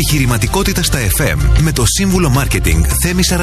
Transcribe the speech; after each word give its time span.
Επιχειρηματικότητα 0.00 0.82
στα 0.82 0.98
FM 1.18 1.36
με 1.60 1.72
το 1.72 1.86
σύμβουλο 1.86 2.28
Μάρκετινγκ 2.28 2.84
Θέμη 3.02 3.22
41. 3.28 3.36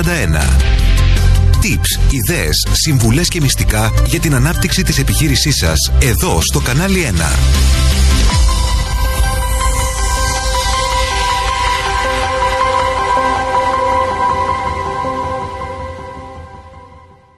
Tips, 1.62 2.14
ιδέες, 2.14 2.68
συμβουλές 2.72 3.28
και 3.28 3.42
μυστικά 3.42 3.92
για 4.06 4.20
την 4.20 4.36
ανάπτυξη 4.36 4.84
της 4.84 5.00
επιχείρησής 5.00 5.56
σας 5.56 5.92
εδώ 6.00 6.42
στο 6.42 6.60
κανάλι 6.60 7.00
1. 7.02 7.14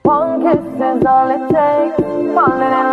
One 0.02 0.32
kiss 0.42 0.66
is 0.88 1.02
all 1.14 1.30
it 1.36 1.44
takes. 1.54 1.98
Falling 2.34 2.74
in 2.80 2.87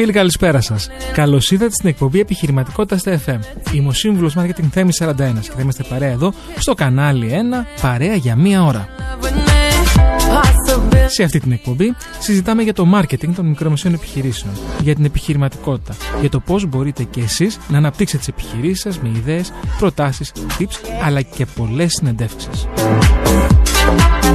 φίλοι, 0.00 0.12
καλησπέρα 0.12 0.60
σας. 0.60 0.88
Καλώς 1.12 1.50
ήρθατε 1.50 1.70
στην 1.72 1.88
εκπομπή 1.88 2.20
Επιχειρηματικότητας 2.20 3.00
στα 3.00 3.20
FM. 3.26 3.38
Είμαι 3.74 3.88
ο 3.88 3.92
σύμβουλος 3.92 4.36
Marketing 4.38 4.68
Θέμης 4.70 4.96
41 4.96 5.40
και 5.40 5.50
θα 5.54 5.60
είμαστε 5.60 5.82
παρέα 5.88 6.10
εδώ 6.10 6.32
στο 6.58 6.74
κανάλι 6.74 7.30
1, 7.30 7.80
παρέα 7.80 8.14
για 8.14 8.36
μία 8.36 8.64
ώρα. 8.64 8.88
with 9.20 9.32
me. 9.32 9.58
Possibility. 10.28 11.06
Σε 11.06 11.22
αυτή 11.22 11.40
την 11.40 11.52
εκπομπή 11.52 11.94
συζητάμε 12.18 12.62
για 12.62 12.72
το 12.72 12.86
marketing 12.94 13.30
των 13.36 13.46
μικρομεσαίων 13.46 13.94
επιχειρήσεων, 13.94 14.54
για 14.82 14.94
την 14.94 15.04
επιχειρηματικότητα, 15.04 15.94
για 16.20 16.28
το 16.28 16.40
πώς 16.40 16.66
μπορείτε 16.66 17.02
και 17.02 17.20
εσείς 17.20 17.58
να 17.68 17.76
αναπτύξετε 17.76 18.18
τις 18.18 18.28
επιχειρήσεις 18.28 18.80
σας 18.80 18.98
με 19.00 19.08
ιδέες, 19.08 19.52
προτάσεις, 19.78 20.32
tips 20.58 20.76
αλλά 21.04 21.22
και 21.22 21.46
πολλές 21.46 21.92
συνεντεύξεις. 21.92 22.66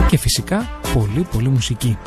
Και 0.09 0.17
φυσικά 0.17 0.69
πολύ 0.93 1.27
πολύ 1.31 1.49
μουσική. 1.49 1.97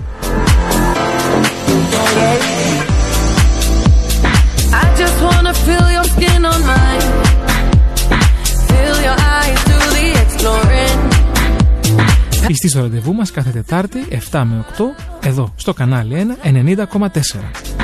Είστε 12.48 12.68
στο 12.68 12.80
ραντεβού 12.80 13.14
μας 13.14 13.30
κάθε 13.30 13.50
Τετάρτη 13.50 13.98
7 14.30 14.42
με 14.44 14.64
8, 14.78 14.82
εδώ 15.26 15.52
στο 15.56 15.72
κανάλι 15.72 16.26
1-90,4. 16.42 17.75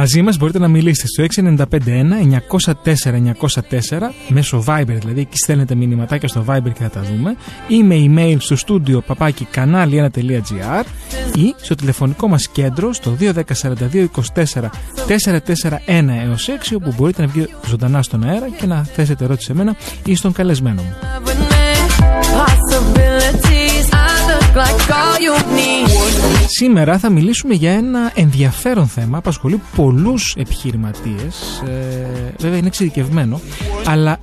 Μαζί 0.00 0.22
μας 0.22 0.36
μπορείτε 0.36 0.58
να 0.58 0.68
μιλήσετε 0.68 1.08
στο 1.08 1.24
6951-904-904 3.92 3.98
μέσω 4.28 4.64
Viber 4.66 4.84
δηλαδή, 4.86 5.20
εκεί 5.20 5.36
στέλνετε 5.36 5.74
μηνυματάκια 5.74 6.28
στο 6.28 6.44
Viber 6.48 6.72
και 6.72 6.82
θα 6.82 6.90
τα 6.90 7.02
δούμε 7.02 7.36
ή 7.68 7.82
με 7.82 7.94
email 7.98 8.36
στο 8.38 8.56
στούντιο 8.56 9.00
παπάκι 9.00 9.46
κανάλι1.gr 9.54 10.84
ή 11.34 11.54
στο 11.56 11.74
τηλεφωνικό 11.74 12.28
μας 12.28 12.48
κέντρο 12.48 12.92
στο 12.92 13.16
210 13.20 13.32
42 13.62 14.06
24 14.34 14.44
441 14.54 14.70
έως 16.24 16.48
6 16.70 16.74
όπου 16.74 16.94
μπορείτε 16.96 17.22
να 17.22 17.28
βγείτε 17.28 17.48
ζωντανά 17.66 18.02
στον 18.02 18.24
αέρα 18.24 18.48
και 18.48 18.66
να 18.66 18.84
θέσετε 18.84 19.24
ερώτηση 19.24 19.46
σε 19.46 19.54
μένα 19.54 19.76
ή 20.04 20.14
στον 20.14 20.32
καλεσμένο 20.32 20.82
μου. 20.82 20.96
Like 24.58 24.90
all 25.00 25.16
you 25.26 25.34
need. 25.56 25.88
Σήμερα 26.46 26.98
θα 26.98 27.10
μιλήσουμε 27.10 27.54
για 27.54 27.72
ένα 27.72 28.12
ενδιαφέρον 28.14 28.86
θέμα, 28.86 29.18
απασχολεί 29.18 29.60
πολλούς 29.76 30.34
επιχειρηματίες, 30.38 31.62
ε, 31.66 32.32
βέβαια 32.38 32.58
είναι 32.58 32.66
εξειδικευμένο, 32.66 33.40
αλλά 33.86 34.18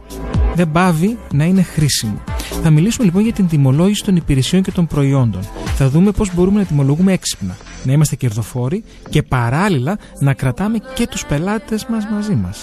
δεν 0.56 0.72
πάβει 0.72 1.18
να 1.34 1.44
είναι 1.44 1.62
χρήσιμο. 1.62 2.24
Θα 2.64 2.70
μιλήσουμε 2.70 3.06
λοιπόν 3.06 3.22
για 3.22 3.34
την 3.34 3.48
τιμολόγηση 3.48 4.04
των 4.04 4.16
υπηρεσιών 4.16 4.62
και 4.62 4.72
των 4.72 4.88
προϊόντων. 4.88 5.42
Θα 5.76 5.90
δούμε 5.90 6.12
πώς 6.12 6.36
μπορούμε 6.36 6.60
να 6.60 6.66
τιμολογούμε 6.66 7.14
έξυπνα, 7.14 7.56
να 7.84 7.92
είμαστε 7.92 8.16
κερδοφόροι 8.16 8.84
και 9.10 9.24
παράλληλα 9.24 9.98
να 10.20 10.34
κρατάμε 10.34 10.78
και 10.94 11.08
τους 11.08 11.26
πελάτες 11.26 11.86
μας 11.86 12.08
μαζί 12.12 12.36
μας. 12.36 12.58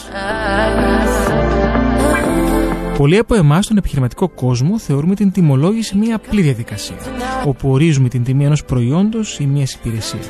Πολλοί 2.96 3.18
από 3.18 3.34
εμάς 3.34 3.64
στον 3.64 3.76
επιχειρηματικό 3.76 4.28
κόσμο 4.28 4.78
θεωρούμε 4.78 5.14
την 5.14 5.32
τιμολόγηση 5.32 5.96
μια 5.96 6.14
απλή 6.16 6.42
διαδικασία, 6.42 6.96
όπου 7.46 7.70
ορίζουμε 7.70 8.08
την 8.08 8.24
τιμή 8.24 8.44
ενός 8.44 8.64
προϊόντος 8.64 9.38
ή 9.38 9.46
μιας 9.46 9.72
υπηρεσίας. 9.72 10.26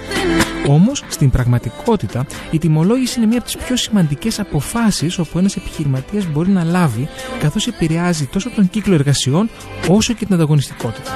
Όμως, 0.68 1.04
στην 1.08 1.30
πραγματικότητα, 1.30 2.26
η 2.50 2.58
τιμολόγηση 2.58 3.18
είναι 3.18 3.28
μία 3.28 3.38
από 3.38 3.46
τις 3.46 3.56
πιο 3.56 3.76
σημαντικές 3.76 4.40
αποφάσεις 4.40 5.18
όπου 5.18 5.38
ένας 5.38 5.56
επιχειρηματίας 5.56 6.26
μπορεί 6.26 6.50
να 6.50 6.64
λάβει, 6.64 7.08
καθώς 7.40 7.66
επηρεάζει 7.66 8.26
τόσο 8.26 8.50
τον 8.50 8.70
κύκλο 8.70 8.94
εργασιών 8.94 9.48
όσο 9.88 10.12
και 10.12 10.24
την 10.24 10.34
ανταγωνιστικότητα. 10.34 11.10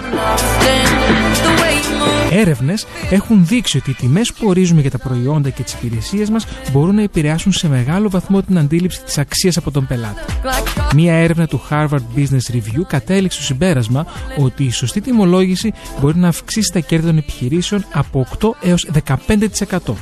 The 2.27 2.33
way 2.33 2.39
you 2.39 2.41
move. 2.41 2.41
Έρευνες 2.41 2.87
έχουν 3.11 3.47
δείξει 3.47 3.77
ότι 3.77 3.91
οι 3.91 3.95
τιμές 3.95 4.33
που 4.33 4.49
ορίζουμε 4.49 4.81
για 4.81 4.91
τα 4.91 4.99
προϊόντα 4.99 5.51
και 5.51 5.63
τις 5.63 5.73
υπηρεσίες 5.73 6.31
μας 6.31 6.47
μπορούν 6.73 6.95
να 6.95 7.03
επηρεάσουν 7.03 7.53
σε 7.53 7.69
μεγάλο 7.69 8.11
βαθμό 8.11 8.43
την 8.43 8.59
αντίληψη 8.59 9.03
της 9.03 9.19
αξίας 9.19 9.57
από 9.57 9.71
τον 9.71 9.87
πελάτη. 9.87 10.21
Like 10.43 10.95
Μία 10.95 11.15
έρευνα 11.15 11.47
του 11.47 11.63
Harvard 11.71 12.03
Business 12.17 12.55
Review 12.55 12.83
κατέληξε 12.89 13.37
στο 13.37 13.47
συμπέρασμα 13.47 14.07
ότι 14.39 14.65
η 14.65 14.71
σωστή 14.71 15.01
τιμολόγηση 15.01 15.73
μπορεί 16.01 16.19
να 16.19 16.29
αυξήσει 16.29 16.73
τα 16.73 16.81
κέρδη 16.81 17.07
των 17.07 17.17
επιχειρήσεων 17.17 17.85
από 17.93 18.27
8 18.41 18.49
έως 18.63 18.89
15%. 19.07 19.95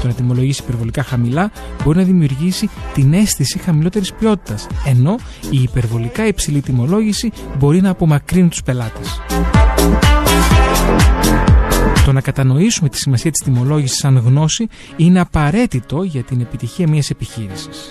Το 0.00 0.06
να 0.06 0.12
τιμολογήσει 0.12 0.62
υπερβολικά 0.62 1.02
χαμηλά 1.02 1.50
μπορεί 1.84 1.98
να 1.98 2.04
δημιουργήσει 2.04 2.70
την 2.94 3.12
αίσθηση 3.12 3.58
χαμηλότερης 3.58 4.12
ποιότητας, 4.12 4.66
ενώ 4.86 5.16
η 5.50 5.62
υπερβολικά 5.62 6.26
υψηλή 6.26 6.60
τιμολόγηση 6.60 7.32
μπορεί 7.58 7.80
να 7.80 7.90
απομακρύνει 7.90 8.48
τους 8.48 8.62
πελάτες. 8.62 9.20
Το 12.08 12.14
να 12.14 12.20
κατανοήσουμε 12.20 12.88
τη 12.88 12.96
σημασία 12.96 13.30
της 13.30 13.42
τιμολόγησης 13.42 13.98
σαν 13.98 14.16
γνώση 14.16 14.68
είναι 14.96 15.20
απαραίτητο 15.20 16.02
για 16.02 16.22
την 16.22 16.40
επιτυχία 16.40 16.88
μιας 16.88 17.10
επιχείρησης. 17.10 17.90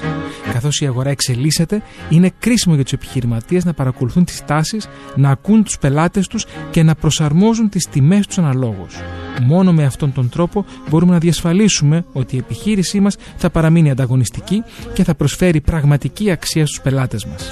Καθώς 0.54 0.80
η 0.80 0.86
αγορά 0.86 1.10
εξελίσσεται, 1.10 1.82
είναι 2.10 2.32
κρίσιμο 2.40 2.76
για 2.76 2.84
τους 2.84 2.94
επιχειρηματίες 2.94 3.66
να 3.66 3.74
παρακολουθούν 3.74 4.26
τις 4.26 4.46
τάσεις, 4.46 4.88
να 5.16 5.30
ακούν 5.30 5.64
τους 5.64 5.78
πελάτες 5.78 6.28
τους 6.28 6.46
και 6.72 6.84
να 6.84 6.96
προσαρμόζουν 6.96 7.70
τις 7.70 7.88
τιμές 7.90 8.28
τους 8.28 8.38
αναλόγως. 8.38 8.96
Μόνο 9.42 9.74
με 9.74 9.84
αυτόν 9.86 10.14
τον 10.14 10.30
τρόπο 10.30 10.66
μπορούμε 10.90 11.12
να 11.12 11.20
διασφαλίσουμε 11.20 12.06
ότι 12.14 12.36
η 12.36 12.40
επιχείρησή 12.40 13.00
μας 13.00 13.16
θα 13.38 13.50
παραμείνει 13.50 13.90
ανταγωνιστική 13.90 14.64
και 14.94 15.04
θα 15.04 15.16
προσφέρει 15.16 15.62
πραγματική 15.62 16.32
αξία 16.32 16.66
στους 16.66 16.82
πελάτες 16.82 17.26
μας. 17.26 17.52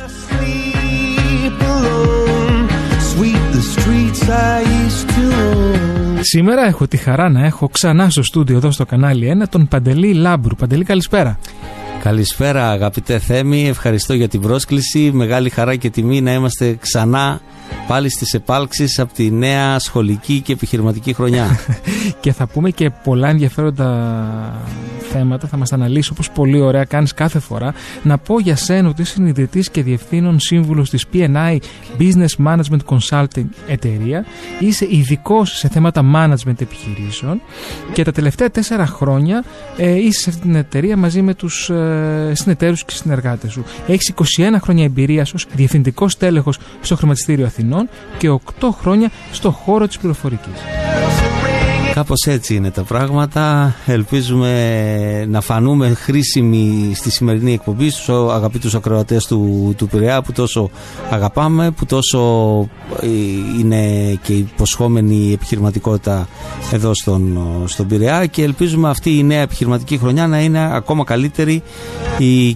sleep 1.46 1.62
alone. 1.62 2.68
Sweep 3.12 3.44
the 3.56 3.63
streets 3.74 4.22
I 4.30 4.62
used 4.84 5.07
to 5.16 5.24
own. 5.48 5.75
Σήμερα 6.21 6.65
έχω 6.65 6.88
τη 6.88 6.97
χαρά 6.97 7.29
να 7.29 7.45
έχω 7.45 7.67
ξανά 7.67 8.09
στο 8.09 8.23
στούντιο 8.23 8.56
εδώ 8.56 8.71
στο 8.71 8.85
κανάλι 8.85 9.38
1 9.44 9.47
τον 9.50 9.67
Παντελή 9.67 10.13
Λάμπρου. 10.13 10.56
Παντελή, 10.56 10.83
καλησπέρα. 10.83 11.39
Καλησπέρα 12.06 12.69
αγαπητέ 12.69 13.19
Θέμη, 13.19 13.68
ευχαριστώ 13.68 14.13
για 14.13 14.28
την 14.28 14.42
πρόσκληση. 14.42 15.12
Μεγάλη 15.13 15.50
χαρά 15.50 15.75
και 15.75 15.90
τιμή 15.90 16.22
να 16.22 16.34
είμαστε 16.34 16.78
ξανά 16.80 17.42
πάλι 17.88 18.10
στις 18.10 18.34
επάλξεις 18.34 19.00
από 19.00 19.13
τη 19.13 19.31
νέα 19.31 19.80
σχολική 19.80 20.42
και 20.42 20.54
επιχειρηματική 20.54 21.13
χρονιά. 21.13 21.60
και 22.22 22.31
θα 22.34 22.48
πούμε 22.48 22.69
και 22.69 22.92
πολλά 23.04 23.30
ενδιαφέροντα 23.30 24.13
θέματα. 25.12 25.48
Θα 25.48 25.57
μας 25.57 25.69
τα 25.69 25.75
αναλύσει 25.75 26.10
όπως 26.12 26.31
πολύ 26.31 26.62
ωραία 26.62 26.84
κάνεις 26.84 27.13
κάθε 27.13 27.40
φορά. 27.40 27.74
Να 28.04 28.18
πω 28.18 28.40
για 28.40 28.56
σένα 28.56 28.90
ότι 28.90 29.01
είσαι 29.01 29.24
ιδρυτή 29.25 29.66
και 29.72 29.84
διευθύνων 29.84 30.40
σύμβουλος 30.40 30.90
της 30.90 31.06
PNI 31.13 31.58
Business 32.00 32.46
Management 32.46 32.80
Consulting 32.86 33.46
εταιρεία. 33.68 34.25
Είσαι 34.60 34.88
ειδικός 34.90 35.58
σε 35.58 35.68
θέματα 35.68 36.01
management 36.16 36.62
επιχειρήσεων 36.62 37.42
και 37.94 38.04
τα 38.04 38.12
τελευταία 38.12 38.50
τέσσερα 38.50 38.86
χρόνια 38.86 39.44
ε, 39.78 39.96
είσαι 39.96 40.19
σε 40.19 40.30
αυτή 40.30 40.42
την 40.42 40.56
εταιρεία 40.56 40.98
μαζί 40.98 41.22
με 41.22 41.34
τους 41.34 41.69
ε, 41.69 41.94
συνεταίρους 42.33 42.86
και 42.86 42.94
συνεργάτες 42.94 43.51
σου. 43.51 43.63
Έχεις 43.88 44.13
21 44.38 44.59
χρόνια 44.62 44.83
εμπειρίας 44.83 45.33
ως 45.33 45.47
διευθυντικός 45.53 46.18
τέλεχο 46.18 46.53
στο 46.81 46.95
Χρηματιστήριο 46.95 47.45
Αθηνών 47.45 47.89
και 48.18 48.30
8 48.30 48.39
χρόνια 48.71 49.12
στο 49.31 49.51
χώρο 49.51 49.88
της 49.88 49.97
πληροφορικής. 49.97 50.85
Κάπως 51.95 52.25
έτσι 52.25 52.56
είναι 52.56 52.71
τα 52.71 52.83
πράγματα. 52.83 53.75
Ελπίζουμε 53.86 55.25
να 55.25 55.42
φανούμε 55.42 55.94
χρήσιμοι 55.94 56.92
στη 56.95 57.12
σημερινή 57.12 57.53
εκπομπή 57.53 57.89
στους 57.89 58.09
αγαπητούς 58.09 58.75
ακροατές 58.75 59.25
του, 59.25 59.74
του 59.77 59.88
Πειραιά 59.88 60.21
που 60.21 60.31
τόσο 60.31 60.69
αγαπάμε, 61.09 61.71
που 61.71 61.86
τόσο 61.86 62.19
ε, 63.01 63.07
είναι 63.59 64.13
και 64.21 64.33
υποσχόμενη 64.33 65.31
επιχειρηματικότητα 65.33 66.27
εδώ 66.71 66.94
στον, 66.94 67.39
στον 67.65 67.88
Πειραιά 67.88 68.25
και 68.25 68.44
ελπίζουμε 68.44 68.89
αυτή 68.89 69.18
η 69.18 69.24
νέα 69.24 69.41
επιχειρηματική 69.41 69.98
χρονιά 69.98 70.27
να 70.27 70.41
είναι 70.41 70.75
ακόμα 70.75 71.03
καλύτερη 71.03 71.63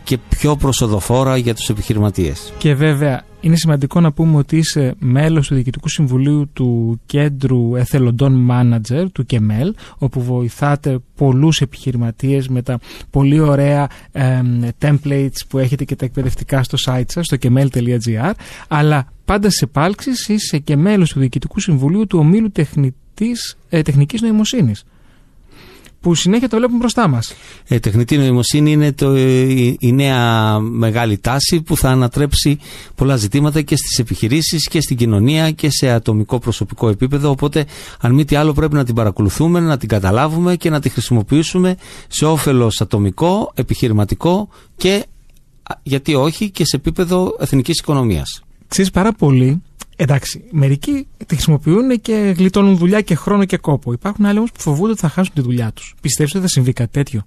και 0.03 0.17
πιο 0.39 0.55
προσοδοφόρα 0.55 1.37
για 1.37 1.55
τους 1.55 1.69
επιχειρηματίες. 1.69 2.53
Και 2.57 2.73
βέβαια 2.75 3.23
είναι 3.41 3.55
σημαντικό 3.55 3.99
να 3.99 4.11
πούμε 4.11 4.37
ότι 4.37 4.57
είσαι 4.57 4.95
μέλος 4.99 5.47
του 5.47 5.55
Διοικητικού 5.55 5.89
Συμβουλίου 5.89 6.49
του 6.53 7.01
Κέντρου 7.05 7.75
Εθελοντών 7.75 8.47
Manager, 8.51 9.05
του 9.11 9.25
ΚΕΜΕΛ, 9.25 9.73
όπου 9.97 10.21
βοηθάτε 10.21 10.99
πολλούς 11.15 11.61
επιχειρηματίες 11.61 12.47
με 12.47 12.61
τα 12.61 12.79
πολύ 13.09 13.39
ωραία 13.39 13.87
ε, 14.11 14.41
templates 14.81 15.39
που 15.47 15.57
έχετε 15.57 15.83
και 15.83 15.95
τα 15.95 16.05
εκπαιδευτικά 16.05 16.63
στο 16.63 16.77
site 16.85 17.03
σας, 17.07 17.25
στο 17.25 17.37
kemel.gr, 17.41 18.31
αλλά 18.67 19.07
πάντα 19.25 19.49
σε 19.49 19.65
πάλξεις 19.65 20.27
είσαι 20.27 20.57
και 20.57 20.75
μέλος 20.75 21.09
του 21.13 21.19
Διοικητικού 21.19 21.59
Συμβουλίου 21.59 22.07
του 22.07 22.19
Ομίλου 22.19 22.51
Τεχνητής, 22.51 23.57
ε, 23.69 23.81
Τεχνικής 23.81 24.21
Νοημοσύνης 24.21 24.83
που 26.01 26.15
συνέχεια 26.15 26.49
το 26.49 26.57
βλέπουμε 26.57 26.77
μπροστά 26.79 27.07
μας. 27.07 27.33
Ε, 27.67 27.79
τεχνητή 27.79 28.17
νοημοσύνη 28.17 28.71
είναι 28.71 28.93
το, 28.93 29.17
η, 29.17 29.77
η, 29.79 29.91
νέα 29.91 30.59
μεγάλη 30.59 31.17
τάση 31.17 31.61
που 31.61 31.77
θα 31.77 31.89
ανατρέψει 31.89 32.59
πολλά 32.95 33.15
ζητήματα 33.15 33.61
και 33.61 33.75
στις 33.75 33.99
επιχειρήσεις 33.99 34.67
και 34.67 34.81
στην 34.81 34.97
κοινωνία 34.97 35.51
και 35.51 35.69
σε 35.69 35.89
ατομικό 35.89 36.39
προσωπικό 36.39 36.89
επίπεδο. 36.89 37.29
Οπότε, 37.29 37.65
αν 37.99 38.13
μη 38.13 38.25
τι 38.25 38.35
άλλο, 38.35 38.53
πρέπει 38.53 38.73
να 38.73 38.83
την 38.83 38.95
παρακολουθούμε, 38.95 39.59
να 39.59 39.77
την 39.77 39.89
καταλάβουμε 39.89 40.55
και 40.55 40.69
να 40.69 40.79
τη 40.79 40.89
χρησιμοποιήσουμε 40.89 41.75
σε 42.07 42.25
όφελος 42.25 42.81
ατομικό, 42.81 43.51
επιχειρηματικό 43.55 44.49
και 44.77 45.05
γιατί 45.83 46.15
όχι 46.15 46.49
και 46.49 46.65
σε 46.65 46.75
επίπεδο 46.75 47.35
εθνικής 47.39 47.79
οικονομίας. 47.79 48.43
Ξέρεις 48.67 48.91
πάρα 48.91 49.11
πολύ 49.13 49.61
Εντάξει, 50.01 50.43
μερικοί 50.51 51.07
τη 51.17 51.35
χρησιμοποιούν 51.35 52.01
και 52.01 52.33
γλιτώνουν 52.37 52.77
δουλειά 52.77 53.01
και 53.01 53.15
χρόνο 53.15 53.45
και 53.45 53.57
κόπο. 53.57 53.93
Υπάρχουν 53.93 54.25
άλλοι 54.25 54.37
όμως 54.37 54.51
που 54.51 54.59
φοβούνται 54.61 54.91
ότι 54.91 54.99
θα 54.99 55.09
χάσουν 55.09 55.33
τη 55.33 55.41
δουλειά 55.41 55.71
τους. 55.71 55.95
Πιστεύει 56.01 56.29
ότι 56.31 56.39
θα 56.39 56.47
συμβεί 56.47 56.73
κάτι 56.73 56.91
τέτοιο. 56.91 57.25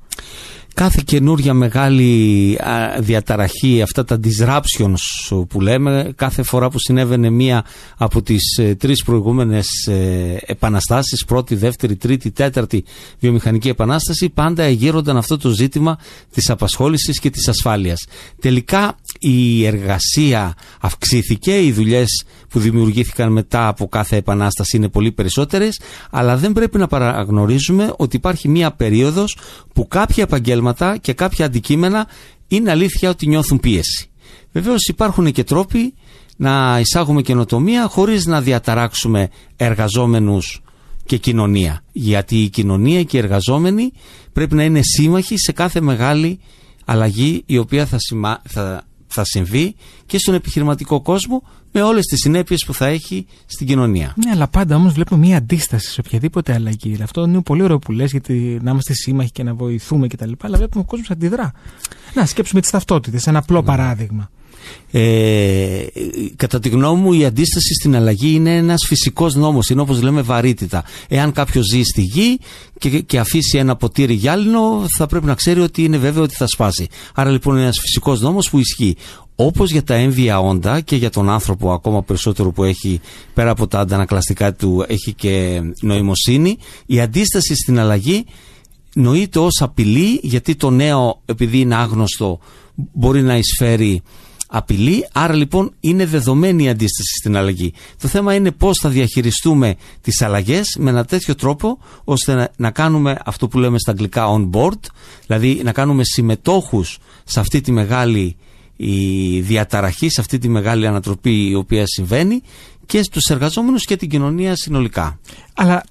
Κάθε 0.75 1.03
καινούρια 1.05 1.55
μεγάλη 1.55 2.59
διαταραχή, 2.99 3.83
αυτά 3.83 4.05
τα 4.05 4.21
disruptions 4.25 5.45
που 5.49 5.61
λέμε, 5.61 6.13
κάθε 6.17 6.43
φορά 6.43 6.71
που 6.71 6.79
συνέβαινε 6.79 7.31
μία 7.31 7.65
από 7.97 8.23
τις 8.23 8.59
ε, 8.59 8.75
τρεις 8.75 9.03
προηγούμενες 9.03 9.67
ε, 9.87 10.37
επαναστάσεις, 10.47 11.25
πρώτη, 11.25 11.55
δεύτερη, 11.55 11.97
τρίτη, 11.97 12.31
τέταρτη 12.31 12.85
βιομηχανική 13.19 13.69
επανάσταση, 13.69 14.29
πάντα 14.29 14.63
εγείρονταν 14.63 15.17
αυτό 15.17 15.37
το 15.37 15.51
ζήτημα 15.51 15.99
της 16.33 16.51
απασχόλησης 16.51 17.19
και 17.19 17.31
της 17.31 17.49
ασφάλειας. 17.49 18.07
Τελικά 18.41 18.97
η 19.19 19.67
εργασία 19.67 20.55
αυξήθηκε, 20.81 21.65
οι 21.65 21.73
δουλειές 21.73 22.25
που 22.49 22.59
δημιουργήθηκαν 22.59 23.33
μετά 23.33 23.69
από 23.69 23.89
κάθε 23.89 24.17
επανάσταση 24.17 24.77
είναι 24.77 24.89
πολύ 24.89 25.13
περισσότερες, 25.13 25.81
αλλά 26.11 26.37
δεν 26.37 26.53
πρέπει 26.53 26.79
να 26.79 26.87
παραγνωρίζουμε 26.87 27.93
ότι 27.97 28.17
υπάρχει 28.17 28.49
μία 28.49 28.73
περίοδος 28.73 29.37
που 29.73 29.89
κάποια 29.89 30.23
επαγγέλματα 30.23 30.61
και 31.01 31.13
κάποια 31.13 31.47
αντικείμενα 31.47 32.07
είναι 32.49 32.71
αλήθεια 32.71 33.11
ότι 33.11 33.27
νιώθουν 33.27 33.61
πίεση. 33.61 34.11
Βεβαίως 34.53 34.89
υπάρχουν 34.89 35.33
και 35.33 35.45
τρόποι 35.45 35.95
να 36.37 36.79
εισάγουμε 36.81 37.23
καινοτομία 37.23 37.89
χωρίς 37.89 38.27
να 38.27 38.41
διαταράξουμε 38.41 39.29
εργαζόμενους 39.57 40.63
και 41.05 41.17
κοινωνία. 41.17 41.83
Γιατί 41.93 42.43
η 42.43 42.49
κοινωνία 42.49 43.03
και 43.03 43.17
οι 43.17 43.21
εργαζόμενοι 43.21 43.93
πρέπει 44.33 44.55
να 44.55 44.65
είναι 44.65 44.81
σύμμαχοι 44.83 45.39
σε 45.39 45.53
κάθε 45.53 45.81
μεγάλη 45.81 46.41
αλλαγή 46.85 47.43
η 47.47 47.59
οποία 47.59 47.87
θα, 47.87 47.99
θα 48.49 48.85
θα 49.13 49.25
συμβεί 49.25 49.75
και 50.07 50.19
στον 50.19 50.35
επιχειρηματικό 50.35 51.01
κόσμο 51.03 51.43
με 51.73 51.83
όλες 51.83 52.07
τις 52.07 52.21
συνέπειες 52.21 52.65
που 52.67 52.75
θα 52.75 52.87
έχει 52.87 53.27
στην 53.47 53.67
κοινωνία. 53.67 54.15
Ναι, 54.25 54.31
αλλά 54.31 54.49
πάντα 54.49 54.77
όμως 54.77 54.93
βλέπουμε 54.93 55.27
μια 55.27 55.37
αντίσταση 55.37 55.91
σε 55.91 56.01
οποιαδήποτε 56.07 56.53
αλλαγή. 56.53 56.99
Αυτό 57.03 57.25
είναι 57.25 57.41
πολύ 57.43 57.63
ωραίο 57.63 57.79
που 57.79 57.93
λες 57.93 58.11
γιατί 58.11 58.59
να 58.63 58.71
είμαστε 58.71 58.93
σύμμαχοι 58.93 59.31
και 59.31 59.43
να 59.43 59.55
βοηθούμε 59.55 60.07
κτλ. 60.07 60.33
Αλλά 60.43 60.57
βλέπουμε 60.57 60.83
ο 60.83 60.87
κόσμος 60.87 61.11
αντιδρά. 61.11 61.53
Να 62.15 62.27
σκέψουμε 62.27 62.61
τις 62.61 62.71
ταυτότητες, 62.71 63.27
ένα 63.27 63.39
απλό 63.39 63.59
ναι. 63.61 63.65
παράδειγμα. 63.65 64.31
Ε, 64.91 65.85
κατά 66.37 66.59
τη 66.59 66.69
γνώμη 66.69 67.01
μου 67.01 67.13
η 67.13 67.25
αντίσταση 67.25 67.75
στην 67.75 67.97
αλλαγή 67.97 68.35
είναι 68.35 68.57
ένας 68.57 68.85
φυσικός 68.87 69.35
νόμος, 69.35 69.69
είναι 69.69 69.81
όπως 69.81 70.03
λέμε 70.03 70.21
βαρύτητα. 70.21 70.85
Εάν 71.09 71.33
κάποιος 71.33 71.67
ζει 71.67 71.83
στη 71.83 72.01
γη 72.01 72.39
και, 72.79 73.01
και 73.01 73.19
αφήσει 73.19 73.59
ένα 73.59 73.77
ποτήρι 73.77 74.15
γυάλινο 74.15 74.87
θα 74.97 75.07
πρέπει 75.07 75.27
να 75.27 75.35
ξέρει 75.35 75.61
ότι 75.61 75.85
είναι 75.85 75.99
βέβαιο 75.99 76.23
ότι 76.23 76.35
θα 76.35 76.47
σπάσει. 76.47 76.89
Άρα 77.15 77.31
λοιπόν 77.31 77.55
είναι 77.55 77.63
ένας 77.63 77.79
φυσικός 77.81 78.21
νόμος 78.21 78.51
που 78.51 78.59
ισχύει. 78.59 78.97
Όπως 79.45 79.71
για 79.71 79.83
τα 79.83 79.95
έμβια 79.95 80.41
όντα 80.41 80.81
και 80.81 80.97
για 80.97 81.11
τον 81.11 81.31
άνθρωπο 81.31 81.73
ακόμα 81.73 82.03
περισσότερο 82.03 82.53
που 82.53 82.65
έχει 82.65 83.01
πέρα 83.35 83.51
από 83.51 83.67
τα 83.67 83.81
αντανακλαστικά 83.81 84.55
του 84.55 84.85
έχει 84.89 85.13
και 85.13 85.63
νοημοσύνη, 85.81 86.59
η 86.87 87.01
αντίσταση 87.01 87.55
στην 87.55 87.79
αλλαγή 87.79 88.25
νοείται 88.95 89.39
ως 89.39 89.63
απειλή 89.63 90.21
γιατί 90.23 90.55
το 90.55 90.71
νέο 90.71 91.21
επειδή 91.25 91.61
είναι 91.61 91.75
άγνωστο 91.75 92.39
μπορεί 92.75 93.23
να 93.23 93.37
εισφέρει 93.37 94.03
απειλή, 94.47 95.09
άρα 95.13 95.35
λοιπόν 95.35 95.73
είναι 95.81 96.07
δεδομένη 96.07 96.65
η 96.65 96.69
αντίσταση 96.69 97.13
στην 97.19 97.37
αλλαγή. 97.37 97.73
Το 98.01 98.09
θέμα 98.09 98.35
είναι 98.35 98.51
πώς 98.51 98.79
θα 98.79 98.89
διαχειριστούμε 98.89 99.77
τις 100.01 100.23
αλλαγές 100.23 100.77
με 100.79 100.91
ένα 100.91 101.05
τέτοιο 101.05 101.35
τρόπο 101.35 101.79
ώστε 102.05 102.51
να, 102.57 102.71
κάνουμε 102.71 103.17
αυτό 103.25 103.49
που 103.49 103.59
λέμε 103.59 103.79
στα 103.79 103.91
αγγλικά 103.91 104.27
on 104.29 104.51
board, 104.51 104.81
δηλαδή 105.27 105.61
να 105.65 105.73
κάνουμε 105.73 106.05
συμμετόχους 106.05 106.99
σε 107.25 107.41
αυτή 107.41 107.61
τη 107.61 107.73
μεγάλη 107.73 108.37
η 108.85 109.41
διαταραχή, 109.41 110.09
σε 110.09 110.21
αυτή 110.21 110.39
τη 110.39 110.49
μεγάλη 110.49 110.87
ανατροπή 110.87 111.49
η 111.49 111.55
οποία 111.55 111.87
συμβαίνει 111.87 112.43
και 112.87 113.03
στους 113.03 113.25
εργαζόμενους 113.25 113.85
και 113.85 113.97
την 113.97 114.09
κοινωνία 114.09 114.57
συνολικά. 114.57 115.19
Αλλά 115.55 115.85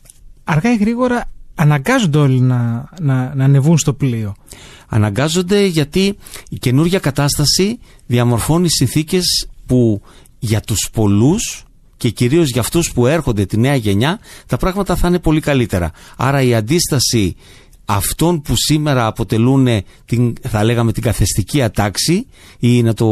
αργά 0.44 0.74
ή 0.74 0.78
γρήγορα 0.78 1.30
αναγκάζονται 1.56 2.18
όλοι 2.18 2.40
να, 2.40 2.90
να, 3.02 3.36
να 3.36 3.44
ανεβούν 3.44 3.78
στο 3.78 3.94
πλοίο. 3.94 4.36
Αναγκάζονται 4.88 5.66
γιατί 5.66 6.18
η 6.50 6.58
καινούργια 6.58 7.00
κατάσταση 7.00 7.80
διαμορφώνει 8.06 8.70
συνθήκες 8.70 9.48
που 9.66 10.02
για 10.40 10.62
τους 10.62 10.90
πολλούς 10.94 11.64
και 11.98 12.10
κυρίως 12.10 12.50
για 12.50 12.62
αυτούς 12.62 12.92
που 12.92 13.08
έρχονται 13.08 13.46
τη 13.46 13.58
νέα 13.58 13.76
γενιά 13.76 14.20
τα 14.48 14.58
πράγματα 14.58 14.96
θα 14.96 15.08
είναι 15.08 15.20
πολύ 15.20 15.40
καλύτερα. 15.40 15.92
Άρα 16.18 16.42
η 16.42 16.56
αντίσταση 16.56 17.36
αυτών 17.96 18.42
που 18.42 18.54
σήμερα 18.56 19.06
αποτελούν 19.06 19.68
την, 20.06 20.34
θα 20.42 20.64
λέγαμε 20.64 20.92
την 20.92 21.04
καθεστική 21.04 21.62
ατάξη 21.62 22.28
ή 22.60 22.84
να 22.84 22.94
το 22.94 23.08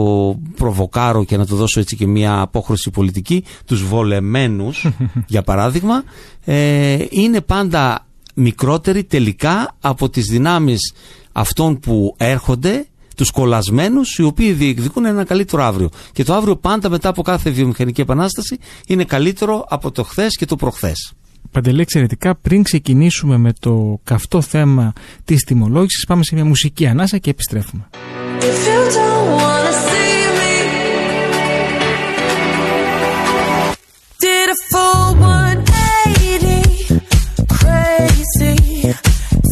προβοκάρω 0.55 1.23
και 1.23 1.37
να 1.37 1.45
το 1.45 1.55
δώσω 1.55 1.79
έτσι 1.79 1.95
και 1.95 2.07
μια 2.07 2.41
απόχρωση 2.41 2.89
πολιτική 2.89 3.43
τους 3.65 3.83
βολεμένους 3.83 4.87
για 5.33 5.41
παράδειγμα 5.41 6.03
ε, 6.45 7.05
είναι 7.09 7.41
πάντα 7.41 8.07
μικρότερη 8.33 9.03
τελικά 9.03 9.75
από 9.79 10.09
τις 10.09 10.25
δυνάμεις 10.25 10.93
αυτών 11.31 11.79
που 11.79 12.15
έρχονται 12.17 12.85
τους 13.15 13.31
κολλασμένους, 13.31 14.17
οι 14.17 14.23
οποίοι 14.23 14.51
διεκδικούν 14.51 15.05
ένα 15.05 15.23
καλύτερο 15.23 15.63
αύριο. 15.63 15.89
Και 16.11 16.23
το 16.23 16.33
αύριο 16.33 16.55
πάντα 16.55 16.89
μετά 16.89 17.09
από 17.09 17.21
κάθε 17.21 17.49
βιομηχανική 17.49 18.01
επανάσταση 18.01 18.57
είναι 18.87 19.03
καλύτερο 19.03 19.65
από 19.69 19.91
το 19.91 20.03
χθες 20.03 20.35
και 20.35 20.45
το 20.45 20.55
προχθές. 20.55 21.13
Παντελή, 21.51 21.81
εξαιρετικά. 21.81 22.35
Πριν 22.35 22.63
ξεκινήσουμε 22.63 23.37
με 23.37 23.53
το 23.59 23.99
καυτό 24.03 24.41
θέμα 24.41 24.93
της 25.25 25.43
τιμολόγησης, 25.43 26.05
πάμε 26.05 26.23
σε 26.23 26.35
μια 26.35 26.45
μουσική 26.45 26.87
ανάσα 26.87 27.17
και 27.17 27.29
επιστρέφουμε. 27.29 27.87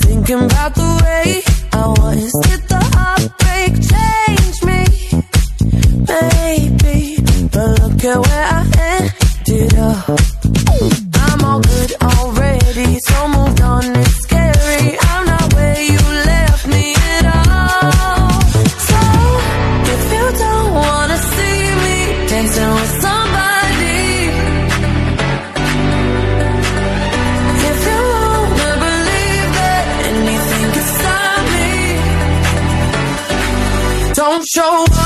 Thinking 0.04 0.46
about 0.51 0.74
the 0.75 0.89
way 1.04 1.27
I 1.82 1.86
was. 1.98 2.32
Did 2.48 2.62
the 2.74 2.82
heartbreak 2.96 3.74
change 3.92 4.58
me? 4.70 4.82
Maybe, 6.12 6.98
but 7.54 7.68
look 7.80 8.04
at 8.12 8.18
where 8.25 8.48
I 8.58 8.62
ended 8.92 9.74
up. 9.77 10.37
I'm 11.29 11.41
all 11.50 11.60
good 11.62 11.91
already, 12.01 13.00
so 13.00 13.27
moved 13.27 13.62
on. 13.62 13.84
It's 14.03 14.17
scary. 14.25 14.98
I'm 15.12 15.25
not 15.25 15.53
where 15.53 15.81
you 15.91 16.01
left 16.31 16.67
me 16.67 16.86
at 17.15 17.25
all. 17.36 18.41
So 18.89 19.00
if 19.93 20.03
you 20.15 20.25
don't 20.43 20.69
wanna 20.81 21.17
see 21.34 21.62
me 21.86 21.98
dancing 22.31 22.72
with 22.77 22.93
somebody. 23.05 24.05
If 27.69 27.79
you 27.89 28.00
wanna 28.13 28.72
believe 28.88 29.50
that 29.62 29.84
anything 30.10 30.67
can 30.75 30.88
stop 30.98 31.41
me 31.55 31.72
don't 34.19 34.46
show 34.55 34.97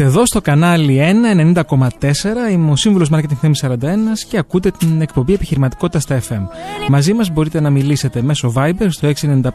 mom. 0.00 0.10
Είμαστε 0.10 0.18
εδώ 0.18 0.26
στο 0.26 0.40
κανάλι 0.40 1.00
1 1.54 1.62
90,4. 1.68 2.52
Είμαι 2.52 2.70
ο 2.70 2.76
σύμβουλος 2.76 3.08
Marketing 3.12 3.36
Θέμης 3.40 3.64
41 3.66 3.76
και 4.28 4.38
ακούτε 4.38 4.70
την 4.70 5.00
εκπομπή 5.00 5.32
Επιχειρηματικότητας 5.32 6.02
στα 6.02 6.20
FM. 6.28 6.40
Μαζί 6.88 7.12
μας 7.12 7.30
μπορείτε 7.30 7.60
να 7.60 7.70
μιλήσετε 7.70 8.22
μέσω 8.22 8.52
Viber 8.56 8.86
στο 8.88 9.08
6951 9.08 9.52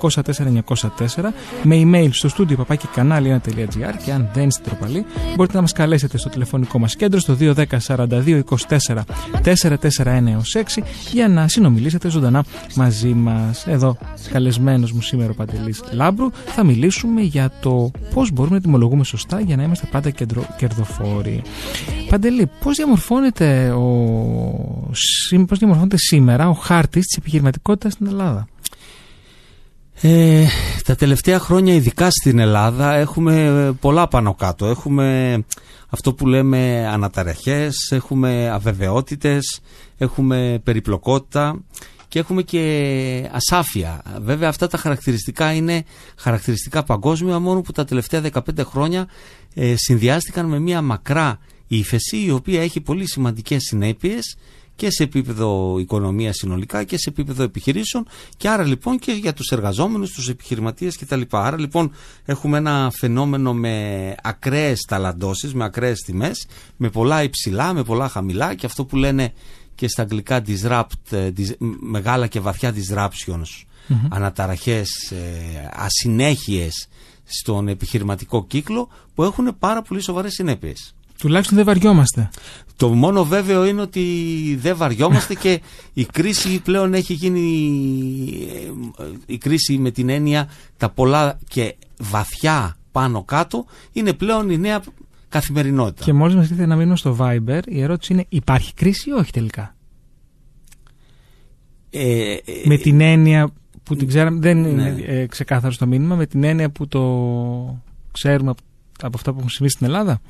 904 0.00 0.22
904 0.66 1.32
με 1.62 1.82
email 1.84 2.08
στο 2.10 2.28
στούντιο 2.28 2.56
παπάκι 2.56 2.88
κανάλι1.gr 2.96 3.94
και 4.04 4.12
αν 4.12 4.28
δεν 4.32 4.48
είστε 4.48 4.62
τροπαλοί 4.64 5.04
μπορείτε 5.36 5.54
να 5.54 5.60
μας 5.60 5.72
καλέσετε 5.72 6.18
στο 6.18 6.28
τηλεφωνικό 6.28 6.78
μας 6.78 6.96
κέντρο 6.96 7.20
στο 7.20 7.36
210 7.40 7.64
42 7.86 8.40
24 8.68 9.00
441 9.44 10.26
έως 10.26 10.56
6 10.76 10.82
για 11.12 11.28
να 11.28 11.48
συνομιλήσετε 11.48 12.08
ζωντανά 12.08 12.44
μαζί 12.74 13.08
μας. 13.14 13.66
Εδώ, 13.66 13.96
καλεσμένος 14.32 14.92
μου 14.92 15.02
σήμερα 15.02 15.30
ο 15.30 15.34
Παντελής 15.34 15.82
Λάμπρου, 15.92 16.30
θα 16.46 16.64
μιλήσουμε 16.64 17.20
για 17.20 17.50
το 17.60 17.90
πώς 18.14 18.32
μπορούμε 18.32 18.54
να 18.54 18.62
τιμολογούμε 18.62 19.04
σωστά 19.04 19.40
για 19.40 19.56
να 19.56 19.62
είμαστε 19.70 19.86
πάντα 19.90 20.10
κεντρο, 20.10 20.46
κερδοφόροι. 20.56 21.42
Παντελή, 22.08 22.50
πώς 22.62 22.76
διαμορφώνεται, 22.76 23.70
ο, 23.70 24.90
σή- 24.92 25.44
πώς 25.44 25.58
διαμορφώνεται 25.58 25.96
σήμερα 25.96 26.48
ο 26.48 26.52
χάρτης 26.52 27.06
της 27.06 27.16
επιχειρηματικότητας 27.16 27.92
στην 27.92 28.06
Ελλάδα; 28.06 28.48
Ε, 30.00 30.44
τα 30.84 30.94
τελευταία 30.94 31.38
χρόνια, 31.38 31.74
ειδικά 31.74 32.10
στην 32.10 32.38
Ελλάδα, 32.38 32.94
έχουμε 32.94 33.44
ε, 33.44 33.70
πολλά 33.80 34.08
πάνω 34.08 34.34
κάτω. 34.34 34.66
Έχουμε 34.66 35.38
αυτό 35.88 36.14
που 36.14 36.26
λέμε 36.26 36.88
αναταραχές, 36.92 37.74
έχουμε 37.90 38.50
αβεβαιότητες, 38.52 39.60
έχουμε 39.98 40.60
περιπλοκότητα 40.64 41.60
και 42.10 42.18
έχουμε 42.18 42.42
και 42.42 43.30
ασάφεια. 43.32 44.02
Βέβαια 44.20 44.48
αυτά 44.48 44.66
τα 44.66 44.78
χαρακτηριστικά 44.78 45.52
είναι 45.52 45.84
χαρακτηριστικά 46.16 46.82
παγκόσμια, 46.82 47.38
μόνο 47.38 47.60
που 47.60 47.72
τα 47.72 47.84
τελευταία 47.84 48.22
15 48.32 48.40
χρόνια 48.64 49.08
ε, 49.54 49.74
συνδυάστηκαν 49.76 50.46
με 50.46 50.58
μια 50.58 50.82
μακρά 50.82 51.38
ύφεση 51.66 52.16
η 52.24 52.30
οποία 52.30 52.62
έχει 52.62 52.80
πολύ 52.80 53.08
σημαντικές 53.08 53.62
συνέπειες 53.62 54.36
και 54.76 54.90
σε 54.90 55.02
επίπεδο 55.02 55.78
οικονομίας 55.78 56.36
συνολικά 56.36 56.84
και 56.84 56.98
σε 56.98 57.08
επίπεδο 57.08 57.42
επιχειρήσεων 57.42 58.06
και 58.36 58.48
άρα 58.48 58.64
λοιπόν 58.64 58.98
και 58.98 59.12
για 59.12 59.32
τους 59.32 59.48
εργαζόμενους, 59.50 60.10
τους 60.10 60.28
επιχειρηματίες 60.28 60.96
κτλ. 60.96 61.20
Άρα 61.30 61.58
λοιπόν 61.58 61.92
έχουμε 62.24 62.58
ένα 62.58 62.90
φαινόμενο 62.94 63.54
με 63.54 64.14
ακραίες 64.22 64.80
ταλαντώσεις, 64.88 65.54
με 65.54 65.64
ακραίες 65.64 66.00
τιμές, 66.00 66.46
με 66.76 66.90
πολλά 66.90 67.22
υψηλά, 67.22 67.72
με 67.72 67.82
πολλά 67.82 68.08
χαμηλά 68.08 68.54
και 68.54 68.66
αυτό 68.66 68.84
που 68.84 68.96
λένε 68.96 69.32
και 69.80 69.88
στα 69.88 70.02
αγγλικά 70.02 70.42
disrupt, 70.46 71.10
ε, 71.10 71.30
dis- 71.36 71.56
μεγάλα 71.80 72.26
και 72.26 72.40
βαθιά 72.40 72.74
disruptions, 72.74 73.64
αναταραχές, 74.08 75.10
ε, 75.10 75.70
ασυνέχειες 75.72 76.88
στον 77.24 77.68
επιχειρηματικό 77.68 78.44
κύκλο 78.46 78.88
που 79.14 79.22
έχουν 79.22 79.56
πάρα 79.58 79.82
πολύ 79.82 80.00
σοβαρές 80.00 80.32
συνέπειες. 80.32 80.94
Τουλάχιστον 81.18 81.56
δεν 81.56 81.66
βαριόμαστε. 81.66 82.30
Το 82.76 82.88
μόνο 82.88 83.24
βέβαιο 83.24 83.64
είναι 83.64 83.80
ότι 83.80 84.04
δεν 84.60 84.76
βαριόμαστε 84.76 85.34
και 85.34 85.60
η 85.92 86.04
κρίση 86.04 86.60
πλέον 86.60 86.94
έχει 86.94 87.12
γίνει 87.12 87.42
ε, 88.98 89.04
η 89.26 89.38
κρίση 89.38 89.78
με 89.78 89.90
την 89.90 90.08
έννοια 90.08 90.48
τα 90.76 90.88
πολλά 90.90 91.38
και 91.48 91.74
βαθιά 91.98 92.76
πάνω 92.92 93.22
κάτω 93.22 93.64
είναι 93.92 94.12
πλέον 94.12 94.50
η 94.50 94.58
νέα 94.58 94.82
καθημερινότητα. 95.30 96.04
Και 96.04 96.12
μόλις 96.12 96.34
μας 96.34 96.50
ήρθε 96.50 96.66
να 96.66 96.76
μείνουμε 96.76 96.96
στο 96.96 97.16
Viber, 97.20 97.60
η 97.66 97.82
ερώτηση 97.82 98.12
είναι: 98.12 98.24
Υπάρχει 98.28 98.74
κρίση 98.74 99.10
ή 99.10 99.12
όχι 99.12 99.32
τελικά; 99.32 99.76
Ε, 101.90 102.32
ε, 102.32 102.38
με 102.64 102.76
την 102.76 103.00
έννοια 103.00 103.50
που 103.82 103.96
την 103.96 104.06
ξέραμε, 104.06 104.38
δεν 104.40 104.60
ναι. 104.60 104.68
είναι 104.68 105.04
ε, 105.06 105.26
ξεκάθαρο 105.26 105.74
το 105.78 105.86
μήνυμα, 105.86 106.14
με 106.14 106.26
την 106.26 106.44
έννοια 106.44 106.70
που 106.70 106.88
το 106.88 107.02
ξέρουμε 108.12 108.50
από, 108.50 108.62
από 109.00 109.16
αυτά 109.16 109.32
που 109.32 109.38
έχουν 109.38 109.50
συμβεί 109.50 109.70
στην 109.70 109.86
Ελλάδα; 109.86 110.20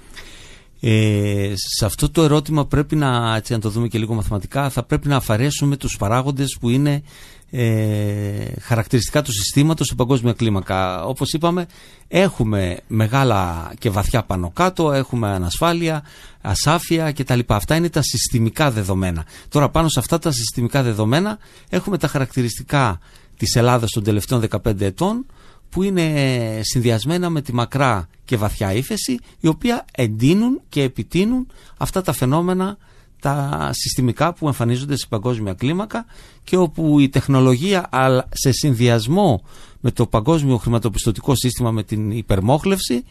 Ε, 0.80 1.52
σε 1.54 1.84
αυτό 1.84 2.10
το 2.10 2.22
ερώτημα 2.22 2.66
πρέπει 2.66 2.96
να, 2.96 3.36
έτσι, 3.36 3.52
να 3.52 3.58
το 3.58 3.70
δούμε 3.70 3.88
και 3.88 3.98
λίγο 3.98 4.14
μαθηματικά, 4.14 4.70
θα 4.70 4.82
πρέπει 4.82 5.08
να 5.08 5.16
αφαιρέσουμε 5.16 5.76
τους 5.76 5.96
παράγοντες 5.96 6.56
που 6.60 6.68
είναι 6.68 7.02
ε, 7.50 8.60
χαρακτηριστικά 8.60 9.22
του 9.22 9.32
συστήματος 9.32 9.86
σε 9.86 9.94
παγκόσμια 9.94 10.32
κλίμακα. 10.32 11.04
Όπως 11.04 11.32
είπαμε, 11.32 11.66
έχουμε 12.08 12.78
μεγάλα 12.86 13.72
και 13.78 13.90
βαθιά 13.90 14.22
πάνω 14.22 14.50
κάτω, 14.50 14.92
έχουμε 14.92 15.28
ανασφάλεια, 15.28 16.02
ασάφεια 16.40 17.12
κτλ. 17.12 17.40
Αυτά 17.46 17.76
είναι 17.76 17.88
τα 17.88 18.02
συστημικά 18.02 18.70
δεδομένα. 18.70 19.24
Τώρα 19.48 19.68
πάνω 19.68 19.88
σε 19.88 19.98
αυτά 19.98 20.18
τα 20.18 20.32
συστημικά 20.32 20.82
δεδομένα 20.82 21.38
έχουμε 21.68 21.98
τα 21.98 22.08
χαρακτηριστικά 22.08 22.98
της 23.36 23.54
Ελλάδας 23.54 23.90
των 23.90 24.02
τελευταίων 24.02 24.44
15 24.50 24.80
ετών, 24.80 25.26
που 25.68 25.82
είναι 25.82 26.60
συνδυασμένα 26.62 27.30
με 27.30 27.42
τη 27.42 27.54
μακρά 27.54 28.08
και 28.24 28.36
βαθιά 28.36 28.72
ύφεση, 28.72 29.18
η 29.40 29.46
οποία 29.48 29.84
εντείνουν 29.92 30.60
και 30.68 30.82
επιτείνουν 30.82 31.46
αυτά 31.76 32.02
τα 32.02 32.12
φαινόμενα 32.12 32.76
τα 33.20 33.68
συστημικά 33.72 34.32
που 34.32 34.46
εμφανίζονται 34.46 34.96
σε 34.96 35.06
παγκόσμια 35.08 35.54
κλίμακα 35.54 36.04
και 36.50 36.56
όπου 36.56 36.98
η 36.98 37.08
τεχνολογία 37.08 37.86
αλλά 37.90 38.28
σε 38.32 38.52
συνδυασμό 38.52 39.42
με 39.80 39.90
το 39.90 40.06
παγκόσμιο 40.06 40.56
χρηματοπιστωτικό 40.56 41.34
σύστημα 41.34 41.70
με 41.70 41.82
την 41.82 42.10
υπερμόχλευση 42.10 43.04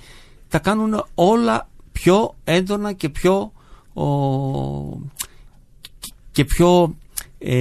τα 0.47 0.59
κάνουν 0.59 1.05
όλα 1.15 1.69
πιο 1.91 2.35
έντονα 2.43 2.93
και 2.93 3.09
πιο, 3.09 3.51
ο, 3.93 4.05
και 6.31 6.45
πιο, 6.45 6.95
ε, 7.37 7.55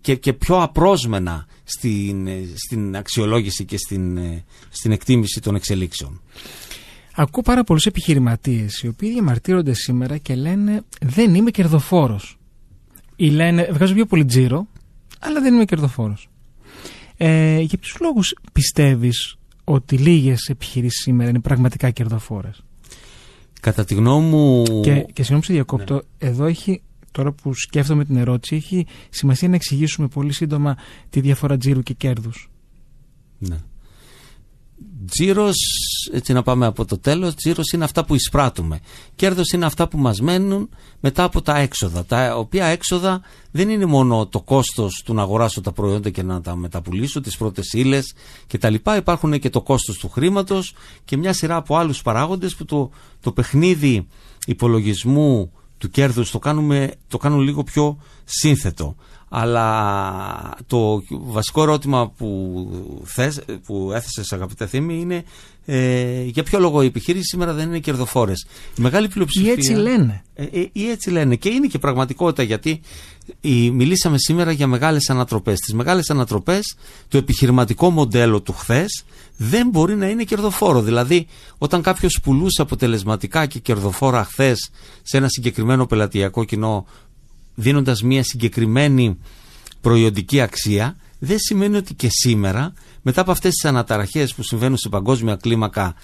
και, 0.00 0.14
και 0.14 0.32
πιο 0.32 0.62
απρόσμενα 0.62 1.46
στην, 1.64 2.26
ε, 2.26 2.42
στην 2.54 2.96
αξιολόγηση 2.96 3.64
και 3.64 3.76
στην, 3.76 4.16
ε, 4.16 4.44
στην 4.68 4.92
εκτίμηση 4.92 5.40
των 5.40 5.54
εξελίξεων. 5.54 6.20
Ακούω 7.14 7.42
πάρα 7.42 7.64
πολλούς 7.64 7.86
επιχειρηματίες 7.86 8.82
οι 8.82 8.88
οποίοι 8.88 9.10
διαμαρτύρονται 9.10 9.72
σήμερα 9.72 10.16
και 10.16 10.34
λένε 10.34 10.82
δεν 11.00 11.34
είμαι 11.34 11.50
κερδοφόρος. 11.50 12.37
Ή 13.20 13.30
λένε 13.30 13.68
βγάζω 13.72 13.94
πιο 13.94 14.06
πολύ 14.06 14.24
τζίρο, 14.24 14.66
αλλά 15.18 15.40
δεν 15.40 15.54
είμαι 15.54 15.64
κερδοφόρος. 15.64 16.28
Ε, 17.16 17.60
για 17.60 17.78
ποιους 17.78 17.96
λόγους 18.00 18.34
πιστεύεις 18.52 19.36
ότι 19.64 19.96
λίγες 19.96 20.48
επιχειρήσεις 20.48 21.02
σήμερα 21.02 21.30
είναι 21.30 21.40
πραγματικά 21.40 21.90
κερδοφόρες; 21.90 22.64
Κατά 23.60 23.84
τη 23.84 23.94
γνώμη 23.94 24.28
μου... 24.28 24.62
Και, 24.82 24.94
και 25.00 25.22
συγγνώμη 25.22 25.44
σε 25.44 25.52
διακόπτω, 25.52 26.02
εδώ 26.18 26.44
έχει, 26.44 26.82
τώρα 27.12 27.32
που 27.32 27.54
σκέφτομαι 27.54 28.04
την 28.04 28.16
ερώτηση, 28.16 28.56
έχει 28.56 28.86
σημασία 29.10 29.48
να 29.48 29.54
εξηγήσουμε 29.54 30.08
πολύ 30.08 30.32
σύντομα 30.32 30.76
τη 31.10 31.20
διαφορά 31.20 31.56
τζίρου 31.56 31.82
και 31.82 31.94
κέρδους. 31.94 32.50
Ναι. 33.38 33.56
Τζίρος, 35.06 35.56
έτσι 36.12 36.32
να 36.32 36.42
πάμε 36.42 36.66
από 36.66 36.84
το 36.84 36.98
τέλος, 36.98 37.34
τζίρος 37.34 37.72
είναι 37.72 37.84
αυτά 37.84 38.04
που 38.04 38.14
εισπράττουμε. 38.14 38.80
Κέρδος 39.14 39.50
είναι 39.52 39.66
αυτά 39.66 39.88
που 39.88 39.98
μας 39.98 40.20
μένουν 40.20 40.68
μετά 41.00 41.24
από 41.24 41.42
τα 41.42 41.56
έξοδα. 41.56 42.04
Τα 42.04 42.36
οποία 42.36 42.66
έξοδα 42.66 43.20
δεν 43.50 43.68
είναι 43.68 43.86
μόνο 43.86 44.26
το 44.26 44.40
κόστος 44.40 45.02
του 45.04 45.14
να 45.14 45.22
αγοράσω 45.22 45.60
τα 45.60 45.72
προϊόντα 45.72 46.10
και 46.10 46.22
να 46.22 46.40
τα 46.40 46.56
μεταπουλήσω, 46.56 47.20
τις 47.20 47.36
πρώτες 47.36 47.72
ύλες 47.72 48.14
και 48.46 48.58
τα 48.58 48.70
λοιπά. 48.70 48.96
Υπάρχουν 48.96 49.38
και 49.38 49.50
το 49.50 49.62
κόστος 49.62 49.98
του 49.98 50.08
χρήματος 50.08 50.74
και 51.04 51.16
μια 51.16 51.32
σειρά 51.32 51.56
από 51.56 51.76
άλλους 51.76 52.02
παράγοντες 52.02 52.54
που 52.54 52.64
το, 52.64 52.90
το 53.20 53.32
παιχνίδι 53.32 54.06
υπολογισμού 54.46 55.52
του 55.78 55.90
κέρδους 55.90 56.30
το, 56.30 56.38
κάνουμε, 56.38 56.94
το 57.08 57.18
κάνουν 57.18 57.40
λίγο 57.40 57.62
πιο 57.62 57.98
σύνθετο 58.24 58.96
αλλά 59.28 60.54
το 60.66 61.02
βασικό 61.08 61.62
ερώτημα 61.62 62.10
που, 62.16 63.02
θες, 63.04 63.40
που 63.66 63.90
έθεσες 63.94 64.32
αγαπητέ 64.32 64.66
Θήμη 64.66 65.00
είναι 65.00 65.24
ε, 65.70 66.22
για 66.22 66.42
ποιο 66.42 66.58
λόγο 66.58 66.82
οι 66.82 66.86
επιχείρησει 66.86 67.24
σήμερα 67.24 67.52
δεν 67.52 67.68
είναι 67.68 67.78
κερδοφόρες. 67.78 68.46
Η 68.78 68.82
μεγάλη 68.82 69.08
πλειοψηφία... 69.08 69.48
Ή 69.48 69.52
έτσι 69.52 69.72
λένε. 69.72 70.24
Ε, 70.34 70.42
ε, 70.42 70.68
ή 70.72 70.88
έτσι 70.90 71.10
λένε 71.10 71.36
και 71.36 71.48
είναι 71.48 71.66
και 71.66 71.78
πραγματικότητα 71.78 72.42
γιατί 72.42 72.80
η, 73.40 73.70
μιλήσαμε 73.70 74.18
σήμερα 74.18 74.52
για 74.52 74.66
μεγάλες 74.66 75.10
ανατροπές. 75.10 75.58
Τις 75.58 75.74
μεγάλες 75.74 76.10
ανατροπές 76.10 76.76
το 77.08 77.18
επιχειρηματικό 77.18 77.90
μοντέλο 77.90 78.40
του 78.40 78.52
χθες 78.52 79.04
δεν 79.36 79.68
μπορεί 79.68 79.96
να 79.96 80.08
είναι 80.08 80.24
κερδοφόρο. 80.24 80.82
Δηλαδή 80.82 81.26
όταν 81.58 81.82
κάποιος 81.82 82.20
πουλούσε 82.22 82.62
αποτελεσματικά 82.62 83.46
και 83.46 83.58
κερδοφόρα 83.58 84.24
χθες 84.24 84.70
σε 85.02 85.16
ένα 85.16 85.28
συγκεκριμένο 85.28 85.86
πελατειακό 85.86 86.44
κοινό 86.44 86.86
δίνοντας 87.58 88.02
μια 88.02 88.22
συγκεκριμένη 88.22 89.18
προϊόντική 89.80 90.40
αξία 90.40 90.96
δεν 91.18 91.38
σημαίνει 91.38 91.76
ότι 91.76 91.94
και 91.94 92.08
σήμερα 92.10 92.72
μετά 93.02 93.20
από 93.20 93.30
αυτές 93.30 93.54
τις 93.54 93.64
αναταραχές 93.64 94.34
που 94.34 94.42
συμβαίνουν 94.42 94.76
σε 94.76 94.88
παγκόσμια 94.88 95.36
κλίμακα 95.36 95.94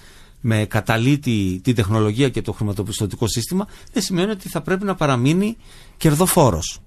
με 0.41 0.65
καταλήτη 0.65 1.59
τη 1.63 1.73
τεχνολογία 1.73 2.29
και 2.29 2.41
το 2.41 2.51
χρηματοπιστωτικό 2.51 3.27
σύστημα 3.27 3.67
δεν 3.93 4.03
σημαίνει 4.03 4.31
ότι 4.31 4.49
θα 4.49 4.61
πρέπει 4.61 4.85
να 4.85 4.95
παραμείνει 4.95 5.57
κερδοφόρος. 5.97 6.79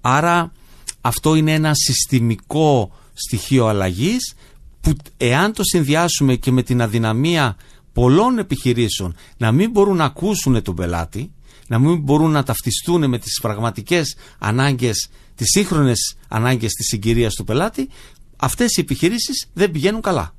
Άρα 0.00 0.52
αυτό 1.00 1.34
είναι 1.34 1.52
ένα 1.52 1.74
συστημικό 1.74 2.92
στοιχείο 3.12 3.66
αλλαγής 3.66 4.34
που 4.80 4.92
εάν 5.16 5.52
το 5.52 5.62
συνδυάσουμε 5.64 6.34
και 6.34 6.50
με 6.50 6.62
την 6.62 6.82
αδυναμία 6.82 7.56
πολλών 7.92 8.38
επιχειρήσεων 8.38 9.14
να 9.36 9.52
μην 9.52 9.70
μπορούν 9.70 9.96
να 9.96 10.04
ακούσουν 10.04 10.62
τον 10.62 10.74
πελάτη 10.74 11.32
να 11.68 11.78
μην 11.78 12.00
μπορούν 12.00 12.30
να 12.30 12.42
ταυτιστούν 12.42 13.08
με 13.08 13.18
τις 13.18 13.38
πραγματικές 13.40 14.16
ανάγκες, 14.38 15.08
τις 15.34 15.46
σύγχρονες 15.50 16.16
ανάγκες 16.28 16.72
της 16.72 16.86
συγκυρίας 16.86 17.34
του 17.34 17.44
πελάτη, 17.44 17.88
αυτές 18.36 18.76
οι 18.76 18.80
επιχειρήσεις 18.80 19.46
δεν 19.52 19.70
πηγαίνουν 19.70 20.00
καλά. 20.00 20.34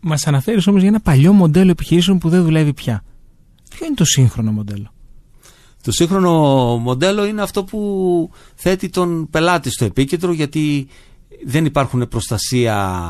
Μας 0.00 0.26
αναφέρεις 0.26 0.66
όμως 0.66 0.80
για 0.80 0.88
ένα 0.88 1.00
παλιό 1.00 1.32
μοντέλο 1.32 1.70
επιχειρήσεων 1.70 2.18
που 2.18 2.28
δεν 2.28 2.42
δουλεύει 2.42 2.72
πια. 2.72 3.04
Ποιο 3.70 3.86
είναι 3.86 3.94
το 3.94 4.04
σύγχρονο 4.04 4.52
μοντέλο; 4.52 4.92
Το 5.82 5.92
σύγχρονο 5.92 6.32
μοντέλο 6.78 7.24
είναι 7.24 7.42
αυτό 7.42 7.64
που 7.64 8.30
θέτει 8.54 8.88
τον 8.88 9.30
πελάτη 9.30 9.70
στο 9.70 9.84
επίκεντρο 9.84 10.32
γιατί 10.32 10.88
δεν 11.44 11.64
υπάρχουν 11.64 12.08
προστασία 12.08 13.00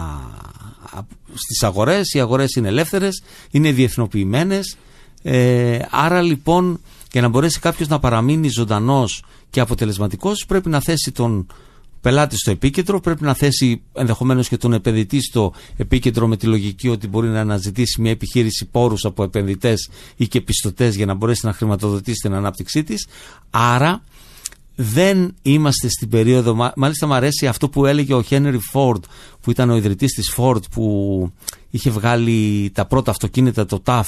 στις 1.35 1.63
αγορές, 1.63 2.13
οι 2.13 2.21
αγορές 2.21 2.55
είναι 2.55 2.69
ελεύθερες, 2.69 3.23
είναι 3.51 3.73
διεθνοποιημένες, 3.73 4.77
ε, 5.23 5.79
άρα 5.91 6.23
λοιπόν 6.23 6.81
για 7.13 7.21
να 7.21 7.29
μπορέσει 7.29 7.61
κάποιος 7.61 7.89
να 7.89 7.99
παραμείνει 7.99 8.49
ζωντανός 8.49 9.25
και 9.51 9.61
αποτελεσματικός, 9.61 10.45
πρέπει 10.49 10.69
να 10.69 10.81
θέσει 10.81 11.13
τον 11.13 11.47
πελάτη 12.01 12.37
στο 12.37 12.51
επίκεντρο, 12.51 13.01
πρέπει 13.01 13.23
να 13.25 13.35
θέσει 13.35 13.83
ενδεχομένως 13.93 14.49
και 14.49 14.57
τον 14.57 14.73
επενδυτή 14.73 15.23
στο 15.23 15.53
επίκεντρο 15.77 16.27
με 16.27 16.37
τη 16.37 16.47
λογική 16.47 16.89
ότι 16.89 17.09
μπορεί 17.09 17.29
να 17.29 17.41
αναζητήσει 17.41 18.01
μια 18.01 18.11
επιχείρηση 18.11 18.69
πόρους 18.71 19.05
από 19.05 19.23
επενδυτές 19.23 19.91
ή 20.17 20.29
και 20.29 20.41
πιστωτές 20.41 20.97
για 20.97 21.07
να 21.07 21.15
μπορέσει 21.15 21.47
να 21.47 21.53
χρηματοδοτήσει 21.53 22.19
την 22.23 22.35
ανάπτυξή 22.35 22.83
της. 22.83 23.07
Άρα 23.51 24.03
δεν 24.75 25.35
είμαστε 25.43 25.89
στην 25.89 26.09
περίοδο. 26.09 26.73
Μάλιστα, 26.77 27.07
μου 27.07 27.15
αρέσει 27.15 27.47
αυτό 27.47 27.69
που 27.69 27.87
έλεγε 27.87 28.15
ο 28.15 28.23
Χένρι 28.23 28.59
Φόρντ, 28.59 29.05
που 29.41 29.51
ήταν 29.51 29.71
ο 29.71 29.77
ιδρυτής 29.77 30.13
της 30.13 30.35
Ford, 30.37 30.71
που 30.71 31.33
είχε 31.71 31.91
βγάλει 31.91 32.71
τα 32.75 32.87
πρώτα 32.87 33.11
αυτοκίνητα, 33.11 33.67
το 33.67 33.83
TAF 33.85 34.05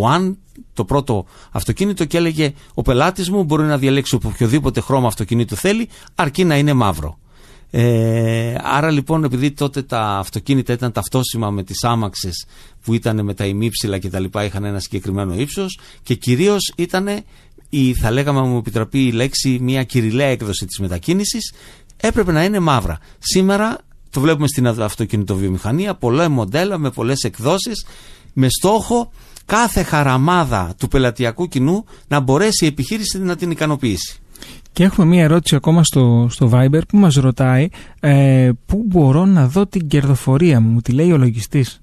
One, 0.00 0.36
το 0.72 0.84
πρώτο 0.84 1.24
αυτοκίνητο 1.50 2.04
και 2.04 2.16
έλεγε 2.16 2.52
ο 2.74 2.82
πελάτης 2.82 3.30
μου 3.30 3.44
μπορεί 3.44 3.62
να 3.62 3.78
διαλέξει 3.78 4.14
οποιοδήποτε 4.14 4.80
χρώμα 4.80 5.06
αυτοκινήτου 5.06 5.56
θέλει 5.56 5.88
αρκεί 6.14 6.44
να 6.44 6.56
είναι 6.58 6.72
μαύρο. 6.72 7.18
Ε, 7.74 8.54
άρα 8.62 8.90
λοιπόν 8.90 9.24
επειδή 9.24 9.50
τότε 9.50 9.82
τα 9.82 10.00
αυτοκίνητα 10.00 10.72
ήταν 10.72 10.92
ταυτόσιμα 10.92 11.50
με 11.50 11.62
τις 11.62 11.84
άμαξες 11.84 12.46
που 12.82 12.94
ήταν 12.94 13.24
με 13.24 13.34
τα 13.34 13.46
ημίψηλα 13.46 13.98
και 13.98 14.08
τα 14.08 14.20
λοιπά 14.20 14.44
είχαν 14.44 14.64
ένα 14.64 14.80
συγκεκριμένο 14.80 15.34
ύψος 15.34 15.78
και 16.02 16.14
κυρίως 16.14 16.72
ήταν 16.76 17.08
η, 17.68 17.94
θα 17.94 18.10
λέγαμε 18.10 18.40
μου 18.40 18.56
επιτραπεί 18.56 19.06
η 19.06 19.12
λέξη 19.12 19.58
μια 19.60 19.84
κυριλαία 19.84 20.26
έκδοση 20.26 20.66
της 20.66 20.78
μετακίνησης 20.78 21.52
έπρεπε 21.96 22.32
να 22.32 22.44
είναι 22.44 22.58
μαύρα. 22.58 22.98
Σήμερα 23.18 23.78
το 24.10 24.20
βλέπουμε 24.20 24.46
στην 24.46 24.66
αυτοκινητοβιομηχανία 24.66 25.94
πολλά 25.94 26.28
μοντέλα 26.28 26.78
με 26.78 26.90
πολλές 26.90 27.22
εκδόσεις 27.22 27.86
με 28.32 28.48
στόχο 28.50 29.10
κάθε 29.52 29.82
χαραμάδα 29.82 30.74
του 30.78 30.88
πελατειακού 30.88 31.48
κοινού 31.48 31.84
να 32.08 32.20
μπορέσει 32.20 32.64
η 32.64 32.68
επιχείρηση 32.68 33.18
να 33.18 33.36
την 33.36 33.50
ικανοποιήσει. 33.50 34.18
Και 34.72 34.84
έχουμε 34.84 35.06
μία 35.06 35.22
ερώτηση 35.22 35.54
ακόμα 35.54 35.84
στο, 35.84 36.26
στο 36.30 36.50
Viber 36.52 36.80
που 36.88 36.96
μας 36.96 37.14
ρωτάει 37.14 37.68
ε, 38.00 38.50
πού 38.66 38.84
μπορώ 38.86 39.24
να 39.24 39.48
δω 39.48 39.66
την 39.66 39.88
κερδοφορία 39.88 40.60
μου, 40.60 40.68
μου 40.68 40.80
τη 40.80 40.92
λέει 40.92 41.12
ο 41.12 41.16
λογιστής. 41.16 41.81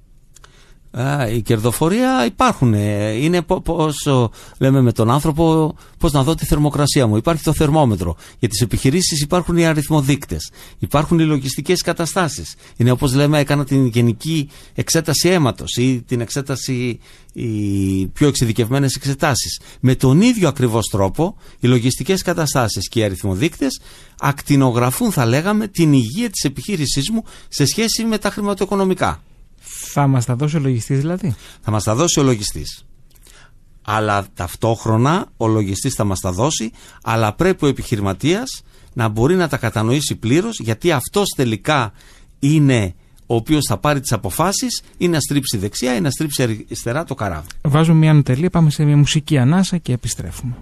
Α, 0.92 1.28
η 1.30 1.42
κερδοφορία 1.42 2.26
υπάρχουν. 2.26 2.74
Ε, 2.74 3.12
είναι 3.12 3.42
πόσο 3.42 4.32
λέμε 4.58 4.82
με 4.82 4.92
τον 4.92 5.12
άνθρωπο, 5.12 5.76
πώς 5.98 6.12
να 6.12 6.24
δω 6.24 6.36
τη 6.36 6.46
θερμοκρασία 6.46 7.08
μου. 7.08 7.18
Υπάρχει 7.18 7.44
το 7.44 7.54
θερμόμετρο. 7.54 8.16
Για 8.40 8.50
τις 8.50 8.62
επιχειρήσεις 8.62 9.22
υπάρχουν 9.22 9.58
οι 9.58 9.66
αριθμοδείκτες. 9.66 10.52
Υπάρχουν 10.80 11.20
οι 11.20 11.24
λογιστικές 11.24 11.82
καταστάσεις. 11.82 12.56
Είναι 12.78 12.92
όπως 12.92 13.14
λέμε, 13.14 13.40
έκανα 13.40 13.66
την 13.66 13.86
γενική 13.86 14.50
εξέταση 14.74 15.30
αίματος 15.30 15.76
ή 15.76 16.04
την 16.08 16.22
εξέταση, 16.22 17.00
οι 17.34 18.08
πιο 18.08 18.28
εξειδικευμένες 18.28 18.96
εξετάσεις. 18.96 19.60
Με 19.80 19.96
τον 19.96 20.22
ίδιο 20.22 20.48
ακριβώς 20.48 20.88
τρόπο, 20.88 21.36
οι 21.60 21.68
λογιστικές 21.68 22.22
καταστάσεις 22.22 22.88
και 22.90 23.00
οι 23.00 23.04
αριθμοδείκτες 23.04 23.80
ακτινογραφούν, 24.20 25.12
θα 25.12 25.26
λέγαμε, 25.26 25.68
την 25.68 25.94
υγεία 25.94 26.30
της 26.30 26.44
επιχείρησής 26.44 27.10
μου 27.10 27.24
σε 27.48 27.66
σχέση 27.66 28.04
με 28.04 28.18
τα 28.18 28.30
χρηματοοικονομικά. 28.30 29.22
Θα 29.92 30.08
μας 30.08 30.26
τα 30.26 30.36
δώσει 30.36 30.58
ο 30.58 30.60
λογιστής 30.60 31.00
δηλαδή; 31.00 31.36
Θα 31.62 31.72
μας 31.72 31.84
τα 31.84 31.96
δώσει 31.96 32.20
ο 32.20 32.24
λογιστής. 32.24 32.84
Αλλά 33.82 34.26
ταυτόχρονα 34.34 35.26
ο 35.38 35.48
λογιστής 35.48 35.94
θα 35.94 36.04
μας 36.04 36.20
τα 36.20 36.32
δώσει, 36.32 36.72
αλλά 37.04 37.34
πρέπει 37.34 37.66
ο 37.66 37.68
επιχειρηματίας 37.68 38.64
να 38.94 39.08
μπορεί 39.08 39.36
να 39.36 39.48
τα 39.48 39.58
κατανοήσει 39.58 40.16
πλήρως, 40.16 40.60
γιατί 40.60 40.92
αυτός 40.92 41.34
τελικά 41.36 41.92
είναι 42.40 42.96
ο 43.26 43.36
οποίος 43.36 43.66
θα 43.68 43.78
πάρει 43.78 44.00
τις 44.00 44.12
αποφάσεις 44.12 44.82
ή 44.98 45.08
να 45.08 45.20
στρίψει 45.20 45.58
δεξιά 45.58 45.96
ή 45.96 46.02
να 46.02 46.10
στρίψει 46.10 46.44
αριστερά 46.44 47.04
το 47.04 47.16
καράβι. 47.16 47.48
Βάζουμε 47.62 47.98
μια 47.98 48.14
νοτελή, 48.14 48.50
πάμε 48.50 48.70
σε 48.70 48.84
μια 48.84 48.98
μουσική 48.98 49.38
ανάσα 49.38 49.78
και 49.78 49.94
επιστρέφουμε. 49.94 50.54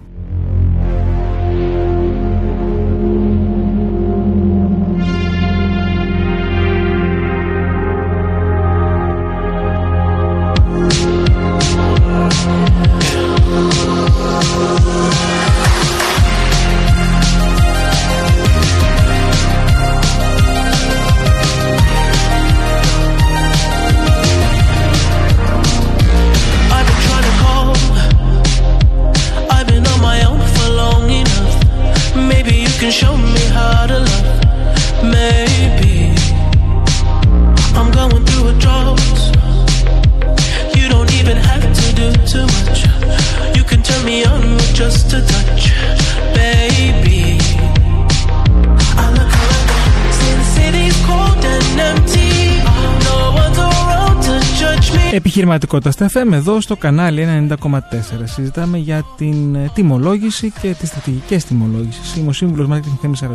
Επιχειρηματικότητα 55.18 55.90
στα 55.90 56.10
FM 56.12 56.32
εδώ 56.32 56.60
στο 56.60 56.76
κανάλι 56.76 57.46
90,4. 57.62 57.78
Συζητάμε 58.24 58.78
για 58.78 59.04
την 59.16 59.54
ε, 59.54 59.70
τιμολόγηση 59.74 60.52
και 60.60 60.74
τις 60.78 60.88
στρατηγικές 60.88 61.44
τιμολόγηση. 61.44 62.18
Είμαι 62.18 62.28
ο 62.28 62.32
σύμβουλος 62.32 62.68
Marketing 62.70 62.98
Θέμη 63.00 63.14
41. 63.20 63.26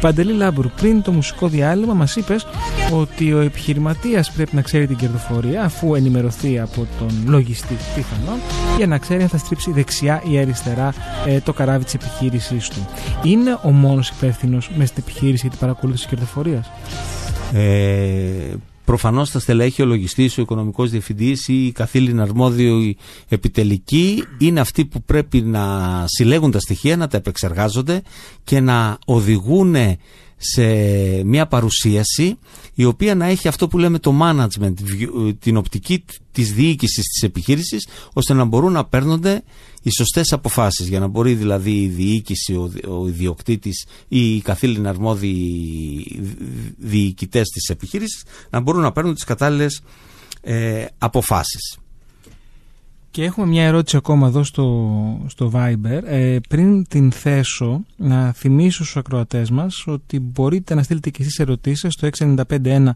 Παντελή 0.00 0.32
Λάμπουρ, 0.32 0.68
πριν 0.68 1.02
το 1.02 1.12
μουσικό 1.12 1.48
διάλειμμα, 1.48 1.94
μας 1.94 2.16
είπες 2.16 2.46
ότι 2.92 3.32
ο 3.32 3.40
επιχειρηματίας 3.40 4.32
πρέπει 4.32 4.54
να 4.54 4.62
ξέρει 4.62 4.86
την 4.86 4.96
κερδοφορία 4.96 5.62
αφού 5.62 5.94
ενημερωθεί 5.94 6.58
από 6.58 6.86
τον 6.98 7.22
λογιστή 7.26 7.76
πιθανόν 7.94 8.38
για 8.76 8.86
να 8.86 8.98
ξέρει 8.98 9.22
αν 9.22 9.28
θα 9.28 9.38
στρίψει 9.38 9.72
δεξιά 9.72 10.22
ή 10.30 10.38
αριστερά 10.38 10.92
ε, 11.26 11.40
το 11.40 11.52
καράβι 11.52 11.84
της 11.84 11.94
επιχείρησής 11.94 12.68
του. 12.68 12.88
Είναι 13.22 13.58
ο 13.62 13.70
μόνος 13.70 14.08
υπεύθυνος 14.08 14.70
μες 14.76 14.88
στην 14.88 15.02
επιχείρηση 15.06 15.40
για 15.40 15.50
την 15.50 15.58
παρακολούθηση 15.58 16.08
κερδοφορίας; 16.08 16.70
Ε, 17.52 18.54
Προφανώς 18.84 19.30
τα 19.30 19.38
στελέχη, 19.38 19.82
ο 19.82 19.84
λογιστής, 19.84 20.38
ο 20.38 20.40
οικονομικός 20.40 20.90
διευθυντής 20.90 21.48
ή 21.48 21.66
η 21.66 21.72
καθήλυνα 21.72 22.22
αρμόδιο 22.22 22.80
η 22.80 22.96
επιτελική. 23.28 24.24
Είναι 24.38 24.60
αυτοί 24.60 24.84
που 24.84 25.02
πρέπει 25.02 25.40
να 25.40 26.04
συλλέγουν 26.06 26.50
τα 26.50 26.58
στοιχεία, 26.60 26.96
να 26.96 27.08
τα 27.08 27.16
επεξεργάζονται 27.16 28.02
και 28.44 28.60
να 28.60 28.98
οδηγούν 29.04 29.76
σε 30.36 30.64
μια 31.24 31.46
παρουσίαση 31.46 32.38
η 32.74 32.84
οποία 32.84 33.14
να 33.14 33.26
έχει 33.26 33.48
αυτό 33.48 33.68
που 33.68 33.78
λέμε 33.78 33.98
το 33.98 34.14
management, 34.22 34.74
view, 34.74 35.34
την 35.38 35.56
οπτική 35.56 36.04
της 36.32 36.52
διοίκησης 36.52 37.04
της 37.04 37.22
επιχείρησης 37.22 37.86
ώστε 38.12 38.34
να 38.34 38.44
μπορούν 38.44 38.72
να 38.72 38.84
παίρνονται 38.84 39.42
οι 39.82 39.90
σωστές 39.90 40.32
αποφάσεις 40.32 40.88
για 40.88 41.00
να 41.00 41.06
μπορεί 41.06 41.34
δηλαδή 41.34 41.82
η 41.82 41.86
διοίκηση, 41.88 42.54
ο, 42.54 42.72
ο 43.00 43.06
ιδιοκτήτης 43.08 43.86
ή 44.08 44.34
οι 44.36 44.40
καθήλυνα 44.40 44.88
αρμόδιοι 44.88 46.20
διοικητές 46.78 47.48
της 47.48 47.68
επιχείρησης 47.68 48.24
να 48.50 48.60
μπορούν 48.60 48.82
να 48.82 48.92
παίρνουν 48.92 49.14
τις 49.14 49.24
κατάλληλες 49.24 49.80
ε, 50.40 50.84
αποφάσεις. 50.98 51.76
Και 53.12 53.24
έχουμε 53.24 53.46
μια 53.46 53.64
ερώτηση 53.64 53.96
ακόμα 53.96 54.26
εδώ 54.26 54.44
στο, 54.44 55.24
στο 55.26 55.50
Viber. 55.54 56.00
Ε, 56.04 56.38
πριν 56.48 56.86
την 56.88 57.12
θέσω, 57.12 57.84
να 57.96 58.32
θυμίσω 58.32 58.82
στους 58.82 58.96
ακροατές 58.96 59.50
μας 59.50 59.84
ότι 59.86 60.20
μπορείτε 60.20 60.74
να 60.74 60.82
στείλετε 60.82 61.10
και 61.10 61.22
εσείς 61.22 61.38
ερωτήσεις 61.38 61.92
στο 61.92 62.08
695-1 62.18 62.92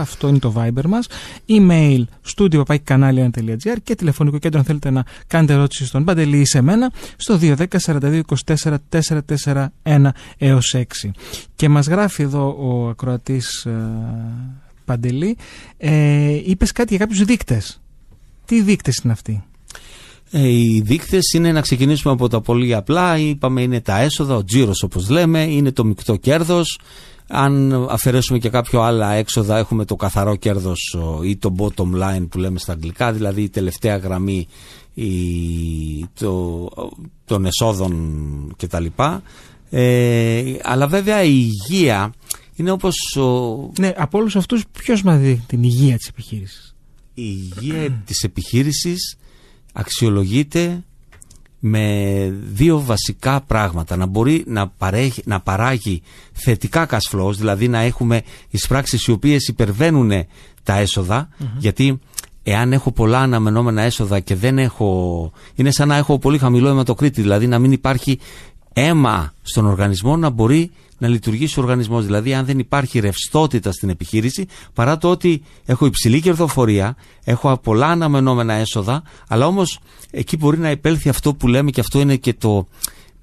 Αυτό 0.00 0.28
είναι 0.28 0.38
το 0.38 0.54
Viber 0.56 0.84
μας. 0.84 1.06
Email 1.48 2.02
studio.canalian.gr 2.36 3.76
και 3.82 3.94
τηλεφωνικό 3.94 4.38
κέντρο 4.38 4.58
αν 4.58 4.64
θέλετε 4.64 4.90
να 4.90 5.04
κάνετε 5.26 5.52
ερώτηση 5.52 5.86
στον 5.86 6.04
Παντελή 6.04 6.40
ή 6.40 6.44
σε 6.44 6.60
μένα 6.60 6.92
στο 7.16 7.38
210-4224-441 7.42 10.08
έως 10.38 10.74
6. 10.76 10.82
Και 11.56 11.68
μας 11.68 11.88
γράφει 11.88 12.22
εδώ 12.22 12.56
ο 12.58 12.88
ακροατής... 12.88 13.66
Ε, 14.88 14.94
Παντελή, 14.94 15.36
ε, 15.76 16.40
είπες 16.44 16.72
κάτι 16.72 16.94
για 16.94 17.06
κάποιους 17.06 17.24
δείκτες. 17.24 17.80
Τι 18.44 18.62
δείκτες 18.62 18.96
είναι 18.96 19.12
αυτοί; 19.12 19.42
Ε, 20.30 20.48
οι 20.48 20.82
δείκτες 20.84 21.32
είναι 21.32 21.52
να 21.52 21.60
ξεκινήσουμε 21.60 22.12
από 22.12 22.28
τα 22.28 22.40
πολύ 22.40 22.74
απλά. 22.74 23.18
Είπαμε 23.18 23.62
είναι 23.62 23.80
τα 23.80 23.98
έσοδα, 23.98 24.34
ο 24.34 24.44
τζίρος 24.44 24.82
όπως 24.82 25.08
λέμε, 25.08 25.42
είναι 25.42 25.72
το 25.72 25.84
μεικτό 25.84 26.16
κέρδος. 26.16 26.78
Αν 27.30 27.86
αφαιρέσουμε 27.90 28.38
και 28.38 28.48
κάποιο 28.48 28.80
άλλα 28.80 29.12
έξοδα, 29.12 29.58
έχουμε 29.58 29.84
το 29.84 29.96
καθαρό 29.96 30.36
κέρδος 30.36 30.96
ή 31.24 31.36
το 31.36 31.54
bottom 31.58 32.02
line 32.02 32.28
που 32.28 32.38
λέμε 32.38 32.58
στα 32.58 32.72
αγγλικά, 32.72 33.12
δηλαδή 33.12 33.42
η 33.42 33.48
τελευταία 33.48 33.96
γραμμή 33.96 34.46
η, 34.94 35.08
το, 36.20 36.68
των 37.24 37.46
εσόδων 37.46 38.54
κτλ. 38.56 38.86
Ε, 39.70 40.42
αλλά 40.62 40.86
βέβαια 40.86 41.22
η 41.22 41.50
υγεία 41.68 42.12
είναι 42.58 42.70
όπως... 42.70 43.16
Ο... 43.16 43.70
Ναι, 43.78 43.92
από 43.96 44.18
όλους 44.18 44.36
αυτούς 44.36 44.64
ποιος 44.66 45.02
μας 45.02 45.18
δει 45.18 45.42
την 45.46 45.62
υγεία 45.62 45.96
της 45.96 46.08
επιχείρησης; 46.08 46.74
Η 47.14 47.22
υγεία 47.22 47.90
της 48.04 48.22
επιχείρησης 48.22 49.16
αξιολογείται 49.72 50.82
με 51.58 52.34
δύο 52.52 52.80
βασικά 52.80 53.40
πράγματα. 53.40 53.96
Να 53.96 54.06
μπορεί 54.06 54.44
να, 54.46 54.68
παρέχει, 54.68 55.22
να 55.24 55.40
παράγει 55.40 56.02
θετικά 56.32 56.88
cash 56.90 57.16
flows, 57.16 57.32
δηλαδή 57.32 57.68
να 57.68 57.78
έχουμε 57.78 58.22
εισπράξεις 58.50 59.06
οι 59.06 59.10
οποίες 59.10 59.48
υπερβαίνουν 59.48 60.10
τα 60.62 60.76
εσοδα 60.76 61.28
γιατί 61.58 61.98
εάν 62.42 62.72
έχω 62.72 62.92
πολλά 62.92 63.20
αναμενόμενα 63.20 63.82
έσοδα 63.82 64.20
και 64.20 64.34
δεν 64.34 64.58
έχω... 64.58 65.32
Είναι 65.54 65.70
σαν 65.70 65.88
να 65.88 65.96
έχω 65.96 66.18
πολύ 66.18 66.38
χαμηλό 66.38 66.68
αιματοκρίτη, 66.68 67.22
δηλαδή 67.22 67.46
να 67.46 67.58
μην 67.58 67.72
υπάρχει 67.72 68.18
αίμα 68.72 69.32
στον 69.42 69.66
οργανισμό 69.66 70.16
να 70.16 70.30
μπορεί 70.30 70.70
να 70.98 71.08
λειτουργήσει 71.08 71.58
ο 71.58 71.62
οργανισμός. 71.62 72.04
Δηλαδή, 72.04 72.34
αν 72.34 72.44
δεν 72.44 72.58
υπάρχει 72.58 72.98
ρευστότητα 72.98 73.72
στην 73.72 73.88
επιχείρηση, 73.88 74.46
παρά 74.72 74.98
το 74.98 75.10
ότι 75.10 75.42
έχω 75.64 75.86
υψηλή 75.86 76.20
κερδοφορία, 76.20 76.96
έχω 77.24 77.58
πολλά 77.62 77.86
αναμενόμενα 77.86 78.54
έσοδα, 78.54 79.02
αλλά 79.28 79.46
όμως 79.46 79.78
εκεί 80.10 80.36
μπορεί 80.36 80.58
να 80.58 80.68
επέλθει 80.68 81.08
αυτό 81.08 81.34
που 81.34 81.48
λέμε 81.48 81.70
και 81.70 81.80
αυτό 81.80 82.00
είναι 82.00 82.16
και 82.16 82.34
το 82.34 82.66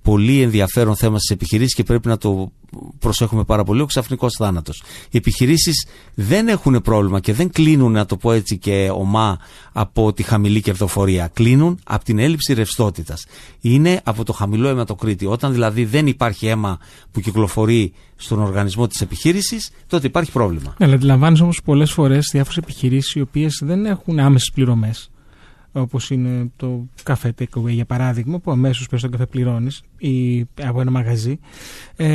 πολύ 0.06 0.42
ενδιαφέρον 0.42 0.96
θέμα 0.96 1.18
στις 1.18 1.30
επιχειρήσεις 1.30 1.74
και 1.74 1.84
πρέπει 1.84 2.08
να 2.08 2.18
το 2.18 2.52
προσέχουμε 3.00 3.44
πάρα 3.44 3.64
πολύ, 3.64 3.82
ο 3.82 3.86
ξαφνικός 3.86 4.36
θάνατος. 4.38 4.84
Οι 5.12 5.18
επιχειρήσεις 5.18 5.88
δεν 6.14 6.48
έχουν 6.48 6.82
πρόβλημα 6.82 7.20
και 7.20 7.34
δεν 7.34 7.50
κλείνουν, 7.50 7.92
να 7.92 8.06
το 8.06 8.18
πω 8.18 8.32
έτσι 8.32 8.58
και 8.58 8.90
ομά, 8.94 9.40
από 9.72 10.14
τη 10.14 10.24
χαμηλή 10.24 10.62
κερδοφορία. 10.62 11.30
Κλείνουν 11.34 11.80
από 11.84 12.04
την 12.04 12.20
έλλειψη 12.20 12.54
ρευστότητας. 12.54 13.26
Είναι 13.62 14.02
από 14.04 14.24
το 14.24 14.34
χαμηλό 14.34 14.68
αιματοκρίτη. 14.68 15.26
Όταν 15.26 15.52
δηλαδή 15.52 15.86
δεν 15.86 16.08
υπάρχει 16.08 16.48
αίμα 16.48 16.80
που 17.12 17.20
κυκλοφορεί 17.20 17.94
στον 18.16 18.42
οργανισμό 18.42 18.88
της 18.88 19.02
επιχείρησης, 19.02 19.72
τότε 19.88 20.08
υπάρχει 20.08 20.32
πρόβλημα. 20.32 20.76
Ναι, 20.78 20.86
αλλά 20.86 20.96
αντιλαμβάνει 20.96 21.40
όμως 21.42 21.62
πολλές 21.64 21.92
φορές 21.92 22.30
διάφορες 22.32 22.58
επιχειρήσεις 22.58 23.16
οι 23.16 23.22
οποίες 23.22 23.62
δεν 23.64 23.86
έχουν 23.86 24.20
άμεσες 24.20 24.52
πληρωμές 24.54 25.10
όπως 25.82 26.10
είναι 26.10 26.52
το 26.56 26.88
καφέ 27.04 27.34
takeaway 27.40 27.70
για 27.70 27.86
παράδειγμα, 27.86 28.40
που 28.40 28.52
αμέσως 28.52 28.86
πέρα 28.88 28.98
στον 28.98 29.12
καφέ 29.12 29.26
πληρώνεις 29.26 29.82
ή 29.98 30.46
από 30.62 30.82
ένα 30.82 30.92
μαγαζί, 30.92 31.40
ε, 31.96 32.08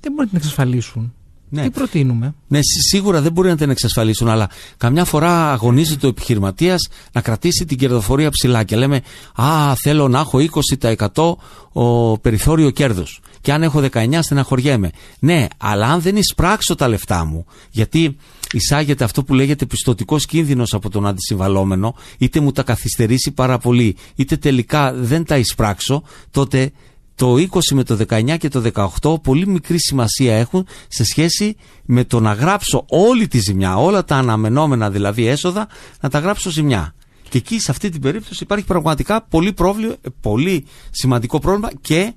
δεν 0.00 0.12
μπορεί 0.12 0.16
να 0.16 0.26
την 0.26 0.36
εξασφαλίσουν. 0.36 1.12
Ναι. 1.50 1.62
Τι 1.62 1.70
προτείνουμε; 1.70 2.34
Ναι, 2.48 2.58
σί- 2.58 2.88
σίγουρα 2.88 3.20
δεν 3.20 3.32
μπορεί 3.32 3.48
να 3.48 3.56
την 3.56 3.70
εξασφαλίσουν, 3.70 4.28
αλλά 4.28 4.50
καμιά 4.76 5.04
φορά 5.04 5.52
αγωνίζεται 5.52 6.06
ο 6.06 6.08
επιχειρηματίας 6.08 6.88
να 7.12 7.20
κρατήσει 7.20 7.64
την 7.64 7.78
κερδοφορία 7.78 8.30
ψηλά. 8.30 8.62
Και 8.64 8.76
λέμε, 8.76 9.00
Α, 9.34 9.74
θέλω 9.74 10.08
να 10.08 10.18
έχω 10.20 10.38
20% 10.38 11.36
ο 11.72 12.18
περιθώριο 12.18 12.70
κέρδο. 12.70 13.04
Και 13.40 13.52
αν 13.52 13.62
έχω 13.62 13.80
19, 13.80 14.22
στεναχωριέμαι. 14.22 14.90
Ναι, 15.18 15.46
αλλά 15.58 15.86
αν 15.86 16.00
δεν 16.00 16.16
εισπράξω 16.16 16.74
τα 16.74 16.88
λεφτά 16.88 17.24
μου, 17.24 17.44
γιατί 17.70 18.16
εισάγεται 18.52 19.04
αυτό 19.04 19.24
που 19.24 19.34
λέγεται 19.34 19.66
πιστοτικός 19.66 20.26
κίνδυνος 20.26 20.74
από 20.74 20.90
τον 20.90 21.06
αντισυμβαλόμενο, 21.06 21.94
είτε 22.18 22.40
μου 22.40 22.52
τα 22.52 22.62
καθυστερήσει 22.62 23.30
πάρα 23.30 23.58
πολύ, 23.58 23.96
είτε 24.14 24.36
τελικά 24.36 24.92
δεν 24.92 25.24
τα 25.24 25.36
εισπράξω, 25.36 26.02
τότε 26.30 26.72
το 27.14 27.34
20 27.34 27.46
με 27.72 27.82
το 27.82 27.98
19 28.08 28.36
και 28.38 28.48
το 28.48 28.88
18 29.02 29.22
πολύ 29.22 29.46
μικρή 29.46 29.80
σημασία 29.80 30.36
έχουν 30.36 30.66
σε 30.88 31.04
σχέση 31.04 31.56
με 31.84 32.04
το 32.04 32.20
να 32.20 32.32
γράψω 32.32 32.84
όλη 32.88 33.28
τη 33.28 33.38
ζημιά, 33.38 33.76
όλα 33.76 34.04
τα 34.04 34.16
αναμενόμενα 34.16 34.90
δηλαδή 34.90 35.26
έσοδα, 35.26 35.68
να 36.00 36.08
τα 36.08 36.18
γράψω 36.18 36.50
ζημιά. 36.50 36.94
Και 37.28 37.38
εκεί 37.38 37.60
σε 37.60 37.70
αυτή 37.70 37.88
την 37.88 38.00
περίπτωση 38.00 38.42
υπάρχει 38.42 38.64
πραγματικά 38.64 39.22
πολύ, 39.22 39.52
πρόβλημα, 39.52 39.94
πολύ 40.20 40.66
σημαντικό 40.90 41.38
πρόβλημα 41.38 41.70
και 41.80 42.12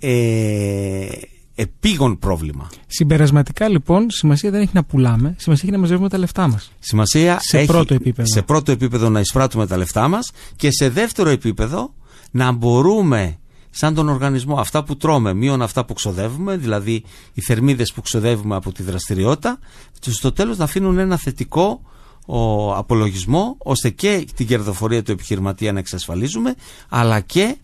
ε, 0.00 1.06
επίγον 1.54 2.18
πρόβλημα. 2.18 2.70
Συμπερασματικά 2.86 3.68
λοιπόν, 3.68 4.10
σημασία 4.10 4.50
δεν 4.50 4.60
έχει 4.60 4.70
να 4.74 4.84
πουλάμε, 4.84 5.34
σημασία 5.38 5.64
έχει 5.64 5.72
να 5.72 5.78
μαζεύουμε 5.78 6.08
τα 6.08 6.18
λεφτά 6.18 6.48
μας. 6.48 6.72
Σημασία 6.78 7.38
Σε 7.40 7.58
έχει 7.58 7.66
πρώτο 7.66 7.94
επίπεδο. 7.94 8.28
σε 8.28 8.42
πρώτο 8.42 8.72
επίπεδο 8.72 9.08
να 9.08 9.20
εισπράττουμε 9.20 9.66
τα 9.66 9.76
λεφτά 9.76 10.08
μας 10.08 10.30
και 10.56 10.70
σε 10.70 10.88
δεύτερο 10.88 11.30
επίπεδο 11.30 11.94
να 12.30 12.52
μπορούμε 12.52 13.38
σαν 13.70 13.94
τον 13.94 14.08
οργανισμό 14.08 14.56
αυτά 14.56 14.84
που 14.84 14.96
τρώμε 14.96 15.34
μείον 15.34 15.62
αυτά 15.62 15.84
που 15.84 15.92
ξοδεύουμε, 15.92 16.56
δηλαδή 16.56 17.04
οι 17.32 17.40
θερμίδες 17.40 17.92
που 17.92 18.00
ξοδεύουμε 18.00 18.56
από 18.56 18.72
τη 18.72 18.82
δραστηριότητα, 18.82 19.58
και 19.98 20.10
στο 20.10 20.32
τέλος 20.32 20.56
να 20.56 20.64
αφήνουν 20.64 20.98
ένα 20.98 21.16
θετικό 21.16 21.80
ο, 22.26 22.74
απολογισμό 22.74 23.56
ώστε 23.58 23.90
και 23.90 24.26
την 24.34 24.46
κερδοφορία 24.46 25.02
του 25.02 25.10
επιχειρηματία 25.10 25.72
να 25.72 25.78
εξασφαλίζουμε 25.78 26.54
αλλά 26.88 27.20
και 27.20 27.56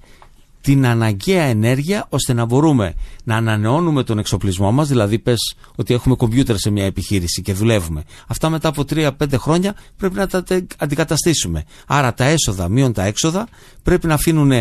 την 0.61 0.87
αναγκαία 0.87 1.42
ενέργεια 1.42 2.07
ώστε 2.09 2.33
να 2.33 2.44
μπορούμε 2.44 2.94
να 3.25 3.37
ανανεώνουμε 3.37 4.03
τον 4.03 4.18
εξοπλισμό 4.18 4.73
μας, 4.73 4.88
δηλαδή 4.88 5.18
πες 5.18 5.55
ότι 5.77 5.94
έχουμε 5.94 6.14
κομπιούτερ 6.14 6.57
σε 6.59 6.70
μια 6.70 6.85
επιχείρηση 6.85 7.42
και 7.42 7.53
δουλεύουμε. 7.55 8.05
Αυτά 8.27 8.49
μετά 8.51 8.68
από 8.68 8.85
3-5 8.90 9.11
χρόνια 9.37 9.75
πρέπει 9.96 10.14
να 10.14 10.27
τα 10.27 10.42
τε- 10.42 10.70
αντικαταστήσουμε. 10.79 11.64
Άρα 11.87 12.14
τα 12.14 12.25
έσοδα 12.25 12.68
μείον 12.68 12.92
τα 12.92 13.05
έξοδα 13.05 13.49
πρέπει 13.83 14.07
να 14.07 14.14
αφήνουν 14.14 14.53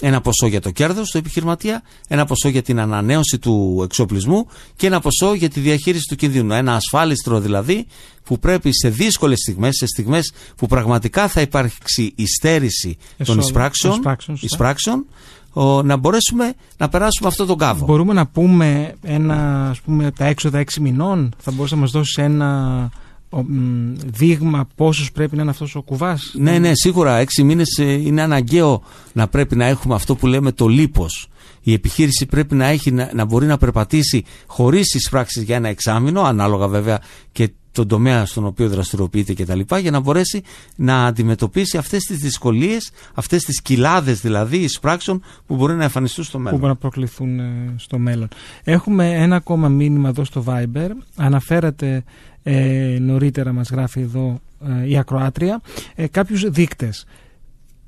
ένα 0.00 0.20
ποσό 0.20 0.46
για 0.46 0.60
το 0.60 0.70
κέρδος 0.70 1.10
του 1.10 1.18
επιχειρηματία, 1.18 1.82
ένα 2.08 2.24
ποσό 2.24 2.48
για 2.48 2.62
την 2.62 2.80
ανανέωση 2.80 3.38
του 3.38 3.80
εξοπλισμού 3.84 4.46
και 4.76 4.86
ένα 4.86 5.00
ποσό 5.00 5.34
για 5.34 5.48
τη 5.48 5.60
διαχείριση 5.60 6.04
του 6.08 6.16
κινδύνου. 6.16 6.52
Ένα 6.52 6.74
ασφάλιστρο 6.74 7.40
δηλαδή 7.40 7.86
που 8.24 8.38
πρέπει 8.38 8.74
σε 8.74 8.88
δύσκολες 8.88 9.38
στιγμές, 9.38 9.76
σε 9.76 9.86
στιγμές 9.86 10.32
που 10.56 10.66
πραγματικά 10.66 11.28
θα 11.28 11.40
υπάρξει 11.40 12.12
υστέρηση 12.16 12.96
των 12.98 13.16
Εσόδων, 13.18 13.42
εισπράξεων, 13.42 13.92
εισπράξεων, 13.94 14.36
σωστά. 14.36 14.54
εισπράξεων, 14.54 15.06
ο, 15.52 15.82
να 15.82 15.96
μπορέσουμε 15.96 16.52
να 16.76 16.88
περάσουμε 16.88 17.28
αυτό 17.28 17.46
τον 17.46 17.58
κάβο. 17.58 17.86
Μπορούμε 17.86 18.12
να 18.12 18.26
πούμε 18.26 18.94
ένα, 19.02 19.68
ας 19.70 19.80
πούμε, 19.80 20.10
τα 20.10 20.24
έξοδα 20.24 20.58
6 20.58 20.78
μηνών; 20.80 21.34
Θα 21.38 21.50
μπορούσε 21.50 21.74
να 21.74 21.80
μας 21.80 21.90
δώσει 21.90 22.22
ένα 22.22 22.90
ο, 23.28 23.42
μ, 23.42 23.92
δείγμα 24.06 24.68
πόσος 24.74 25.12
πρέπει 25.12 25.36
να 25.36 25.42
είναι 25.42 25.50
αυτός 25.50 25.74
ο 25.74 25.82
κουβάς; 25.82 26.34
Ναι, 26.38 26.58
ναι, 26.58 26.70
σίγουρα. 26.74 27.16
Έξι 27.16 27.42
μήνες 27.42 27.78
είναι 27.78 28.22
αναγκαίο 28.22 28.82
να 29.12 29.28
πρέπει 29.28 29.56
να 29.56 29.64
έχουμε 29.64 29.94
αυτό 29.94 30.14
που 30.14 30.26
λέμε 30.26 30.52
το 30.52 30.66
λίπος. 30.66 31.26
Η 31.62 31.72
επιχείρηση 31.72 32.26
πρέπει 32.26 32.54
να, 32.54 32.66
έχει, 32.66 32.90
να, 32.90 33.10
να 33.14 33.24
μπορεί 33.24 33.46
να 33.46 33.58
περπατήσει 33.58 34.24
χωρίς 34.46 34.94
εισπράξεις 34.94 35.42
για 35.42 35.56
ένα 35.56 35.68
εξάμεινο, 35.68 36.22
ανάλογα 36.22 36.68
βέβαια 36.68 37.00
και 37.32 37.50
τον 37.72 37.88
τομέα 37.88 38.26
στον 38.26 38.46
οποίο 38.46 38.68
δραστηριοποιείται 38.68 39.34
κτλ. 39.34 39.60
για 39.80 39.90
να 39.90 40.00
μπορέσει 40.00 40.42
να 40.76 41.06
αντιμετωπίσει 41.06 41.76
αυτές 41.76 42.02
τις 42.02 42.18
δυσκολίες, 42.18 42.90
αυτές 43.14 43.42
τις 43.42 43.62
κοιλάδες 43.62 44.20
δηλαδή 44.20 44.56
εισπράξεων 44.56 45.22
που 45.46 45.56
μπορεί 45.56 45.74
να 45.74 45.82
εμφανιστούν 45.82 46.24
στο 46.24 46.36
που 46.36 46.42
μέλλον. 46.42 46.58
μπορεί 46.58 46.72
να 46.72 46.78
προκληθούν 46.78 47.38
ε, 47.38 47.74
στο 47.76 47.98
μέλλον. 47.98 48.28
Έχουμε 48.64 49.14
ένα 49.14 49.36
ακόμα 49.36 49.68
μήνυμα 49.68 50.08
εδώ 50.08 50.24
στο 50.24 50.44
Viber. 50.46 50.88
Αναφέρατε 51.16 52.04
ε, 52.42 52.96
νωρίτερα, 53.00 53.52
μας 53.52 53.68
γράφει 53.70 54.00
εδώ 54.00 54.40
ε, 54.82 54.88
η 54.88 54.98
Ακροάτρια, 54.98 55.60
ε, 55.94 56.06
κάποιους 56.06 56.50
δείκτες. 56.50 57.06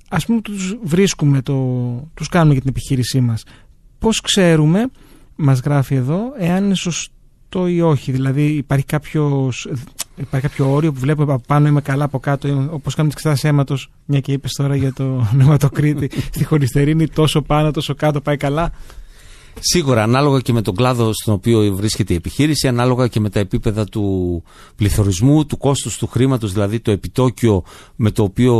Ας 0.08 0.26
πούμε 0.26 0.40
τους 0.40 0.78
βρίσκουμε, 0.82 1.42
το, 1.42 1.54
τους 2.14 2.28
κάνουμε 2.28 2.52
για 2.52 2.62
την 2.62 2.70
επιχείρησή 2.70 3.20
μας. 3.20 3.44
Πώς 3.98 4.20
ξέρουμε, 4.20 4.86
μας 5.36 5.60
γράφει 5.60 5.94
εδώ, 5.94 6.20
εάν 6.38 6.64
είναι 6.64 6.74
σωστό 6.74 7.13
ή 7.66 7.80
όχι; 7.80 8.12
Δηλαδή 8.12 8.42
υπάρχει 8.42 8.84
κάποιος, 8.84 9.68
υπάρχει 10.16 10.48
κάποιο 10.48 10.72
όριο 10.72 10.92
που 10.92 11.00
βλέπω 11.00 11.22
από 11.22 11.40
πάνω 11.46 11.68
είμαι 11.68 11.80
καλά 11.80 12.04
από 12.04 12.18
κάτω, 12.18 12.48
είμαι- 12.48 12.68
όπως 12.70 12.94
κάνουμε 12.94 13.14
τις 13.14 13.22
εξετάσεις 13.24 13.44
αίματος, 13.50 13.90
μια 14.04 14.20
και 14.20 14.32
είπες 14.32 14.52
τώρα 14.52 14.76
για 14.76 14.92
το 14.92 15.04
νεματοκρίτη, 15.36 16.10
στη 16.34 16.44
χολυστερίνη 16.44 17.08
τόσο 17.08 17.42
πάνω 17.42 17.70
τόσο 17.70 17.94
κάτω 17.94 18.20
πάει 18.20 18.36
καλά; 18.36 18.72
Σίγουρα, 19.60 20.02
ανάλογα 20.02 20.40
και 20.40 20.52
με 20.52 20.62
τον 20.62 20.74
κλάδο 20.74 21.12
στον 21.12 21.34
οποίο 21.34 21.74
βρίσκεται 21.74 22.12
η 22.12 22.16
επιχείρηση, 22.16 22.68
ανάλογα 22.68 23.08
και 23.08 23.20
με 23.20 23.30
τα 23.30 23.38
επίπεδα 23.38 23.84
του 23.84 24.42
πληθωρισμού, 24.76 25.46
του 25.46 25.56
κόστους 25.56 25.98
του 25.98 26.06
χρήματος, 26.06 26.52
δηλαδή 26.52 26.80
το 26.80 26.90
επιτόκιο 26.90 27.64
με 27.96 28.10
το 28.10 28.22
οποίο 28.22 28.54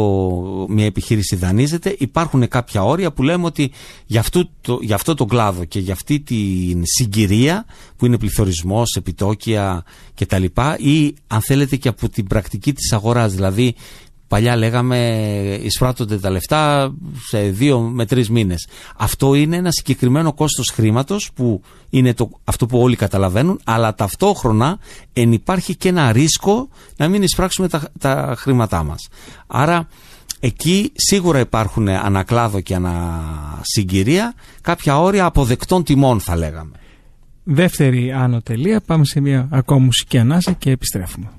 μια 0.69 0.85
επιχείρηση 0.85 1.37
δανείζεται, 1.37 1.97
υπάρχουν 1.99 2.49
κάποια 2.49 2.83
όρια 2.83 3.13
που 3.13 3.23
λέμε 3.23 3.45
ότι 3.47 3.73
για, 4.07 4.21
αυτού 4.21 4.49
το, 4.61 4.79
για 4.81 4.95
αυτό 4.95 5.15
τον 5.15 5.29
κλάδο 5.29 5.65
και 5.65 5.79
για 5.79 5.93
αυτή 5.93 6.21
την 6.21 6.83
συγκυρία 6.85 7.65
που 7.97 8.07
είναι 8.07 8.19
πληθωρισμός, 8.19 8.95
επιτόκια 8.99 9.85
κτλ. 10.15 10.45
ή 10.77 11.15
αν 11.27 11.41
θέλετε 11.41 11.77
και 11.77 11.89
από 11.89 12.09
την 12.09 12.27
πρακτική 12.27 12.73
της 12.73 12.93
αγοράς, 12.93 13.35
δηλαδή 13.35 13.75
Παλιά 14.35 14.57
λέγαμε 14.57 14.99
εισπράττονται 15.63 16.19
τα 16.19 16.31
λεφτά 16.31 16.93
σε 17.29 17.41
δύο 17.41 17.81
με 17.81 18.07
τρεις 18.07 18.31
μήνες. 18.31 18.67
Αυτό 18.97 19.35
είναι 19.35 19.57
ένα 19.57 19.71
συγκεκριμένο 19.73 20.33
κόστος 20.33 20.71
χρήματος 20.71 21.31
που 21.35 21.63
είναι 21.91 22.15
το, 22.15 22.31
αυτό 22.45 22.67
που 22.67 22.79
όλοι 22.79 22.97
καταλαβαίνουν, 22.97 23.61
αλλά 23.65 23.95
ταυτόχρονα 23.95 24.79
εν 25.13 25.33
υπάρχει 25.33 25.77
και 25.77 25.89
ένα 25.89 26.13
ρίσκο 26.13 26.69
να 26.97 27.09
μην 27.09 27.23
εισπράξουμε 27.23 27.69
τα, 27.69 27.89
τα 27.99 28.35
χρήματά 28.39 28.83
μας. 28.83 29.09
Άρα 29.47 29.89
εκεί 30.41 30.93
σίγουρα 30.95 31.39
υπάρχουν 31.39 31.89
ανακλάδο 31.89 32.61
και 32.61 32.75
ανασυγκυρία 32.75 34.35
κάποια 34.61 35.01
όρια 35.01 35.25
αποδεκτών 35.25 35.85
τιμών 35.85 36.21
θα 36.21 36.37
λέγαμε. 36.37 36.77
Δεύτερη 37.45 38.13
άνω 38.13 38.41
τελεία, 38.41 38.81
πάμε 38.81 39.05
σε 39.05 39.21
μια 39.21 39.49
ακόμα 39.51 39.85
μουσική 39.85 40.19
ανάσα 40.19 40.53
και 40.53 40.71
επιστρέφουμε. 40.71 41.31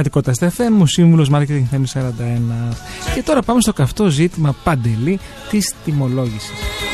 Επιχειρηματικότητα 0.00 0.32
στα 0.32 0.52
FM, 0.78 0.82
ο 0.82 0.86
σύμβουλος 0.86 1.28
Marketing 1.32 1.62
Θέμη 1.70 1.86
41. 1.92 2.74
Και 3.14 3.22
τώρα 3.22 3.42
πάμε 3.42 3.60
στο 3.60 3.72
καυτό 3.72 4.08
ζήτημα 4.08 4.54
παντελή 4.64 5.18
της 5.50 5.74
τιμολόγησης. 5.84 6.50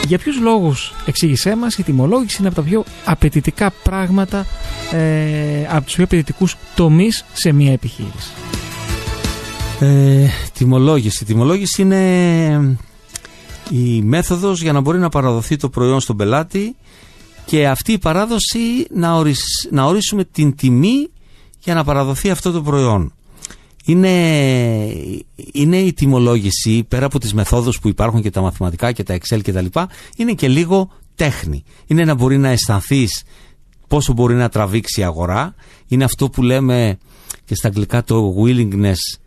Για 0.06 0.18
ποιους 0.18 0.40
λόγους, 0.40 0.92
εξήγησέ 1.06 1.56
μας, 1.56 1.76
η 1.78 1.82
τιμολόγηση 1.82 2.36
είναι 2.38 2.48
από 2.48 2.56
τα 2.56 2.62
πιο 2.62 2.84
απαιτητικά 3.04 3.72
πράγματα, 3.82 4.46
ε, 4.92 5.66
από 5.70 5.84
τους 5.84 5.94
πιο 5.94 6.04
απαιτητικούς 6.04 6.56
τομείς 6.74 7.24
σε 7.32 7.52
μια 7.52 7.72
επιχείρηση. 7.72 8.30
Ε, 9.80 10.26
τιμολόγηση. 10.52 11.24
Τιμολόγηση 11.24 11.82
είναι 11.82 12.76
η 13.70 14.02
μέθοδος 14.02 14.62
για 14.62 14.72
να 14.72 14.80
μπορεί 14.80 14.98
να 14.98 15.08
παραδοθεί 15.08 15.56
το 15.56 15.68
προϊόν 15.68 16.00
στον 16.00 16.16
πελάτη 16.16 16.76
και 17.44 17.68
αυτή 17.68 17.92
η 17.92 17.98
παράδοση 17.98 18.58
να, 18.94 19.14
ορισ- 19.14 19.68
να 19.70 19.84
ορίσουμε 19.84 20.24
την 20.24 20.56
τιμή 20.56 21.08
για 21.66 21.74
να 21.74 21.84
παραδοθεί 21.84 22.30
αυτό 22.30 22.52
το 22.52 22.62
προϊόν. 22.62 23.12
Είναι, 23.84 24.08
είναι 25.52 25.76
η 25.76 25.92
τιμολόγηση 25.92 26.84
πέρα 26.88 27.06
από 27.06 27.18
τις 27.18 27.34
μεθόδους 27.34 27.78
που 27.78 27.88
υπάρχουν 27.88 28.22
και 28.22 28.30
τα 28.30 28.40
μαθηματικά 28.40 28.92
και 28.92 29.02
τα 29.02 29.14
Excel 29.14 29.40
και 29.42 29.52
τα 29.52 29.60
λοιπά 29.60 29.88
είναι 30.16 30.32
και 30.32 30.48
λίγο 30.48 30.90
τέχνη. 31.14 31.64
Είναι 31.86 32.04
να 32.04 32.14
μπορεί 32.14 32.38
να 32.38 32.48
αισθανθείς 32.48 33.22
πόσο 33.88 34.12
μπορεί 34.12 34.34
να 34.34 34.48
τραβήξει 34.48 35.00
η 35.00 35.04
αγορά. 35.04 35.54
Είναι 35.88 36.04
αυτό 36.04 36.28
που 36.30 36.42
λέμε 36.42 36.98
και 37.44 37.54
στα 37.54 37.68
αγγλικά 37.68 38.04
το 38.04 38.34
willingness 38.44 39.18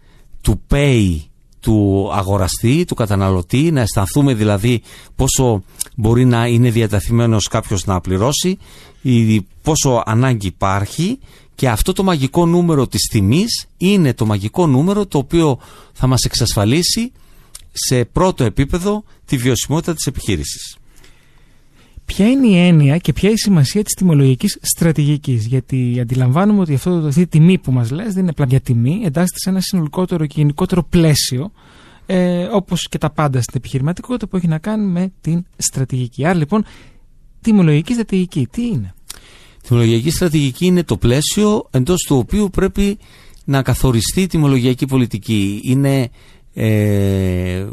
to 0.48 0.54
pay 0.72 1.18
του 1.60 2.10
αγοραστή, 2.14 2.86
του 2.86 2.96
καταναλωτή, 2.96 3.72
να 3.72 3.82
αισθανθούμε 3.82 4.34
δηλαδή 4.34 4.82
πόσο 5.16 5.64
μπορεί 5.96 6.26
να 6.26 6.48
είναι 6.48 6.70
διατεθειμένος 6.70 7.48
κάποιος 7.48 7.86
να 7.86 8.02
πληρώσει, 8.02 8.58
ή 9.02 9.42
πόσο 9.62 10.04
ανάγκη 10.06 10.48
υπάρχει 10.48 11.20
και 11.60 11.70
αυτό 11.70 11.94
το 11.94 12.04
μαγικό 12.04 12.46
νούμερο 12.46 12.88
της 12.88 13.02
τιμής 13.02 13.68
είναι 13.78 14.14
το 14.14 14.26
μαγικό 14.26 14.68
νούμερο 14.68 15.06
το 15.06 15.18
οποίο 15.18 15.60
θα 15.94 16.08
μας 16.08 16.24
εξασφαλίσει 16.24 17.12
σε 17.72 18.06
πρώτο 18.06 18.44
επίπεδο 18.44 19.04
τη 19.26 19.38
βιωσιμότητα 19.38 19.94
της 19.94 20.06
επιχείρησης. 20.06 20.78
Ποια 22.06 22.28
είναι 22.28 22.48
η 22.48 22.58
έννοια 22.58 22.98
και 22.98 23.14
ποια 23.14 23.30
είναι 23.30 23.38
η 23.38 23.42
σημασία 23.42 23.84
της 23.84 23.94
τιμολογικής 23.94 24.58
στρατηγικής; 24.62 25.46
Γιατί 25.46 25.98
αντιλαμβάνομαι 26.02 26.60
ότι 26.60 26.74
αυτό, 26.74 26.92
αυτή 26.92 27.22
η 27.22 27.28
τιμή 27.28 27.58
που 27.58 27.72
μας 27.72 27.92
λες 27.92 28.14
δεν 28.14 28.22
είναι 28.22 28.30
απλά 28.30 28.46
μια 28.46 28.60
τιμή, 28.60 29.02
εντάσσεται 29.04 29.40
σε 29.40 29.50
ένα 29.50 29.62
συνολικότερο 29.62 30.26
και 30.26 30.34
γενικότερο 30.38 30.84
πλαίσιο, 30.84 31.52
ε, 32.06 32.44
όπως 32.44 32.88
και 32.90 32.98
τα 32.98 33.10
πάντα 33.10 33.42
στην 33.42 33.54
επιχειρηματικότητα 33.58 34.28
που 34.28 34.38
έχει 34.38 34.48
να 34.48 34.58
κάνει 34.58 34.86
με 34.86 35.12
την 35.22 35.46
στρατηγική. 35.58 36.26
Άρα 36.26 36.38
λοιπόν, 36.38 36.66
τιμολογική 37.42 37.94
στρατηγική, 37.94 38.48
τι 38.52 38.68
είναι; 38.68 38.94
Η 39.64 39.68
τιμολογιακή 39.68 40.10
στρατηγική 40.10 40.66
είναι 40.66 40.84
το 40.84 40.98
πλαίσιο 40.98 41.68
εντός 41.72 42.04
του 42.08 42.18
οποίου 42.18 42.50
πρέπει 42.52 42.98
να 43.46 43.62
καθοριστεί 43.62 44.22
η 44.22 44.28
τιμολογιακή 44.28 44.86
πολιτική. 44.86 45.62
Είναι 45.64 46.10
ε, 46.54 47.66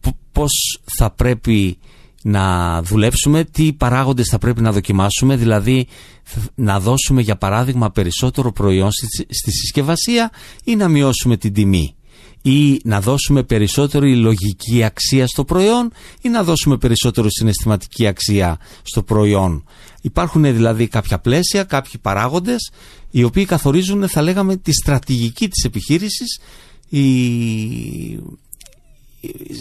π- 0.00 0.16
πώς 0.32 0.80
θα 0.96 1.10
πρέπει 1.10 1.78
να 2.22 2.82
δουλέψουμε, 2.82 3.44
τι 3.44 3.72
παράγοντες 3.72 4.28
θα 4.28 4.38
πρέπει 4.38 4.60
να 4.60 4.72
δοκιμάσουμε, 4.72 5.36
δηλαδή 5.36 5.86
θ- 6.22 6.38
να 6.54 6.80
δώσουμε 6.80 7.20
για 7.22 7.36
παράδειγμα 7.36 7.90
περισσότερο 7.90 8.52
προϊόν 8.52 8.92
στη, 8.92 9.06
στη 9.34 9.50
συσκευασία 9.50 10.30
ή 10.64 10.76
να 10.76 10.88
μειώσουμε 10.88 11.36
την 11.36 11.52
τιμή 11.52 11.94
ή 12.42 12.80
να 12.84 13.00
δώσουμε 13.00 13.42
περισσότερη 13.42 14.16
λογική 14.16 14.82
αξία 14.82 15.26
στο 15.26 15.44
προϊόν 15.44 15.92
ή 16.20 16.28
να 16.28 16.42
δώσουμε 16.42 16.76
περισσότερο 16.76 17.28
συναισθηματική 17.30 18.06
αξία 18.06 18.58
στο 18.82 19.02
προϊόν. 19.02 19.64
Υπάρχουν 20.04 20.42
δηλαδή 20.42 20.88
κάποια 20.88 21.18
πλαίσια, 21.18 21.64
κάποιοι 21.64 21.92
παράγοντες 22.02 22.70
οι 23.10 23.22
οποίοι 23.22 23.44
καθορίζουν 23.44 24.08
θα 24.08 24.22
λέγαμε 24.22 24.56
τη 24.56 24.72
στρατηγική 24.72 25.48
της 25.48 25.64
επιχείρησης 25.64 26.40
η... 26.88 27.00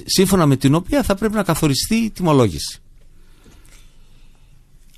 σύμφωνα 0.06 0.46
με 0.46 0.56
την 0.56 0.76
οποία 0.76 1.04
θα 1.04 1.16
πρέπει 1.16 1.34
να 1.34 1.44
καθοριστεί 1.44 1.96
η 1.96 2.10
τιμολόγηση. 2.10 2.80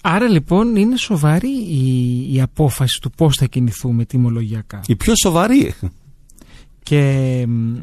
Άρα 0.01 0.27
λοιπόν 0.27 0.75
είναι 0.75 0.97
σοβαρή 0.97 1.57
η, 1.69 2.33
η 2.33 2.41
απόφαση 2.41 2.99
του 3.01 3.11
πώς 3.11 3.37
θα 3.37 3.45
κινηθούμε 3.45 4.05
τιμολογιακά. 4.05 4.81
Η 4.87 4.95
πιο 4.95 5.13
σοβαρή. 5.15 5.73
Και 6.83 7.01
μ, 7.47 7.75
ε, 7.75 7.81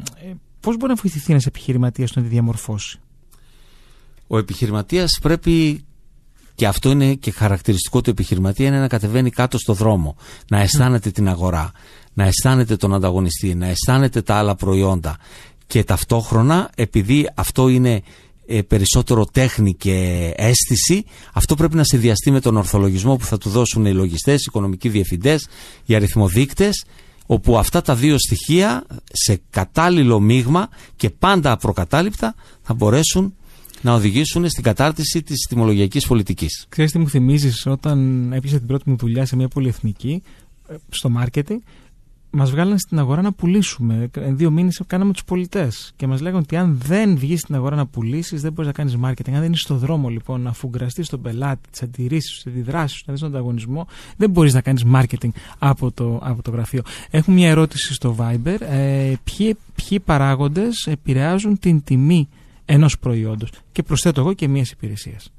πώς 0.59 0.77
μπορεί 0.77 0.93
να 0.93 0.99
βοηθηθεί 1.01 1.31
ένας 1.31 1.45
επιχειρηματίας 1.45 2.15
να 2.15 2.21
τη 2.21 2.27
διαμορφώσει; 2.27 2.99
Ο 4.27 4.37
επιχειρηματίας 4.37 5.19
πρέπει 5.21 5.85
και 6.55 6.67
αυτό 6.67 6.91
είναι 6.91 7.13
και 7.13 7.31
χαρακτηριστικό 7.31 8.01
του 8.01 8.09
επιχειρηματία 8.09 8.67
είναι 8.67 8.79
να 8.79 8.87
κατεβαίνει 8.87 9.29
κάτω 9.29 9.57
στο 9.57 9.73
δρόμο, 9.73 10.15
να 10.47 10.61
αισθάνεται 10.61 11.11
την 11.11 11.29
αγορά, 11.29 11.71
να 12.13 12.23
αισθάνεται 12.25 12.75
τον 12.75 12.93
ανταγωνιστή, 12.93 13.55
να 13.55 13.67
αισθάνεται 13.67 14.21
τα 14.21 14.35
άλλα 14.35 14.55
προϊόντα. 14.55 15.17
Και 15.67 15.83
ταυτόχρονα 15.83 16.69
επειδή 16.75 17.29
αυτό 17.35 17.67
είναι 17.67 18.01
ε, 18.45 18.61
περισσότερο 18.61 19.25
τέχνη 19.25 19.73
και 19.73 20.31
αίσθηση, 20.35 21.05
αυτό 21.33 21.55
πρέπει 21.55 21.75
να 21.75 21.83
συνδυαστεί 21.83 22.31
με 22.31 22.39
τον 22.39 22.57
ορθολογισμό 22.57 23.15
που 23.15 23.25
θα 23.25 23.37
του 23.37 23.49
δώσουν 23.49 23.85
οι 23.85 23.93
λογιστές, 23.93 24.39
οι 24.39 24.45
οικονομικοί 24.47 24.89
διευθυντές, 24.89 25.47
οι 25.85 25.95
αριθμοδείκτες, 25.95 26.85
όπου 27.25 27.57
αυτά 27.57 27.81
τα 27.81 27.95
δύο 27.95 28.17
στοιχεία 28.17 28.83
σε 29.11 29.41
κατάλληλο 29.49 30.19
μείγμα 30.19 30.69
και 30.95 31.09
πάντα 31.09 31.57
προκατάληπτα 31.57 32.35
θα 32.61 32.73
μπορέσουν 32.73 33.33
να 33.83 33.93
οδηγήσουν 33.93 34.49
στην 34.49 34.63
κατάρτιση 34.63 35.23
της 35.23 35.45
τιμολογιακής 35.49 36.07
πολιτικής. 36.07 36.65
Ξέρεις 36.69 36.91
τι 36.91 36.99
μου 36.99 37.09
θυμίζεις 37.09 37.65
όταν 37.65 38.31
έπιασα 38.33 38.57
την 38.57 38.67
πρώτη 38.67 38.89
μου 38.89 38.95
δουλειά 38.95 39.25
σε 39.25 39.35
μια 39.35 39.47
πολυεθνική 39.47 40.23
ε, 40.69 40.75
στο 40.89 41.09
μάρκετινγκ 41.09 41.59
μας 42.35 42.51
βγάλανε 42.51 42.77
στην 42.77 42.99
αγορά 42.99 43.21
να 43.21 43.31
πουλήσουμε. 43.31 44.09
Εν 44.13 44.37
δύο 44.37 44.51
μήνες 44.51 44.81
κάναμε 44.87 45.13
τους 45.13 45.23
πολιτές 45.23 45.93
και 45.95 46.07
μας 46.07 46.21
λέγανε 46.21 46.41
ότι 46.41 46.55
αν 46.55 46.77
δεν 46.83 47.17
βγεις 47.17 47.39
στην 47.39 47.55
αγορά 47.55 47.75
να 47.75 47.85
πουλήσεις 47.85 48.41
δεν 48.41 48.51
μπορείς 48.51 48.67
να 48.67 48.73
κάνεις 48.73 48.97
μάρκετινγκ. 48.97 49.35
Αν 49.35 49.41
δεν 49.41 49.51
είσαι 49.51 49.61
στο 49.61 49.75
δρόμο 49.75 50.09
λοιπόν 50.09 50.41
να 50.41 50.49
αφουγκραστείς 50.49 51.09
τον 51.09 51.21
πελάτη, 51.21 51.69
τις 51.71 51.81
αντιρρήσεις 51.83 52.31
σου, 52.31 52.43
τις 52.43 52.53
αντιδράσεις 52.53 52.97
σου, 52.97 53.03
να 53.07 53.13
δεις 53.13 53.21
τον 53.21 53.31
ανταγωνισμό 53.31 53.87
δεν 54.17 54.29
μπορείς 54.29 54.53
να 54.53 54.61
κάνεις 54.61 54.83
μάρκετινγκ 54.83 55.33
από 55.59 55.91
το, 55.91 56.19
από 56.23 56.41
το 56.41 56.51
γραφείο. 56.51 56.81
Έχουμε 57.09 57.35
μια 57.35 57.49
ερώτηση 57.49 57.93
στο 57.93 58.15
Viber. 58.19 58.57
Ε, 58.59 59.13
ποιοι, 59.23 59.57
ποιοι 59.75 59.99
παράγοντες 59.99 60.87
επηρεάζουν 60.87 61.59
την 61.59 61.83
τιμή 61.83 62.27
ενός 62.65 62.99
προϊόντος 62.99 63.49
και 63.71 63.83
προσθέτω 63.83 64.21
εγώ 64.21 64.33
και 64.33 64.47
μιας 64.47 64.71
υπηρεσίας. 64.71 65.31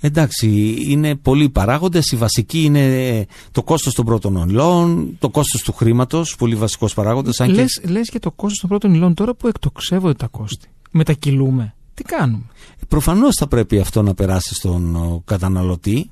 Εντάξει, 0.00 0.76
είναι 0.78 1.14
πολλοί 1.14 1.48
παράγοντες. 1.48 2.12
Η 2.12 2.16
βασική 2.16 2.62
είναι 2.62 3.08
ε, 3.18 3.24
το 3.50 3.62
κόστος 3.62 3.94
των 3.94 4.04
πρώτων 4.04 4.48
υλών, 4.48 5.16
το 5.18 5.28
κόστος 5.30 5.62
του 5.62 5.72
χρήματος, 5.72 6.36
πολύ 6.36 6.54
βασικός 6.54 6.94
παράγοντας. 6.94 7.40
Αν 7.40 7.46
και 7.46 7.54
Λες, 7.54 7.80
λες 7.84 8.08
και 8.08 8.18
το 8.18 8.30
κόστος 8.30 8.58
των 8.58 8.68
πρώτων 8.68 8.94
υλών 8.94 9.14
τώρα 9.14 9.34
που 9.34 9.48
εκτοξεύονται 9.48 10.14
τα 10.14 10.26
κόστη. 10.26 10.68
Μετακυλούμε. 10.90 11.74
Τι 11.94 12.02
κάνουμε; 12.02 12.44
προφανώς 12.88 13.36
θα 13.36 13.46
πρέπει 13.46 13.78
αυτό 13.78 14.02
να 14.02 14.14
περάσει 14.14 14.54
στον 14.54 14.96
ο, 14.96 15.22
καταναλωτή. 15.24 16.10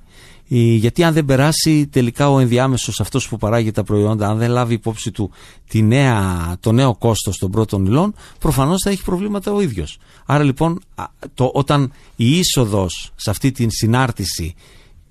Ε, 0.48 0.56
Γιατί 0.59 1.02
αν 1.04 1.14
δεν 1.14 1.24
περάσει 1.24 1.87
τελικά 1.87 2.30
ο 2.30 2.38
ενδιάμεσος 2.38 3.00
αυτός 3.00 3.28
που 3.28 3.37
παράγει 3.37 3.70
τα 3.70 3.82
προϊόντα, 3.85 4.28
αν 4.28 4.38
δεν 4.38 4.50
λάβει 4.50 4.74
υπόψη 4.74 5.11
του 5.11 5.30
τη 5.68 5.82
νέα, 5.82 6.57
το 6.61 6.72
νέο 6.72 6.94
κόστος 6.97 7.38
των 7.38 7.51
πρώτων 7.51 7.84
υλών, 7.86 8.14
προφανώς 8.38 8.80
θα 8.84 8.90
έχει 8.90 9.03
προβλήματα 9.03 9.53
ο 9.53 9.61
ίδιος. 9.61 9.99
Άρα 10.26 10.44
λοιπόν 10.44 10.80
α, 10.94 11.05
το, 11.34 11.51
όταν 11.55 11.92
η 12.16 12.38
είσοδος 12.38 13.12
σε 13.16 13.30
αυτή 13.30 13.53
την 13.53 13.70
συνάρτηση 13.70 14.55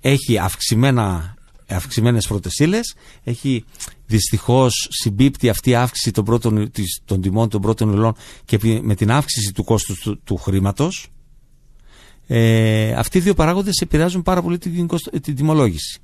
έχει 0.00 0.38
αυξημένα, 0.38 1.34
αυξημένες 1.68 2.26
πρώτες 2.26 2.58
ύλες, 2.58 2.94
έχει 3.24 3.64
δυστυχώς 4.06 4.88
συμπίπτει 4.90 5.48
αυτή 5.48 5.70
η 5.70 5.74
αύξηση 5.74 6.10
των, 6.10 6.24
πρώτων, 6.24 6.70
της- 6.70 7.00
των 7.04 7.20
τιμών 7.20 7.48
των 7.48 7.60
πρώτων 7.60 7.92
υλών 7.92 8.14
και 8.44 8.58
πι- 8.58 8.82
με 8.82 8.94
την 8.94 9.10
αύξηση 9.10 9.52
του 9.52 9.64
κόστους 9.64 9.98
του, 9.98 10.20
του 10.24 10.36
χρήματος, 10.36 11.06
ε, 12.26 12.92
αυτοί 12.92 13.18
οι 13.18 13.20
δύο 13.20 13.34
παράγοντες 13.34 13.80
επηρεάζουν 13.80 14.22
πάρα 14.22 14.42
πολύ 14.42 14.58
την, 14.58 14.86
κοστο- 14.86 15.20
την 15.20 15.36
τιμολόγηση. 15.36 16.00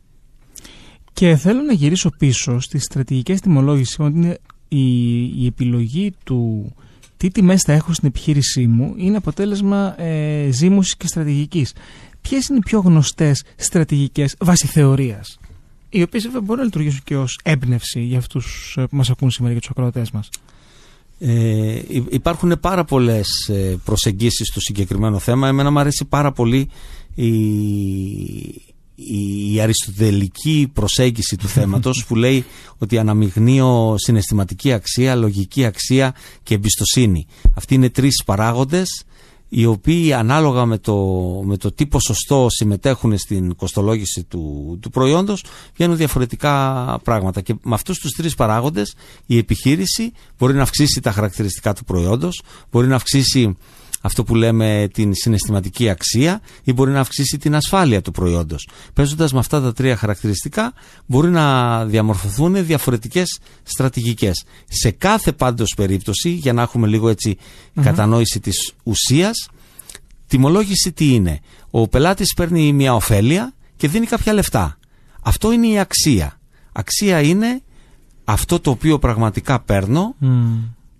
Και 1.12 1.36
θέλω 1.36 1.60
να 1.60 1.72
γυρίσω 1.72 2.10
πίσω 2.18 2.60
στις 2.60 2.82
στρατηγικές 2.82 3.40
τιμολόγηση 3.40 4.02
ότι 4.02 4.16
είναι 4.18 4.38
η, 4.68 5.22
η 5.42 5.46
επιλογή 5.46 6.14
του 6.24 6.72
τι 7.16 7.30
τιμές 7.30 7.62
θα 7.62 7.72
έχω 7.72 7.92
στην 7.92 8.08
επιχείρησή 8.08 8.66
μου 8.66 8.94
είναι 8.96 9.16
αποτέλεσμα 9.16 10.02
ε, 10.02 10.50
ζήμωσης 10.50 10.96
και 10.96 11.06
στρατηγικής. 11.06 11.72
Ποιες 12.20 12.46
είναι 12.48 12.58
οι 12.58 12.64
πιο 12.64 12.80
γνωστές 12.80 13.42
στρατηγικές 13.56 14.34
βάσει 14.38 14.66
θεωρίας 14.66 15.38
οι 15.92 16.02
οποίες 16.02 16.22
βέβαια 16.22 16.40
μπορούν 16.40 16.58
να 16.58 16.64
λειτουργήσουν 16.64 17.00
και 17.04 17.16
ως 17.16 17.38
έμπνευση 17.42 18.00
για 18.00 18.18
αυτούς 18.18 18.74
ε, 18.78 18.86
που 18.86 18.96
μας 18.96 19.10
ακούν 19.10 19.30
σήμερα 19.30 19.54
και 19.54 19.60
τους 19.60 19.70
ακροατές 19.70 20.10
μας; 20.10 20.28
Ε, 21.24 21.82
υ- 21.88 22.12
υπάρχουν 22.12 22.58
πάρα 22.60 22.84
πολλές 22.84 23.28
ε, 23.48 23.78
προσεγγίσεις 23.84 24.46
στο 24.46 24.60
συγκεκριμένο 24.60 25.18
θέμα. 25.18 25.48
Εμένα 25.48 25.70
μου 25.70 25.78
αρέσει 25.78 26.04
πάρα 26.04 26.32
πολύ 26.32 26.68
η, 27.14 27.26
η, 28.94 29.52
η 29.54 29.60
αριστοτελική 29.60 30.70
προσέγγιση 30.72 31.36
του 31.36 31.48
θέματος 31.48 32.04
που 32.08 32.16
λέει 32.16 32.44
ότι 32.78 32.98
αναμειγνύω 32.98 33.94
συναισθηματική 33.98 34.72
αξία, 34.72 35.14
λογική 35.14 35.64
αξία 35.64 36.14
και 36.42 36.54
εμπιστοσύνη. 36.54 37.26
Αυτοί 37.54 37.74
είναι 37.74 37.90
τρεις 37.90 38.22
παράγοντες 38.26 39.04
οι 39.54 39.66
οποίοι 39.66 40.12
ανάλογα 40.12 40.66
με 40.66 40.78
το, 40.78 40.96
με 41.44 41.56
το 41.56 41.72
τι 41.72 41.86
ποσοστό 41.86 42.46
συμμετέχουν 42.50 43.18
στην 43.18 43.56
κοστολόγηση 43.56 44.24
του, 44.24 44.78
του 44.82 44.90
προϊόντος 44.90 45.44
βγαίνουν 45.74 45.96
διαφορετικά 45.96 46.98
πράγματα. 47.04 47.40
Και 47.40 47.54
με 47.62 47.74
αυτούς 47.74 47.98
τους 47.98 48.12
τρεις 48.12 48.34
παράγοντες 48.34 48.94
η 49.26 49.38
επιχείρηση 49.38 50.12
μπορεί 50.38 50.54
να 50.54 50.62
αυξήσει 50.62 51.00
τα 51.00 51.12
χαρακτηριστικά 51.12 51.72
του 51.72 51.84
προϊόντος, 51.84 52.42
μπορεί 52.70 52.86
να 52.86 52.94
αυξήσει 52.94 53.56
αυτό 54.02 54.24
που 54.24 54.34
λέμε 54.34 54.88
την 54.92 55.14
συναισθηματική 55.14 55.88
αξία 55.88 56.40
ή 56.64 56.72
μπορεί 56.72 56.90
να 56.90 57.00
αυξήσει 57.00 57.38
την 57.38 57.54
ασφάλεια 57.54 58.02
του 58.02 58.10
προϊόντος. 58.10 58.68
Παίζοντας 58.94 59.32
με 59.32 59.38
αυτά 59.38 59.60
τα 59.60 59.72
τρία 59.72 59.96
χαρακτηριστικά 59.96 60.72
μπορεί 61.06 61.30
να 61.30 61.84
διαμορφωθούν 61.84 62.66
διαφορετικές 62.66 63.40
στρατηγικές. 63.62 64.44
Σε 64.68 64.90
κάθε 64.90 65.32
πάντως 65.32 65.74
περίπτωση, 65.76 66.30
για 66.30 66.52
να 66.52 66.62
έχουμε 66.62 66.86
λίγο 66.86 67.08
έτσι 67.08 67.36
κατανόηση 67.82 68.40
της 68.40 68.72
ουσίας, 68.82 69.48
τιμολόγηση 70.26 70.92
τι 70.92 71.14
είναι. 71.14 71.40
Ο 71.70 71.88
πελάτης 71.88 72.34
παίρνει 72.34 72.72
μια 72.72 72.94
ωφέλεια 72.94 73.54
και 73.76 73.88
δίνει 73.88 74.06
κάποια 74.06 74.32
λεφτά. 74.32 74.78
Αυτό 75.22 75.52
είναι 75.52 75.66
η 75.66 75.78
αξία. 75.78 76.40
Αξία 76.72 77.20
είναι 77.20 77.62
αυτό 78.24 78.60
το 78.60 78.70
οποίο 78.70 78.98
πραγματικά 78.98 79.60
παίρνω 79.60 80.14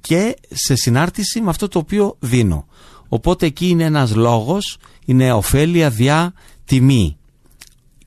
και 0.01 0.37
σε 0.51 0.75
συνάρτηση 0.75 1.41
με 1.41 1.51
αυτό 1.51 1.69
το 1.69 1.79
οποίο 1.79 2.17
δίνω. 2.21 2.67
Οπότε 3.15 3.47
εκεί 3.47 3.69
είναι 3.69 3.85
ένας 3.85 4.15
λόγος, 4.15 4.79
είναι 5.05 5.33
ωφέλεια 5.33 5.91
διά 5.91 6.33
τιμή. 6.65 7.17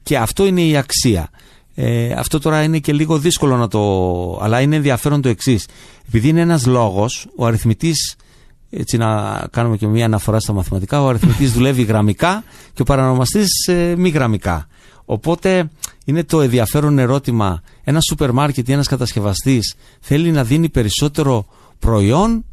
Και 0.04 0.18
αυτό 0.18 0.46
είναι 0.46 0.62
η 0.62 0.78
αξία. 0.78 1.30
Ε, 1.76 2.12
αυτό 2.14 2.40
τώρα 2.40 2.64
είναι 2.64 2.80
και 2.80 2.94
λίγο 2.94 3.18
δύσκολο 3.18 3.58
να 3.58 3.68
το... 3.68 3.82
αλλά 4.42 4.62
είναι 4.62 4.76
ενδιαφέρον 4.76 5.22
το 5.22 5.30
εξής. 5.30 5.68
Επειδή 6.08 6.28
είναι 6.28 6.42
ένας 6.42 6.66
λόγος, 6.66 7.28
ο 7.36 7.46
αριθμητής 7.46 8.16
έτσι 8.70 8.98
να 8.98 9.42
κάνουμε 9.52 9.78
και 9.78 9.88
μια 9.88 10.06
αναφορά 10.06 10.40
στα 10.40 10.54
μαθηματικά, 10.54 11.04
ο 11.04 11.08
αριθμητής 11.08 11.52
δουλεύει 11.56 11.84
γραμμικά 11.84 12.44
και 12.74 12.82
ο 12.82 12.86
παρανομαστής 12.86 13.68
ε, 13.68 13.96
μη 13.98 14.10
γραμμικά. 14.10 14.68
Οπότε 15.06 15.70
είναι 16.06 16.24
το 16.24 16.42
ενδιαφέρον 16.42 17.00
ερώτημα, 17.00 17.62
ένα 17.84 18.02
σούπερ 18.02 18.32
μάρκετ 18.32 18.70
ή 18.70 18.72
ένας 18.72 18.88
κατασκευαστής 18.88 19.76
θέλει 20.00 20.32
να 20.32 20.44
δίνει 20.44 20.70
περισσότερο 20.70 21.46
προϊόν 21.80 22.46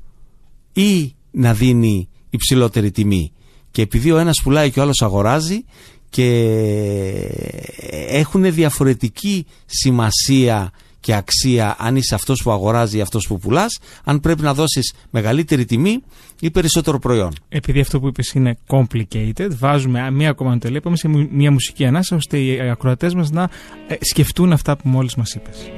ή 0.73 1.15
να 1.31 1.55
δίνει 1.55 2.09
υψηλότερη 2.33 2.91
τιμή. 2.91 3.33
Και 3.71 3.83
επειδή 3.83 4.11
ο 4.11 4.19
ένας 4.19 4.41
πουλάει 4.43 4.71
και 4.71 4.79
ο 4.81 4.83
άλλος 4.83 5.03
αγοράζει 5.03 5.65
και 6.11 6.27
έχουν 8.09 8.53
διαφορετική 8.53 9.47
σημασία 9.67 10.71
και 11.01 11.15
αξία 11.15 11.77
αν 11.79 11.97
είσαι 11.97 12.15
αυτός 12.15 12.43
που 12.43 12.51
αγοράζει 12.51 12.99
ή 12.99 13.01
αυτός 13.01 13.27
που 13.27 13.39
πουλάς, 13.39 13.79
αν 14.05 14.21
πρέπει 14.21 14.43
να 14.43 14.55
δώσεις 14.55 14.95
μεγαλύτερη 15.11 15.65
τιμή 15.65 16.03
ή 16.41 16.51
περισσότερο 16.51 16.99
προϊόν. 16.99 17.33
Επειδή 17.49 17.81
αυτό 17.81 18.01
που 18.01 18.07
είπες 18.07 18.33
είναι 18.33 18.59
complicated, 18.67 19.49
βάζουμε 19.59 20.11
μία 20.11 20.31
ακόμα 20.31 20.53
αντελή, 20.53 20.77
είπαμε 20.77 20.97
σε 20.97 21.09
μου- 21.09 21.29
μία 21.33 21.53
μουσική 21.53 21.85
ανάσα, 21.85 22.17
ώστε 22.17 22.39
οι 22.39 22.61
ακροατές 22.61 23.15
μας 23.15 23.31
να 23.31 23.43
ε, 23.89 23.95
σκεφτούν 24.01 24.53
αυτά 24.53 24.77
που 24.77 24.89
μόλις 24.89 25.15
μας 25.15 25.35
είπες. 25.35 25.71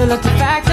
the 0.00 0.06
look 0.06 0.22
the 0.22 0.30
fact 0.30 0.69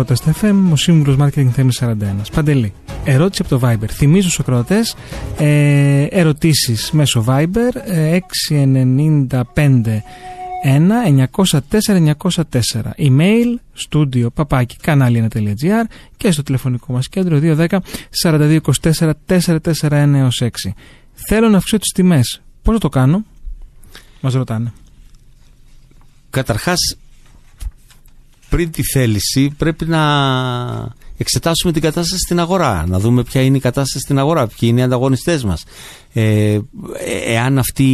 Επιχειρηματικότητα 0.00 0.14
στα 0.14 0.34
FM, 0.40 0.72
ο 0.72 0.76
σύμβουλος 0.76 1.16
Marketing 1.20 1.48
Θέμης 1.52 1.82
41. 1.82 1.94
Παντελή. 2.34 2.72
Ερώτηση 3.04 3.42
από 3.44 3.58
το 3.58 3.68
Viber. 3.68 3.90
Θυμίζω 3.90 4.28
στους 4.28 4.40
ακροατές 4.40 4.96
ε, 5.38 6.04
ερωτήσεις 6.10 6.90
μέσω 6.90 7.24
Viber 7.28 7.74
ε, 7.84 8.18
695 8.48 9.42
1 10.64 11.26
904 11.32 12.14
904 12.18 12.42
Email 12.98 13.54
studio 13.88 14.26
παπάκι 14.34 14.76
κανάλι1.gr 14.82 15.84
και 16.16 16.30
στο 16.30 16.42
τηλεφωνικό 16.42 16.92
μας 16.92 17.08
κέντρο 17.08 17.38
210 17.42 17.78
4224 18.22 18.60
441 19.28 20.28
6. 20.38 20.48
Θέλω 21.28 21.48
να 21.48 21.56
αυξήσω 21.56 21.78
τις 21.78 21.92
τιμές. 21.92 22.42
Πώς 22.62 22.74
θα 22.74 22.80
το 22.80 22.88
κάνω; 22.88 23.24
Μας 24.20 24.34
ρωτάνε. 24.34 24.72
Καταρχάς 26.30 26.96
πριν 28.50 28.70
τη 28.70 28.82
θέληση 28.82 29.54
πρέπει 29.56 29.86
να 29.86 30.02
εξετάσουμε 31.16 31.72
την 31.72 31.82
κατάσταση 31.82 32.22
στην 32.24 32.40
αγορά, 32.40 32.84
να 32.88 32.98
δούμε 32.98 33.22
ποια 33.22 33.40
είναι 33.42 33.56
η 33.56 33.60
κατάσταση 33.60 33.98
στην 33.98 34.18
αγορά, 34.18 34.46
ποιοι 34.46 34.68
είναι 34.72 34.80
οι 34.80 34.82
ανταγωνιστές 34.82 35.44
μας. 35.44 35.64
Ε, 36.12 36.52
ε, 36.52 36.60
εάν 37.26 37.58
αυτή 37.58 37.84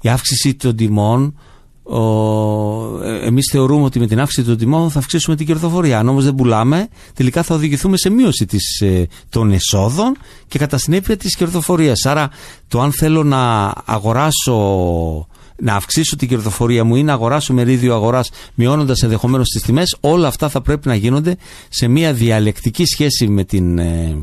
η 0.00 0.08
αύξηση 0.08 0.54
των 0.54 0.76
τιμών 0.76 1.34
ο, 1.82 3.04
ε, 3.04 3.26
εμείς 3.26 3.48
θεωρούμε 3.50 3.84
ότι 3.84 3.98
με 3.98 4.06
την 4.06 4.20
αύξηση 4.20 4.46
των 4.46 4.56
τιμών 4.56 4.90
θα 4.90 4.98
αυξήσουμε 4.98 5.36
την 5.36 5.46
κερδοφορία. 5.46 5.98
Αν 5.98 6.08
όμως 6.08 6.24
δεν 6.24 6.34
πουλάμε, 6.34 6.88
τελικά 7.14 7.42
θα 7.42 7.54
οδηγηθούμε 7.54 7.96
σε 7.96 8.10
μείωση 8.10 8.46
της, 8.46 8.80
ε, 8.80 9.06
των 9.28 9.52
εσόδων 9.52 10.16
και 10.48 10.58
κατά 10.58 10.78
συνέπεια 10.78 11.16
της 11.16 11.36
κερδοφορίας. 11.36 12.06
Άρα 12.06 12.30
το 12.68 12.80
αν 12.80 12.92
θέλω 12.92 13.22
να 13.22 13.72
αγοράσω 13.84 15.26
να 15.62 15.74
αυξήσω 15.74 16.16
την 16.16 16.28
κερδοφορία 16.28 16.84
μου 16.84 16.96
ή 16.96 17.02
να 17.02 17.12
αγοράσω 17.12 17.52
μερίδιο 17.52 17.94
αγοράς 17.94 18.30
μειώνοντας 18.54 19.02
ενδεχομένως 19.02 19.48
τις 19.48 19.62
τιμές, 19.62 19.96
όλα 20.00 20.28
αυτά 20.28 20.48
θα 20.48 20.60
πρέπει 20.60 20.88
να 20.88 20.94
γίνονται 20.94 21.36
σε 21.68 21.88
μια 21.88 22.12
διαλεκτική 22.12 22.84
σχέση 22.84 23.28
με 23.28 23.44
την, 23.44 23.78
ε, 23.78 24.16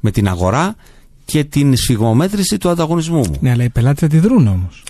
με 0.00 0.10
την 0.10 0.28
αγορά 0.28 0.76
και 1.24 1.44
την 1.44 1.76
σφιγμομέτρηση 1.76 2.58
του 2.58 2.68
ανταγωνισμού 2.68 3.18
μου. 3.18 3.36
Ναι, 3.40 3.50
αλλά 3.50 3.64
οι 3.64 3.70
πελάτες 3.70 4.02
αντιδρούν 4.02 4.46
όμως. 4.46 4.82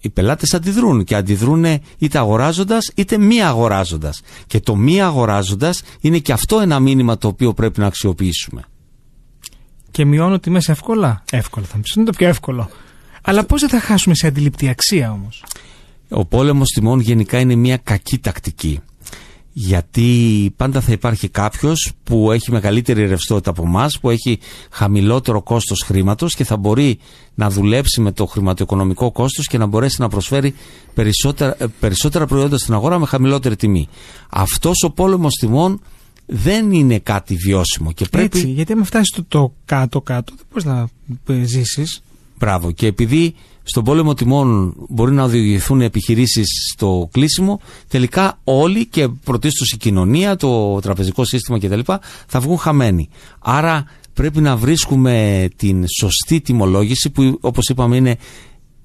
Οι 0.00 0.10
πελάτες 0.10 0.54
αντιδρούν 0.54 1.04
και 1.04 1.14
αντιδρούν 1.14 1.64
είτε 1.98 2.18
αγοράζοντας 2.18 2.90
είτε 2.94 3.18
μη 3.18 3.42
αγοράζοντας. 3.42 4.20
Και 4.46 4.60
το 4.60 4.76
μη 4.76 5.02
αγοράζοντας 5.02 5.82
είναι 6.00 6.18
και 6.18 6.32
αυτό 6.32 6.60
ένα 6.60 6.80
μήνυμα 6.80 7.18
το 7.18 7.28
οποίο 7.28 7.54
πρέπει 7.54 7.80
να 7.80 7.86
αξιοποιήσουμε. 7.86 8.62
Και 9.90 10.04
μειώνω 10.04 10.38
τιμές 10.38 10.68
εύκολα. 10.68 11.24
Εύκολα 11.30 11.66
θα 11.66 11.76
μου 11.76 11.82
πεις. 11.82 11.94
Είναι 11.94 12.04
το 12.04 12.12
πιο 12.12 12.28
εύκολο. 12.28 12.70
Αλλά 13.22 13.44
πώς 13.44 13.60
δεν 13.60 13.68
θα 13.68 13.80
χάσουμε 13.80 14.14
σε 14.14 14.26
αντιληπτή 14.26 14.68
αξία 14.68 15.12
όμως; 15.12 15.44
Ο 16.08 16.24
πόλεμος 16.24 16.68
τιμών 16.68 17.00
γενικά 17.00 17.40
είναι 17.40 17.54
μια 17.54 17.76
κακή 17.76 18.18
τακτική. 18.18 18.80
Γιατί 19.54 20.52
πάντα 20.56 20.80
θα 20.80 20.92
υπάρχει 20.92 21.28
κάποιος 21.28 21.92
που 22.04 22.32
έχει 22.32 22.50
μεγαλύτερη 22.50 23.06
ρευστότητα 23.06 23.50
από 23.50 23.62
εμάς, 23.62 23.98
που 24.00 24.10
έχει 24.10 24.38
χαμηλότερο 24.70 25.42
κόστος 25.42 25.82
χρήματος 25.82 26.34
και 26.34 26.44
θα 26.44 26.56
μπορεί 26.56 26.98
να 27.34 27.50
δουλέψει 27.50 28.00
με 28.00 28.12
το 28.12 28.26
χρηματοοικονομικό 28.26 29.12
κόστος 29.12 29.46
και 29.46 29.58
να 29.58 29.66
μπορέσει 29.66 30.00
να 30.00 30.08
προσφέρει 30.08 30.54
περισσότερα, 30.94 31.56
ε, 31.58 31.66
περισσότερα 31.80 32.26
προϊόντα 32.26 32.58
στην 32.58 32.74
αγορά 32.74 32.98
με 32.98 33.06
χαμηλότερη 33.06 33.56
τιμή. 33.56 33.88
Αυτός 34.30 34.82
ο 34.82 34.90
πόλεμος 34.90 35.34
τιμών 35.34 35.80
δεν 36.26 36.72
είναι 36.72 36.98
κάτι 36.98 37.34
βιώσιμο 37.34 37.92
και 37.92 38.06
πρέπει... 38.10 38.38
Έτσι, 38.38 38.50
γιατί 38.50 38.72
αν 38.72 38.84
φτάσεις 38.84 39.08
στο 39.08 39.24
το 39.28 39.52
κάτω-κάτω, 39.64 40.32
δεν 40.36 40.46
μπορείς 40.50 40.64
να 40.64 40.88
ε, 41.34 41.44
ζήσεις. 41.44 42.02
Μπράβο. 42.42 42.70
Και 42.70 42.86
επειδή 42.86 43.34
στον 43.62 43.84
πόλεμο 43.84 44.14
τιμών 44.14 44.74
μπορεί 44.88 45.12
να 45.12 45.22
οδηγηθούν 45.22 45.80
επιχειρήσεις 45.80 46.46
στο 46.72 47.08
κλείσιμο, 47.12 47.60
τελικά 47.88 48.38
όλοι 48.44 48.86
και 48.86 49.08
πρωτίστως 49.08 49.72
η 49.72 49.76
κοινωνία, 49.76 50.36
το 50.36 50.80
τραπεζικό 50.80 51.24
σύστημα 51.24 51.58
κτλ. 51.58 51.80
θα 52.26 52.40
βγουν 52.40 52.58
χαμένοι. 52.58 53.08
Άρα 53.38 53.84
πρέπει 54.12 54.40
να 54.40 54.56
βρίσκουμε 54.56 55.48
την 55.56 55.84
σωστή 56.00 56.40
τιμολόγηση 56.40 57.10
που 57.10 57.38
όπως 57.40 57.68
είπαμε 57.68 57.96
είναι 57.96 58.16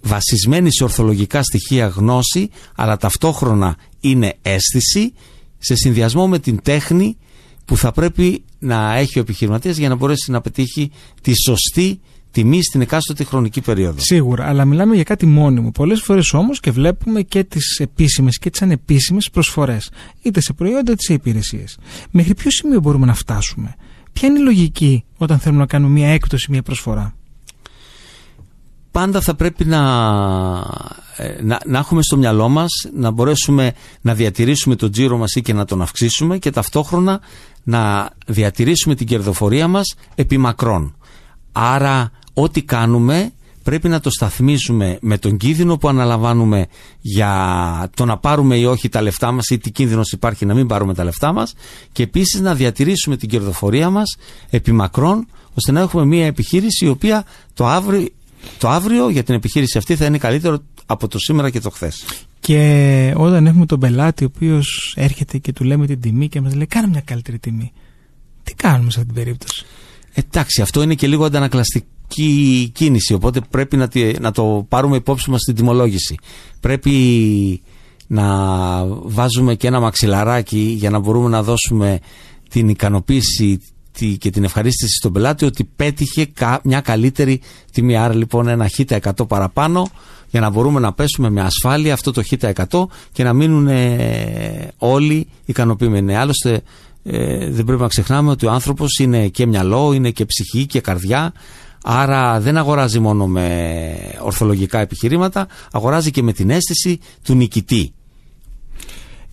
βασισμένη 0.02 0.74
σε 0.74 0.84
ορθολογικά 0.84 1.44
στοιχεία 1.44 1.88
γνώση 1.88 2.50
αλλά 2.76 2.98
ταυτόχρονα 2.98 3.76
είναι 4.00 4.34
αίσθηση 4.42 5.14
σε 5.58 5.76
συνδυασμό 5.76 6.28
με 6.28 6.40
την 6.40 6.60
τέχνη 6.64 7.18
που 7.66 7.78
θα 7.78 7.92
πρέπει 7.92 8.44
να 8.60 8.96
έχει 8.96 9.18
ο 9.18 9.22
επιχειρηματίας 9.22 9.78
για 9.78 9.90
να 9.90 9.96
μπορέσει 9.96 10.32
να 10.32 10.42
πετύχει 10.42 10.92
τη 11.22 11.34
σωστή 11.46 12.00
τιμή 12.42 12.64
στην 12.64 12.82
εκάστοτε 12.82 13.24
χρονική 13.24 13.62
περίοδο. 13.62 14.00
Σίγουρα, 14.00 14.48
αλλά 14.48 14.66
μιλάμε 14.66 14.96
για 14.96 15.04
κάτι 15.04 15.26
μόνιμο. 15.26 15.72
Πολλές 15.72 16.02
φορές 16.02 16.34
όμως 16.34 16.60
και 16.60 16.72
βλέπουμε 16.72 17.22
και 17.22 17.44
τις 17.44 17.80
επίσημες 17.80 18.38
και 18.38 18.50
τις 18.50 18.62
ανεπίσημες 18.62 19.30
προσφορές, 19.30 19.90
είτε 20.22 20.42
σε 20.42 20.54
προϊόντα 20.54 20.92
είτε 20.92 21.02
σε 21.04 21.14
υπηρεσίες. 21.14 21.78
Μέχρι 22.12 22.34
ποιο 22.34 22.52
σημείο 22.52 22.80
μπορούμε 22.80 23.06
να 23.06 23.14
φτάσουμε, 23.14 23.76
Ποια 24.14 24.28
είναι 24.30 24.40
η 24.40 24.42
λογική 24.42 25.04
όταν 25.18 25.40
θέλουμε 25.40 25.62
να 25.62 25.68
κάνουμε 25.68 25.92
μια 25.92 26.08
έκπτωση, 26.08 26.52
μια 26.52 26.62
προσφορά; 26.62 27.16
Πάντα 28.92 29.22
θα 29.22 29.36
πρέπει 29.36 29.66
να, 29.66 29.82
ε, 31.18 31.42
να, 31.42 31.60
να 31.66 31.78
έχουμε 31.80 32.02
στο 32.02 32.18
μυαλό 32.18 32.50
μας 32.50 32.70
να 32.94 33.12
μπορέσουμε 33.12 33.74
να 34.02 34.14
διατηρήσουμε 34.14 34.76
τον 34.76 34.92
τζίρο 34.92 35.18
μας 35.18 35.34
ή 35.34 35.42
και 35.42 35.54
να 35.54 35.66
τον 35.66 35.82
αυξήσουμε 35.82 36.38
και 36.38 36.52
ταυτόχρονα 36.52 37.20
να 37.64 38.10
διατηρήσουμε 38.28 38.96
την 38.96 39.08
κερδοφορία 39.08 39.68
μας 39.68 39.96
επί 40.16 40.38
μακρόν. 40.38 40.96
Άρα 41.52 42.12
ό,τι 42.40 42.62
κάνουμε 42.62 43.32
πρέπει 43.64 43.88
να 43.88 44.00
το 44.00 44.10
σταθμίζουμε 44.10 44.98
με 45.02 45.18
τον 45.18 45.38
κίνδυνο 45.38 45.78
που 45.78 45.88
αναλαμβάνουμε 45.88 46.68
για 47.02 47.90
το 47.96 48.06
να 48.06 48.18
πάρουμε 48.18 48.58
ή 48.58 48.66
όχι 48.66 48.90
τα 48.90 49.02
λεφτά 49.02 49.32
μας 49.32 49.48
ή 49.50 49.58
τι 49.58 49.72
κίνδυνος 49.72 50.12
υπάρχει 50.12 50.46
να 50.46 50.54
μην 50.54 50.68
πάρουμε 50.68 50.94
τα 50.94 51.04
λεφτά 51.04 51.34
μας 51.34 51.54
και 51.92 52.04
επίσης 52.04 52.42
να 52.42 52.56
διατηρήσουμε 52.56 53.18
την 53.18 53.30
κερδοφορία 53.30 53.90
μας 53.90 54.16
επί 54.50 54.72
μακρόν 54.72 55.28
ώστε 55.54 55.72
να 55.72 55.80
έχουμε 55.80 56.06
μια 56.06 56.26
επιχείρηση 56.26 56.86
η 56.86 56.88
οποία 56.88 57.26
το 57.54 57.68
αύριο, 57.68 58.08
το 58.58 58.70
αύριο 58.70 59.10
για 59.10 59.24
την 59.24 59.36
επιχείρηση 59.36 59.78
αυτή 59.78 59.96
θα 59.96 60.06
είναι 60.06 60.18
καλύτερο 60.18 60.60
από 60.86 61.08
το 61.08 61.20
σήμερα 61.20 61.50
και 61.50 61.60
το 61.60 61.70
χθες. 61.70 62.06
Και 62.40 63.14
όταν 63.18 63.46
έχουμε 63.46 63.66
τον 63.66 63.80
πελάτη 63.80 64.24
ο 64.24 64.30
οποίος 64.36 64.94
έρχεται 64.98 65.38
και 65.38 65.54
του 65.54 65.64
λέμε 65.64 65.86
την 65.86 66.02
τιμή 66.02 66.28
και 66.28 66.42
μας 66.42 66.56
λέει: 66.56 66.66
Κάνε 66.66 66.88
μια 66.88 67.02
καλύτερη 67.02 67.40
τιμή. 67.40 67.72
Τι 68.44 68.54
κάνουμε 68.54 68.92
σε 68.92 69.00
αυτή 69.00 69.14
την 69.14 69.24
περίπτωση; 69.24 69.66
Εντάξει, 70.14 70.62
αυτό 70.62 70.82
είναι 70.82 70.96
και 70.96 71.08
λίγο 71.08 71.26
αντανακλαστική 72.08 72.70
κίνηση, 72.74 73.14
οπότε 73.14 73.42
πρέπει 73.50 73.78
να, 73.78 73.88
τη- 73.88 74.20
να 74.20 74.32
το 74.32 74.66
πάρουμε 74.70 74.96
υπόψη 74.96 75.30
μας 75.30 75.42
στην 75.42 75.56
τιμολόγηση. 75.56 76.16
Πρέπει 76.60 77.62
να 78.08 78.26
βάζουμε 78.88 79.56
και 79.56 79.68
ένα 79.68 79.80
μαξιλαράκι 79.80 80.60
για 80.78 80.90
να 80.90 81.00
μπορούμε 81.00 81.30
να 81.30 81.44
δώσουμε 81.44 82.00
την 82.50 82.70
ικανοποίηση 82.70 83.60
τη- 83.92 84.18
και 84.18 84.30
την 84.30 84.44
ευχαρίστηση 84.44 84.96
στον 84.96 85.12
πελάτη 85.14 85.46
ότι 85.46 85.64
πέτυχε 85.76 86.26
κα- 86.26 86.60
μια 86.64 86.82
καλύτερη 86.82 87.42
τιμή. 87.72 87.98
Άρα 87.98 88.16
λοιπόν 88.16 88.48
ένα 88.48 88.68
χ 88.68 88.80
100 88.80 89.28
παραπάνω 89.28 89.88
για 90.30 90.40
να 90.42 90.50
μπορούμε 90.50 90.80
να 90.80 90.94
πέσουμε 90.94 91.30
με 91.30 91.42
ασφάλεια 91.42 91.94
αυτό 91.94 92.12
το 92.12 92.24
χ 92.24 92.32
100 92.70 92.86
και 93.12 93.24
να 93.24 93.34
μείνουν 93.34 93.68
ε, 93.68 94.72
όλοι 94.78 95.28
ικανοποιημένοι. 95.46 96.16
Άλλωστε 96.16 96.62
ε, 97.04 97.50
δεν 97.52 97.66
πρέπει 97.66 97.82
να 97.82 97.88
ξεχνάμε 97.88 98.30
ότι 98.32 98.46
ο 98.46 98.52
άνθρωπος 98.52 98.98
είναι 99.00 99.28
και 99.28 99.46
μυαλό, 99.46 99.94
είναι 99.94 100.10
και 100.12 100.26
ψυχή 100.26 100.66
και 100.66 100.80
καρδιά 100.82 101.34
άρα 101.90 102.40
δεν 102.40 102.58
αγοράζει 102.58 103.00
μόνο 103.00 103.28
με 103.28 103.98
ορθολογικά 104.22 104.80
επιχειρήματα 104.80 105.48
αγοράζει 105.72 106.12
και 106.12 106.24
με 106.24 106.34
την 106.34 106.50
αίσθηση 106.50 107.00
του 107.24 107.36
νικητή. 107.36 107.94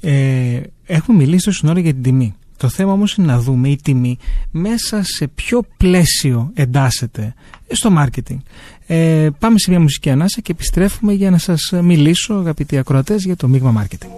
Ε, 0.01 0.61
έχουμε 0.87 1.19
μιλήσει 1.19 1.45
τόση 1.45 1.69
ώρα 1.69 1.81
για 1.81 1.93
την 1.93 2.03
τιμή. 2.03 2.35
Το 2.57 2.69
θέμα 2.69 2.93
όμως 2.93 3.15
είναι 3.15 3.27
να 3.27 3.41
δούμε 3.41 3.69
η 3.69 3.79
τιμή 3.83 4.19
μέσα 4.51 5.03
σε 5.03 5.27
ποιο 5.27 5.63
πλαίσιο 5.77 6.51
εντάσσεται 6.55 7.35
στο 7.69 7.91
μάρκετινγκ. 7.91 8.39
Ε, 8.87 9.29
πάμε 9.39 9.59
σε 9.59 9.71
μια 9.71 9.81
μουσική 9.81 10.11
ανάσα 10.11 10.41
και 10.41 10.53
επιστρέφουμε 10.53 11.13
για 11.13 11.31
να 11.31 11.39
σας 11.39 11.73
μιλήσω 11.83 12.35
αγαπητοί 12.35 12.79
ακροατές 12.79 13.25
για 13.25 13.37
το 13.37 13.49
μείγμα 13.49 13.71
μάρκετινγκ. 13.71 14.13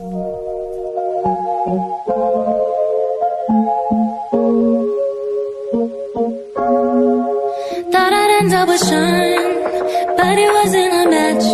Up 8.57 8.69
with 8.69 8.81
Sean, 8.89 10.17
but 10.17 10.39
it 10.45 10.51
wasn't 10.59 10.93
a 11.01 11.05
match. 11.15 11.47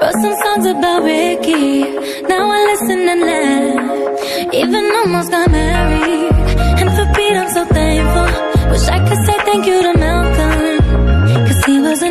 Wrote 0.00 0.18
some 0.22 0.36
songs 0.42 0.66
about 0.72 1.02
Ricky, 1.02 1.82
now 2.30 2.50
I 2.50 2.60
listen 2.70 3.00
and 3.12 3.20
laugh. 3.30 4.54
Even 4.54 4.84
almost 5.00 5.30
got 5.30 5.50
married, 5.50 6.32
and 6.80 6.88
for 6.96 7.06
Pete 7.14 7.36
I'm 7.36 7.50
so 7.50 7.64
thankful. 7.66 8.28
Wish 8.70 8.88
I 8.88 8.98
could 9.06 9.20
say 9.26 9.36
thank 9.48 9.66
you 9.66 9.82
to 9.82 9.92
Malcolm, 9.98 11.46
cause 11.46 11.64
he 11.66 11.78
was 11.80 12.02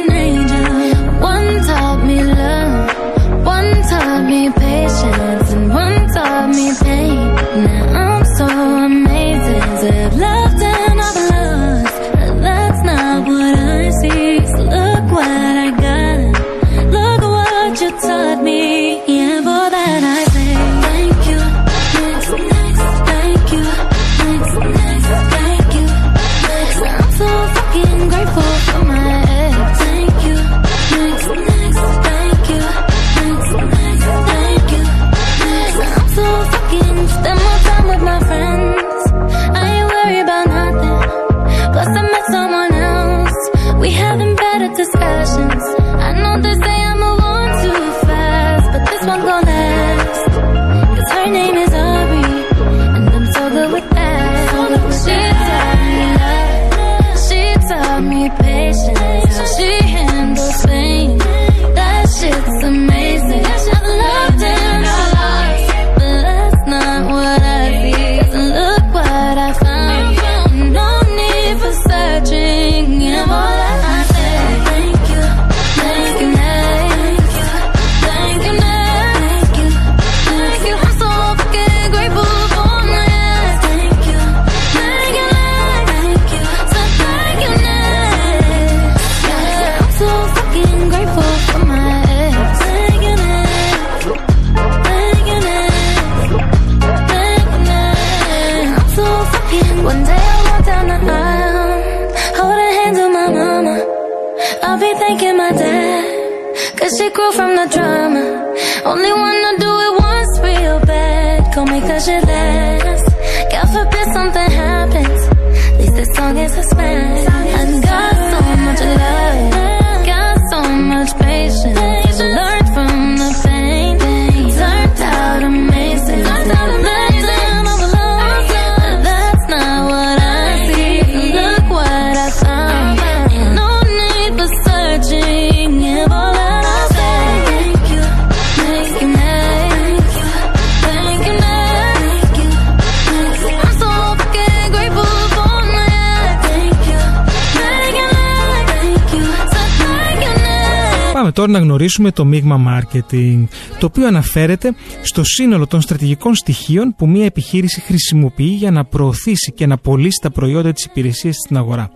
τώρα 151.34 151.52
να 151.52 151.60
γνωρίσουμε 151.60 152.12
το 152.12 152.26
μείγμα 152.26 152.60
marketing, 152.68 153.44
το 153.80 153.86
οποίο 153.86 154.08
αναφέρεται 154.08 154.74
στο 155.02 155.24
σύνολο 155.24 155.68
των 155.68 155.82
στρατηγικών 155.82 156.36
στοιχείων 156.36 156.96
που 156.98 157.08
μια 157.08 157.26
επιχείρηση 157.26 157.82
χρησιμοποιεί 157.82 158.44
για 158.44 158.72
να 158.72 158.86
προωθήσει 158.86 159.52
και 159.52 159.66
να 159.66 159.78
πωλήσει 159.78 160.20
τα 160.22 160.32
προϊόντα 160.32 160.72
της 160.72 160.84
υπηρεσίας 160.84 161.36
στην 161.36 161.58
αγορά. 161.58 161.90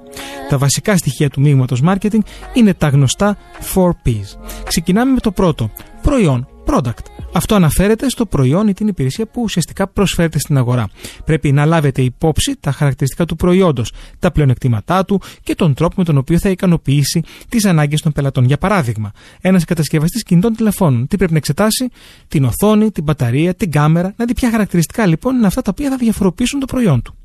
Τα 0.49 0.57
βασικά 0.57 0.97
στοιχεία 0.97 1.29
του 1.29 1.41
μείγματος 1.41 1.81
marketing 1.85 2.19
είναι 2.53 2.73
τα 2.73 2.87
γνωστά 2.87 3.37
4Ps. 3.73 4.39
Ξεκινάμε 4.63 5.11
με 5.11 5.19
το 5.19 5.31
πρώτο, 5.31 5.71
προϊόν, 6.01 6.47
product. 6.67 7.05
Αυτό 7.33 7.55
αναφέρεται 7.55 8.09
στο 8.09 8.25
προϊόν 8.25 8.67
ή 8.67 8.73
την 8.73 8.87
υπηρεσία 8.87 9.25
που 9.25 9.41
ουσιαστικά 9.41 9.87
προσφέρεται 9.87 10.39
στην 10.39 10.57
αγορά. 10.57 10.89
Πρέπει 11.25 11.51
να 11.51 11.65
λάβετε 11.65 12.01
υπόψη 12.01 12.55
τα 12.59 12.71
χαρακτηριστικά 12.71 13.25
του 13.25 13.35
προϊόντος, 13.35 13.91
τα 14.19 14.31
πλεονεκτήματά 14.31 15.05
του 15.05 15.21
και 15.43 15.55
τον 15.55 15.73
τρόπο 15.73 15.93
με 15.97 16.03
τον 16.03 16.17
οποίο 16.17 16.39
θα 16.39 16.49
ικανοποιήσει 16.49 17.23
τις 17.49 17.65
ανάγκες 17.65 18.01
των 18.01 18.11
πελατών. 18.11 18.45
Για 18.45 18.57
παράδειγμα, 18.57 19.11
ένας 19.41 19.65
κατασκευαστής 19.65 20.23
κινητών 20.23 20.55
τηλεφώνων 20.55 21.07
τι 21.07 21.17
πρέπει 21.17 21.31
να 21.31 21.37
εξετάσει, 21.37 21.89
την 22.27 22.43
οθόνη, 22.43 22.91
την 22.91 23.03
μπαταρία, 23.03 23.53
την 23.53 23.71
κάμερα, 23.71 24.13
να 24.17 24.25
δει 24.25 24.33
ποια 24.33 24.51
χαρακτηριστικά 24.51 25.05
λοιπόν 25.05 25.35
είναι 25.35 25.47
αυτά 25.47 25.61
τα 25.61 25.71
οποία 25.73 25.89
θα 25.89 25.97
διαφοροποιήσουν 25.97 26.59
το 26.59 26.65
προϊόν 26.65 27.01
του. 27.01 27.15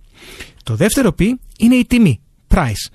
Το 0.62 0.74
δεύτερο 0.74 1.12
π 1.12 1.20
είναι 1.58 1.74
η 1.74 1.84
τιμή, 1.84 2.20
price. 2.54 2.90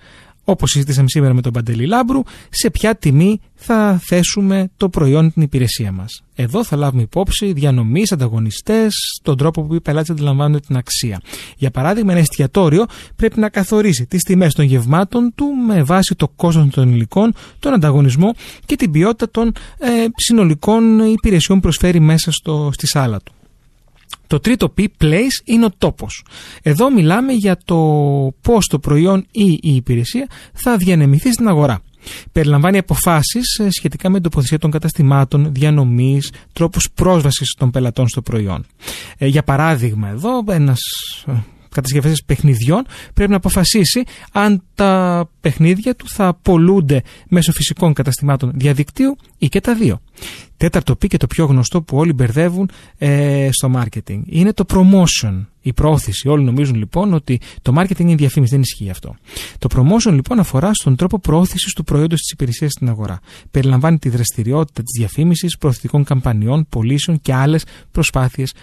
Όπως 0.50 0.72
συζητήσαμε 0.72 1.08
σήμερα 1.10 1.34
με 1.34 1.42
τον 1.42 1.54
Παντελή 1.54 1.86
Λάμπρου, 1.86 2.22
σε 2.50 2.70
ποια 2.70 2.96
τιμή 2.96 3.40
θα 3.56 4.02
θέσουμε 4.04 4.70
το 4.78 4.90
προϊόν 4.90 5.26
ή 5.26 5.32
την 5.32 5.42
υπηρεσία 5.42 5.92
μας. 5.92 6.24
Εδώ 6.36 6.64
θα 6.64 6.76
λάβουμε 6.76 7.02
υπόψη 7.02 7.54
διανομής, 7.54 8.12
ανταγωνιστές, 8.12 9.20
τον 9.24 9.38
τρόπο 9.38 9.64
που 9.64 9.74
οι 9.76 9.82
πελάτες 9.82 10.10
αντιλαμβάνονται 10.10 10.60
την 10.60 10.78
αξία. 10.78 11.22
Για 11.58 11.72
παράδειγμα, 11.72 12.12
ένα 12.12 12.22
εστιατόριο 12.22 12.86
πρέπει 13.16 13.40
να 13.40 13.50
καθορίσει 13.50 14.06
τις 14.06 14.24
τιμές 14.24 14.54
των 14.54 14.66
γευμάτων 14.66 15.32
του 15.36 15.46
με 15.68 15.84
βάση 15.84 16.16
το 16.16 16.28
κόστος 16.28 16.70
των 16.70 16.94
υλικών, 16.94 17.34
τον 17.60 17.74
ανταγωνισμό 17.74 18.34
και 18.66 18.76
την 18.76 18.92
ποιότητα 18.92 19.30
των 19.30 19.52
ε, 19.80 19.90
συνολικών 20.16 21.00
υπηρεσιών 21.00 21.58
που 21.58 21.64
προσφέρει 21.64 22.00
μέσα 22.00 22.32
στο, 22.32 22.70
στη 22.74 22.88
σάλα 22.88 23.20
του. 23.20 23.32
Το 24.28 24.40
τρίτο 24.40 24.74
P, 24.78 24.86
place, 25.02 25.42
είναι 25.46 25.66
ο 25.66 25.72
τόπος. 25.78 26.26
Εδώ 26.62 26.92
μιλάμε 26.92 27.34
για 27.34 27.58
το 27.66 27.78
πώς 28.42 28.68
το 28.68 28.80
προϊόν 28.80 29.26
ή 29.32 29.60
η 29.62 29.76
υπηρεσία 29.76 30.28
θα 30.54 30.78
διανεμηθεί 30.78 31.32
στην 31.34 31.48
αγορά. 31.48 31.82
Περιλαμβάνει 32.32 32.78
αποφάσεις 32.78 33.60
ε, 33.60 33.68
σχετικά 33.70 34.10
με 34.10 34.14
την 34.14 34.24
τοποθεσία 34.24 34.60
των 34.60 34.72
καταστημάτων, 34.72 35.54
διανομής, 35.54 36.32
τρόπους 36.54 36.90
πρόσβασης 36.94 37.54
των 37.58 37.72
πελατών 37.72 38.08
στο 38.08 38.22
προϊόν. 38.22 38.66
Ε, 39.18 39.28
για 39.28 39.44
παράδειγμα, 39.44 40.08
εδώ 40.08 40.44
ένας 40.48 40.80
ε, 41.28 41.32
κατασκευαστής 41.70 42.24
παιχνιδιών 42.24 42.86
πρέπει 43.14 43.32
να 43.32 43.38
αποφασίσει 43.38 44.04
αν 44.32 44.64
τα 44.76 45.30
παιχνίδια 45.42 45.96
του 45.96 46.10
θα 46.10 46.40
πολλούνται 46.42 47.02
μέσω 47.28 47.52
φυσικών 47.52 47.94
καταστημάτων 47.94 48.52
διαδικτύου 48.56 49.18
ή 49.38 49.48
και 49.48 49.62
τα 49.62 49.76
δύο. 49.76 50.02
Τέταρτο 50.58 50.96
πει 50.96 51.08
και 51.08 51.18
το 51.18 51.28
πιο 51.28 51.46
γνωστό 51.46 51.82
που 51.82 51.98
όλοι 51.98 52.14
μπερδεύουν 52.14 52.70
ε, 52.98 53.50
στο 53.52 53.72
marketing 53.76 54.22
είναι 54.26 54.54
το 54.54 54.66
promotion, 54.68 55.46
η 55.62 55.74
πρόθεση. 55.74 56.28
Όλοι 56.28 56.44
νομίζουν 56.44 56.76
λοιπόν 56.76 57.14
ότι 57.14 57.40
το 57.62 57.74
marketing 57.78 58.00
είναι 58.00 58.16
διαφήμιση, 58.16 58.52
δεν 58.52 58.62
ισχύει 58.62 58.90
αυτό. 58.90 59.16
Το 59.60 59.68
promotion 59.76 60.12
λοιπόν 60.14 60.40
αφορά 60.40 60.74
στον 60.74 60.96
τρόπο 60.96 61.20
προώθησης 61.20 61.74
του 61.74 61.84
προϊόντος 61.84 62.20
της 62.20 62.32
υπηρεσίας 62.32 62.72
στην 62.72 62.90
αγορά. 62.90 63.20
Περιλαμβάνει 63.52 63.98
τη 63.98 64.10
δραστηριότητα 64.10 64.82
της 64.82 65.00
διαφήμισης, 65.00 65.58
προωθητικών 65.58 66.04
καμπανιών, 66.04 66.66
πωλήσεων 66.70 67.22
και 67.22 67.34
άλλες 67.34 67.64
προσπάθειες 67.92 68.54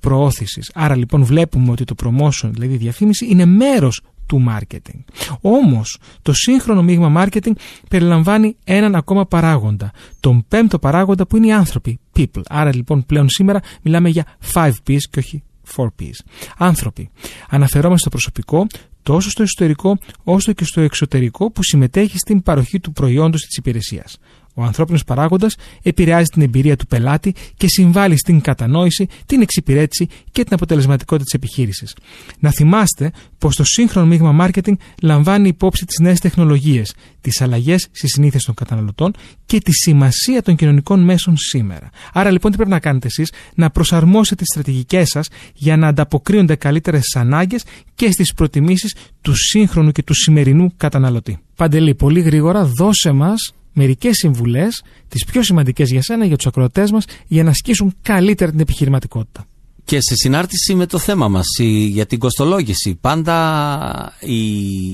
προώθησης. 0.00 0.70
Άρα 0.74 0.96
λοιπόν 0.96 1.24
βλέπουμε 1.24 1.70
ότι 1.70 1.84
το 1.84 1.94
promotion, 2.04 2.50
δηλαδή 2.52 2.74
η 2.74 2.76
διαφήμιση, 2.76 3.26
είναι 3.30 3.44
μέρος 3.44 4.00
του 4.26 4.44
marketing. 4.48 5.04
Όμως, 5.40 5.98
το 6.22 6.32
σύγχρονο 6.32 6.82
μείγμα 6.82 7.24
marketing 7.24 7.52
περιλαμβάνει 7.88 8.56
έναν 8.64 8.94
ακόμα 8.94 9.26
παράγοντα. 9.26 9.90
Τον 10.20 10.44
πέμπτο 10.48 10.78
παράγοντα 10.78 11.26
που 11.26 11.36
είναι 11.36 11.46
οι 11.46 11.52
άνθρωποι, 11.52 12.00
people. 12.16 12.42
Άρα 12.48 12.74
λοιπόν 12.74 13.04
πλέον 13.06 13.28
σήμερα 13.28 13.60
μιλάμε 13.82 14.08
για 14.08 14.24
5Ps 14.52 15.00
και 15.10 15.18
όχι 15.18 15.42
4Ps. 15.76 16.18
Άνθρωποι. 16.58 17.10
Αναφερόμαστε 17.48 18.00
στο 18.00 18.10
προσωπικό, 18.10 18.66
τόσο 19.02 19.30
στο 19.30 19.42
εσωτερικό 19.42 19.98
όσο 20.24 20.52
και 20.52 20.64
στο 20.64 20.80
εξωτερικό 20.80 21.50
που 21.50 21.62
συμμετέχει 21.62 22.18
στην 22.18 22.42
παροχή 22.42 22.80
του 22.80 22.92
προϊόντος 22.92 23.42
της 23.46 23.56
υπηρεσίας. 23.56 24.18
Ο 24.54 24.62
ανθρώπινος 24.62 25.04
παράγοντας 25.04 25.56
επηρεάζει 25.82 26.26
την 26.26 26.42
εμπειρία 26.42 26.76
του 26.76 26.86
πελάτη 26.86 27.34
και 27.56 27.68
συμβάλλει 27.68 28.18
στην 28.18 28.40
κατανόηση, 28.40 29.06
την 29.26 29.40
εξυπηρέτηση 29.40 30.08
και 30.30 30.44
την 30.44 30.54
αποτελεσματικότητα 30.54 31.24
της 31.24 31.32
επιχείρησης. 31.32 31.96
Να 32.38 32.50
θυμάστε 32.50 33.10
πως 33.38 33.56
το 33.56 33.64
σύγχρονο 33.64 34.06
μείγμα 34.06 34.46
marketing 34.46 34.72
λαμβάνει 35.02 35.48
υπόψη 35.48 35.84
τις 35.84 35.98
νέες 35.98 36.20
τεχνολογίες, 36.20 36.94
τις 37.20 37.40
αλλαγές 37.40 37.88
στις 37.92 38.12
συνήθειες 38.12 38.44
των 38.44 38.54
καταναλωτών 38.54 39.12
και 39.46 39.60
τη 39.60 39.72
σημασία 39.72 40.42
των 40.42 40.56
κοινωνικών 40.56 41.00
μέσων 41.00 41.36
σήμερα. 41.36 41.90
Άρα 42.12 42.30
λοιπόν 42.30 42.50
τι 42.50 42.56
πρέπει 42.56 42.72
να 42.72 42.80
κάνετε 42.80 43.06
εσείς, 43.06 43.32
να 43.54 43.70
προσαρμόσετε 43.70 44.42
τις 44.42 44.48
στρατηγικές 44.50 45.08
σας 45.08 45.28
για 45.54 45.76
να 45.76 45.86
ανταποκρίνονται 45.88 46.56
καλύτερα 46.56 46.96
στις 46.96 47.16
ανάγκες 47.16 47.64
και 47.94 48.10
στις 48.10 48.34
προτιμήσεις 48.34 48.94
του 49.20 49.34
σύγχρονου 49.34 49.90
και 49.90 50.02
του 50.02 50.14
σημερινού 50.14 50.72
καταναλωτή. 50.76 51.38
Παντελή, 51.56 51.94
πολύ 51.94 52.20
γρήγορα 52.20 52.64
δώσε 52.64 53.12
μας 53.12 53.54
μερικές 53.74 54.16
συμβουλές, 54.16 54.82
τις 55.08 55.24
πιο 55.24 55.42
σημαντικές 55.42 55.90
για 55.90 56.02
σένα, 56.02 56.24
για 56.24 56.36
τους 56.36 56.46
ακροατές 56.46 56.90
μας, 56.90 57.04
για 57.26 57.42
να 57.42 57.50
ασκήσουν 57.50 57.94
καλύτερα 58.02 58.50
την 58.50 58.60
επιχειρηματικότητα. 58.60 59.46
Και 59.84 60.00
σε 60.00 60.14
συνάρτηση 60.16 60.74
με 60.74 60.86
το 60.86 60.98
θέμα 60.98 61.28
μας 61.28 61.46
η- 61.60 61.84
για 61.86 62.06
την 62.06 62.18
κοστολόγηση. 62.18 62.98
Πάντα 63.00 64.12
οι, 64.20 64.44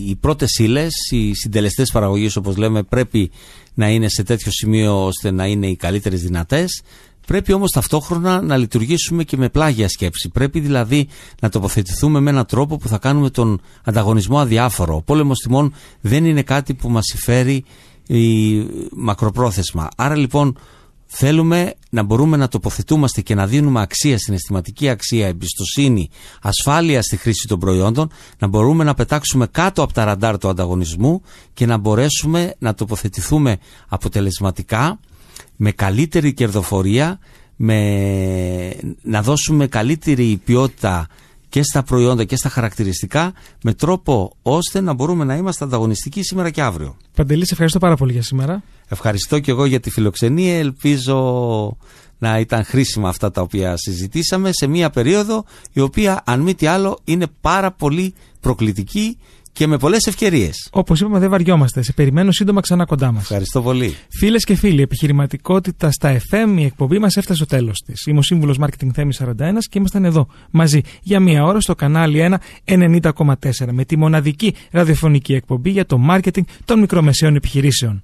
οι 0.08 0.16
πρώτες 0.20 0.58
ύλες, 0.58 0.90
οι 1.10 1.34
συντελεστές 1.34 1.90
παραγωγής 1.90 2.36
όπως 2.36 2.56
λέμε 2.56 2.82
πρέπει 2.82 3.30
να 3.74 3.88
είναι 3.88 4.08
σε 4.08 4.22
τέτοιο 4.22 4.50
σημείο 4.52 5.04
ώστε 5.04 5.30
να 5.30 5.46
είναι 5.46 5.66
οι 5.66 5.76
καλύτερες 5.76 6.22
δυνατές. 6.22 6.82
Πρέπει 7.26 7.52
όμως 7.52 7.70
ταυτόχρονα 7.70 8.40
να 8.42 8.56
λειτουργήσουμε 8.56 9.24
και 9.24 9.36
με 9.36 9.48
πλάγια 9.48 9.88
σκέψη. 9.88 10.28
Πρέπει 10.28 10.60
δηλαδή 10.60 11.08
να 11.40 11.48
τοποθετηθούμε 11.48 12.20
με 12.20 12.30
έναν 12.30 12.46
τρόπο 12.46 12.76
που 12.76 12.88
θα 12.88 12.98
κάνουμε 12.98 13.30
τον 13.30 13.60
ανταγωνισμό 13.84 14.38
αδιάφορο. 14.38 14.96
Ο 14.96 15.02
πόλεμος 15.02 15.38
τιμών 15.38 15.72
δεν 16.00 16.24
είναι 16.24 16.42
κάτι 16.42 16.74
που 16.74 16.88
μας 16.88 17.04
συμφέρει 17.04 17.64
η, 18.16 18.66
μακροπρόθεσμα. 18.92 19.88
Άρα 19.96 20.16
λοιπόν 20.16 20.58
θέλουμε 21.06 21.74
να 21.90 22.02
μπορούμε 22.02 22.36
να 22.36 22.48
τοποθετούμαστε 22.48 23.20
και 23.20 23.34
να 23.34 23.46
δίνουμε 23.46 23.80
αξία, 23.80 24.18
συναισθηματική 24.18 24.88
αξία, 24.88 25.26
εμπιστοσύνη, 25.26 26.10
ασφάλεια 26.42 27.02
στη 27.02 27.16
χρήση 27.16 27.46
των 27.48 27.58
προϊόντων, 27.58 28.10
να 28.38 28.46
μπορούμε 28.46 28.84
να 28.84 28.94
πετάξουμε 28.94 29.46
κάτω 29.46 29.82
από 29.82 29.92
τα 29.92 30.04
ραντάρ 30.04 30.38
του 30.38 30.48
ανταγωνισμού 30.48 31.22
και 31.54 31.66
να 31.66 31.76
μπορέσουμε 31.76 32.54
να 32.58 32.74
τοποθετηθούμε 32.74 33.58
αποτελεσματικά, 33.88 35.00
με 35.56 35.72
καλύτερη 35.72 36.32
κερδοφορία, 36.32 37.18
με, 37.56 38.74
να 39.02 39.22
δώσουμε 39.22 39.66
καλύτερη 39.66 40.40
ποιότητα 40.44 41.06
και 41.50 41.62
στα 41.62 41.82
προϊόντα 41.82 42.24
και 42.24 42.36
στα 42.36 42.48
χαρακτηριστικά 42.48 43.32
με 43.62 43.74
τρόπο 43.74 44.36
ώστε 44.42 44.80
να 44.80 44.92
μπορούμε 44.92 45.24
να 45.24 45.36
είμαστε 45.36 45.64
ανταγωνιστικοί 45.64 46.22
σήμερα 46.22 46.50
και 46.50 46.62
αύριο. 46.62 46.96
Παντελής, 47.16 47.46
σε 47.46 47.52
ευχαριστώ 47.52 47.78
πάρα 47.78 47.96
πολύ 47.96 48.12
για 48.12 48.22
σήμερα. 48.22 48.62
Ευχαριστώ 48.88 49.38
και 49.38 49.50
εγώ 49.50 49.64
για 49.64 49.80
τη 49.80 49.90
φιλοξενία. 49.90 50.58
Ελπίζω 50.58 51.76
να 52.18 52.38
ήταν 52.38 52.64
χρήσιμα 52.64 53.08
αυτά 53.08 53.30
τα 53.30 53.40
οποία 53.40 53.76
συζητήσαμε 53.76 54.50
σε 54.52 54.66
μια 54.66 54.90
περίοδο 54.90 55.44
η 55.72 55.80
οποία 55.80 56.22
αν 56.24 56.40
μη 56.40 56.54
τι 56.54 56.66
άλλο 56.66 56.98
είναι 57.04 57.26
πάρα 57.40 57.72
πολύ 57.72 58.14
προκλητική 58.40 59.18
και 59.52 59.66
με 59.66 59.78
πολλές 59.78 60.06
ευκαιρίες. 60.06 60.68
Όπως 60.70 61.00
είπαμε, 61.00 61.18
δεν 61.18 61.30
βαριόμαστε. 61.30 61.82
Σε 61.82 61.92
περιμένω 61.92 62.32
σύντομα 62.32 62.60
ξανά 62.60 62.84
κοντά 62.84 63.12
μας. 63.12 63.22
Ευχαριστώ 63.22 63.62
πολύ. 63.62 63.96
Φίλες 64.08 64.44
και 64.44 64.54
φίλοι, 64.54 64.82
επιχειρηματικότητα 64.82 65.90
στα 65.90 66.20
FM, 66.30 66.54
η 66.58 66.64
εκπομπή 66.64 66.98
μας 66.98 67.16
έφτασε 67.16 67.44
στο 67.44 67.56
τέλος 67.56 67.82
της. 67.86 68.06
Είμαι 68.06 68.18
ο 68.18 68.22
σύμβουλος 68.22 68.58
Marketing 68.60 68.90
Θέμης 68.94 69.16
41 69.16 69.66
και 69.70 69.78
ήμασταν 69.78 70.04
εδώ 70.04 70.26
μαζί 70.50 70.80
για 71.02 71.20
μία 71.20 71.44
ώρα 71.44 71.60
στο 71.60 71.74
κανάλι 71.74 72.38
1 72.64 73.00
90,4 73.02 73.24
με 73.70 73.84
τη 73.84 73.96
μοναδική 73.96 74.54
ραδιοφωνική 74.70 75.34
εκπομπή 75.34 75.70
για 75.70 75.86
το 75.86 76.00
marketing 76.10 76.42
των 76.64 76.78
μικρομεσαίων 76.78 77.36
επιχειρήσεων. 77.36 78.02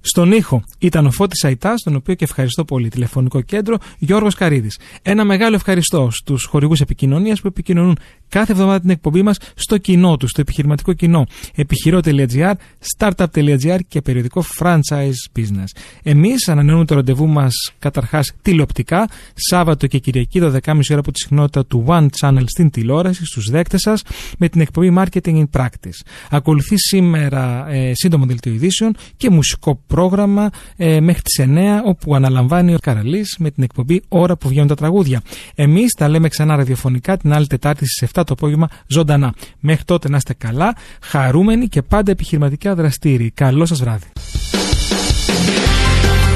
Στον 0.00 0.32
ήχο 0.32 0.62
ήταν 0.78 1.06
ο 1.06 1.10
Φώτης 1.10 1.44
Αϊτάς, 1.44 1.82
τον 1.82 1.94
οποίο 1.94 2.14
και 2.14 2.24
ευχαριστώ 2.24 2.64
πολύ. 2.64 2.88
Τηλεφωνικό 2.88 3.40
κέντρο 3.40 3.76
Γιώργος 3.98 4.34
Καρίδης. 4.34 4.78
Ένα 5.02 5.24
μεγάλο 5.24 5.54
ευχαριστώ 5.54 6.08
στους 6.10 6.44
χορηγούς 6.44 6.80
επικοινωνίας 6.80 7.40
που 7.40 7.46
επικοινωνούν 7.46 7.98
κάθε 8.28 8.52
εβδομάδα 8.52 8.80
την 8.80 8.90
εκπομπή 8.90 9.22
μας 9.22 9.38
στο 9.54 9.78
κοινό 9.78 10.16
τους, 10.16 10.30
στο 10.30 10.40
επιχειρηματικό 10.40 10.92
κοινό. 10.92 11.26
Επιχειρό.gr, 11.54 12.52
startup.gr 12.96 13.78
και 13.88 14.00
περιοδικό 14.00 14.44
franchise 14.58 15.38
business. 15.38 15.80
Εμείς 16.02 16.48
ανανεώνουμε 16.48 16.84
το 16.86 16.94
ραντεβού 16.94 17.26
μας 17.26 17.52
καταρχάς 17.78 18.32
τηλεοπτικά, 18.42 19.08
Σάββατο 19.34 19.86
και 19.86 19.98
Κυριακή 19.98 20.40
12.30 20.42 20.50
ώρα 20.90 21.00
από 21.00 21.12
τη 21.12 21.18
συχνότητα 21.18 21.66
του 21.66 21.84
One 21.88 22.06
Channel 22.20 22.44
στην 22.46 22.70
τηλεόραση, 22.70 23.24
στους 23.24 23.50
δέκτες 23.50 23.80
σας, 23.80 24.02
με 24.38 24.48
την 24.48 24.60
εκπομπή 24.60 24.92
Marketing 24.96 25.34
in 25.34 25.44
Practice. 25.52 26.00
Ακολουθεί 26.30 26.78
σήμερα 26.78 27.68
ε, 27.68 27.92
σύντομο 27.94 28.26
δελτίο 28.26 28.52
ειδήσεων 28.52 28.96
και 29.16 29.30
μουσικό 29.30 29.82
πρόγραμμα 29.88 30.50
ε, 30.76 31.00
μέχρι 31.00 31.22
τις 31.22 31.44
9 31.46 31.46
όπου 31.84 32.14
αναλαμβάνει 32.14 32.74
ο 32.74 32.78
Καραλής 32.82 33.36
με 33.38 33.50
την 33.50 33.62
εκπομπή 33.62 34.02
Ώρα 34.08 34.36
που 34.36 34.48
βγαίνουν 34.48 34.68
τα 34.68 34.74
τραγούδια. 34.74 35.22
Εμείς 35.54 35.92
τα 35.92 36.08
λέμε 36.08 36.28
ξανά 36.28 36.56
ραδιοφωνικά 36.56 37.16
την 37.16 37.32
άλλη 37.32 37.46
Τετάρτη 37.46 37.86
στις 37.86 38.08
7 38.14 38.22
το 38.26 38.32
απόγευμα 38.32 38.68
ζωντανά. 38.86 39.34
Μέχρι 39.60 39.84
τότε 39.84 40.08
να 40.08 40.16
είστε 40.16 40.34
καλά, 40.34 40.76
χαρούμενοι 41.02 41.68
και 41.68 41.82
πάντα 41.82 42.10
επιχειρηματικά 42.10 42.74
δραστήριοι. 42.74 43.30
Καλό 43.30 43.66
σας 43.66 43.80
βράδυ. 43.80 44.06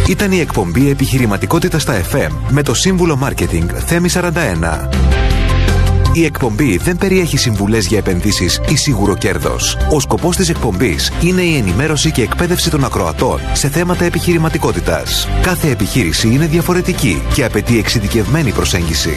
Ήταν 0.09 0.33
η 0.33 0.39
εκπομπή 0.39 0.91
Επιχειρηματικότητα 0.91 1.79
στα 1.79 2.01
FM 2.13 2.31
με 2.51 2.63
το 2.63 2.75
σύμβουλο 2.75 3.19
Marketing 3.23 3.67
Θέμη 3.87 4.09
41. 4.13 5.22
Η 6.15 6.25
εκπομπή 6.25 6.77
δεν 6.77 6.97
περιέχει 6.97 7.37
συμβουλές 7.37 7.87
για 7.87 7.99
επενδύσεις 7.99 8.61
ή 8.69 8.77
σίγουρο 8.77 9.17
κέρδος. 9.17 9.77
Ο 9.91 10.01
σκοπός 10.01 10.37
της 10.37 10.49
εκπομπής 10.49 11.13
είναι 11.23 11.43
η 11.43 11.57
ενημέρωση 11.57 12.11
και 12.11 12.23
εκπαίδευση 12.23 12.71
των 12.71 12.85
ακροατών 12.85 13.41
σε 13.53 13.69
θέματα 13.69 14.05
επιχειρηματικότητας. 14.05 15.29
Κάθε 15.43 15.71
επιχείρηση 15.71 16.29
είναι 16.29 16.47
διαφορετική 16.47 17.23
και 17.35 17.45
απαιτεί 17.45 17.79
εξειδικευμένη 17.79 18.53
προσέγγιση. 18.53 19.17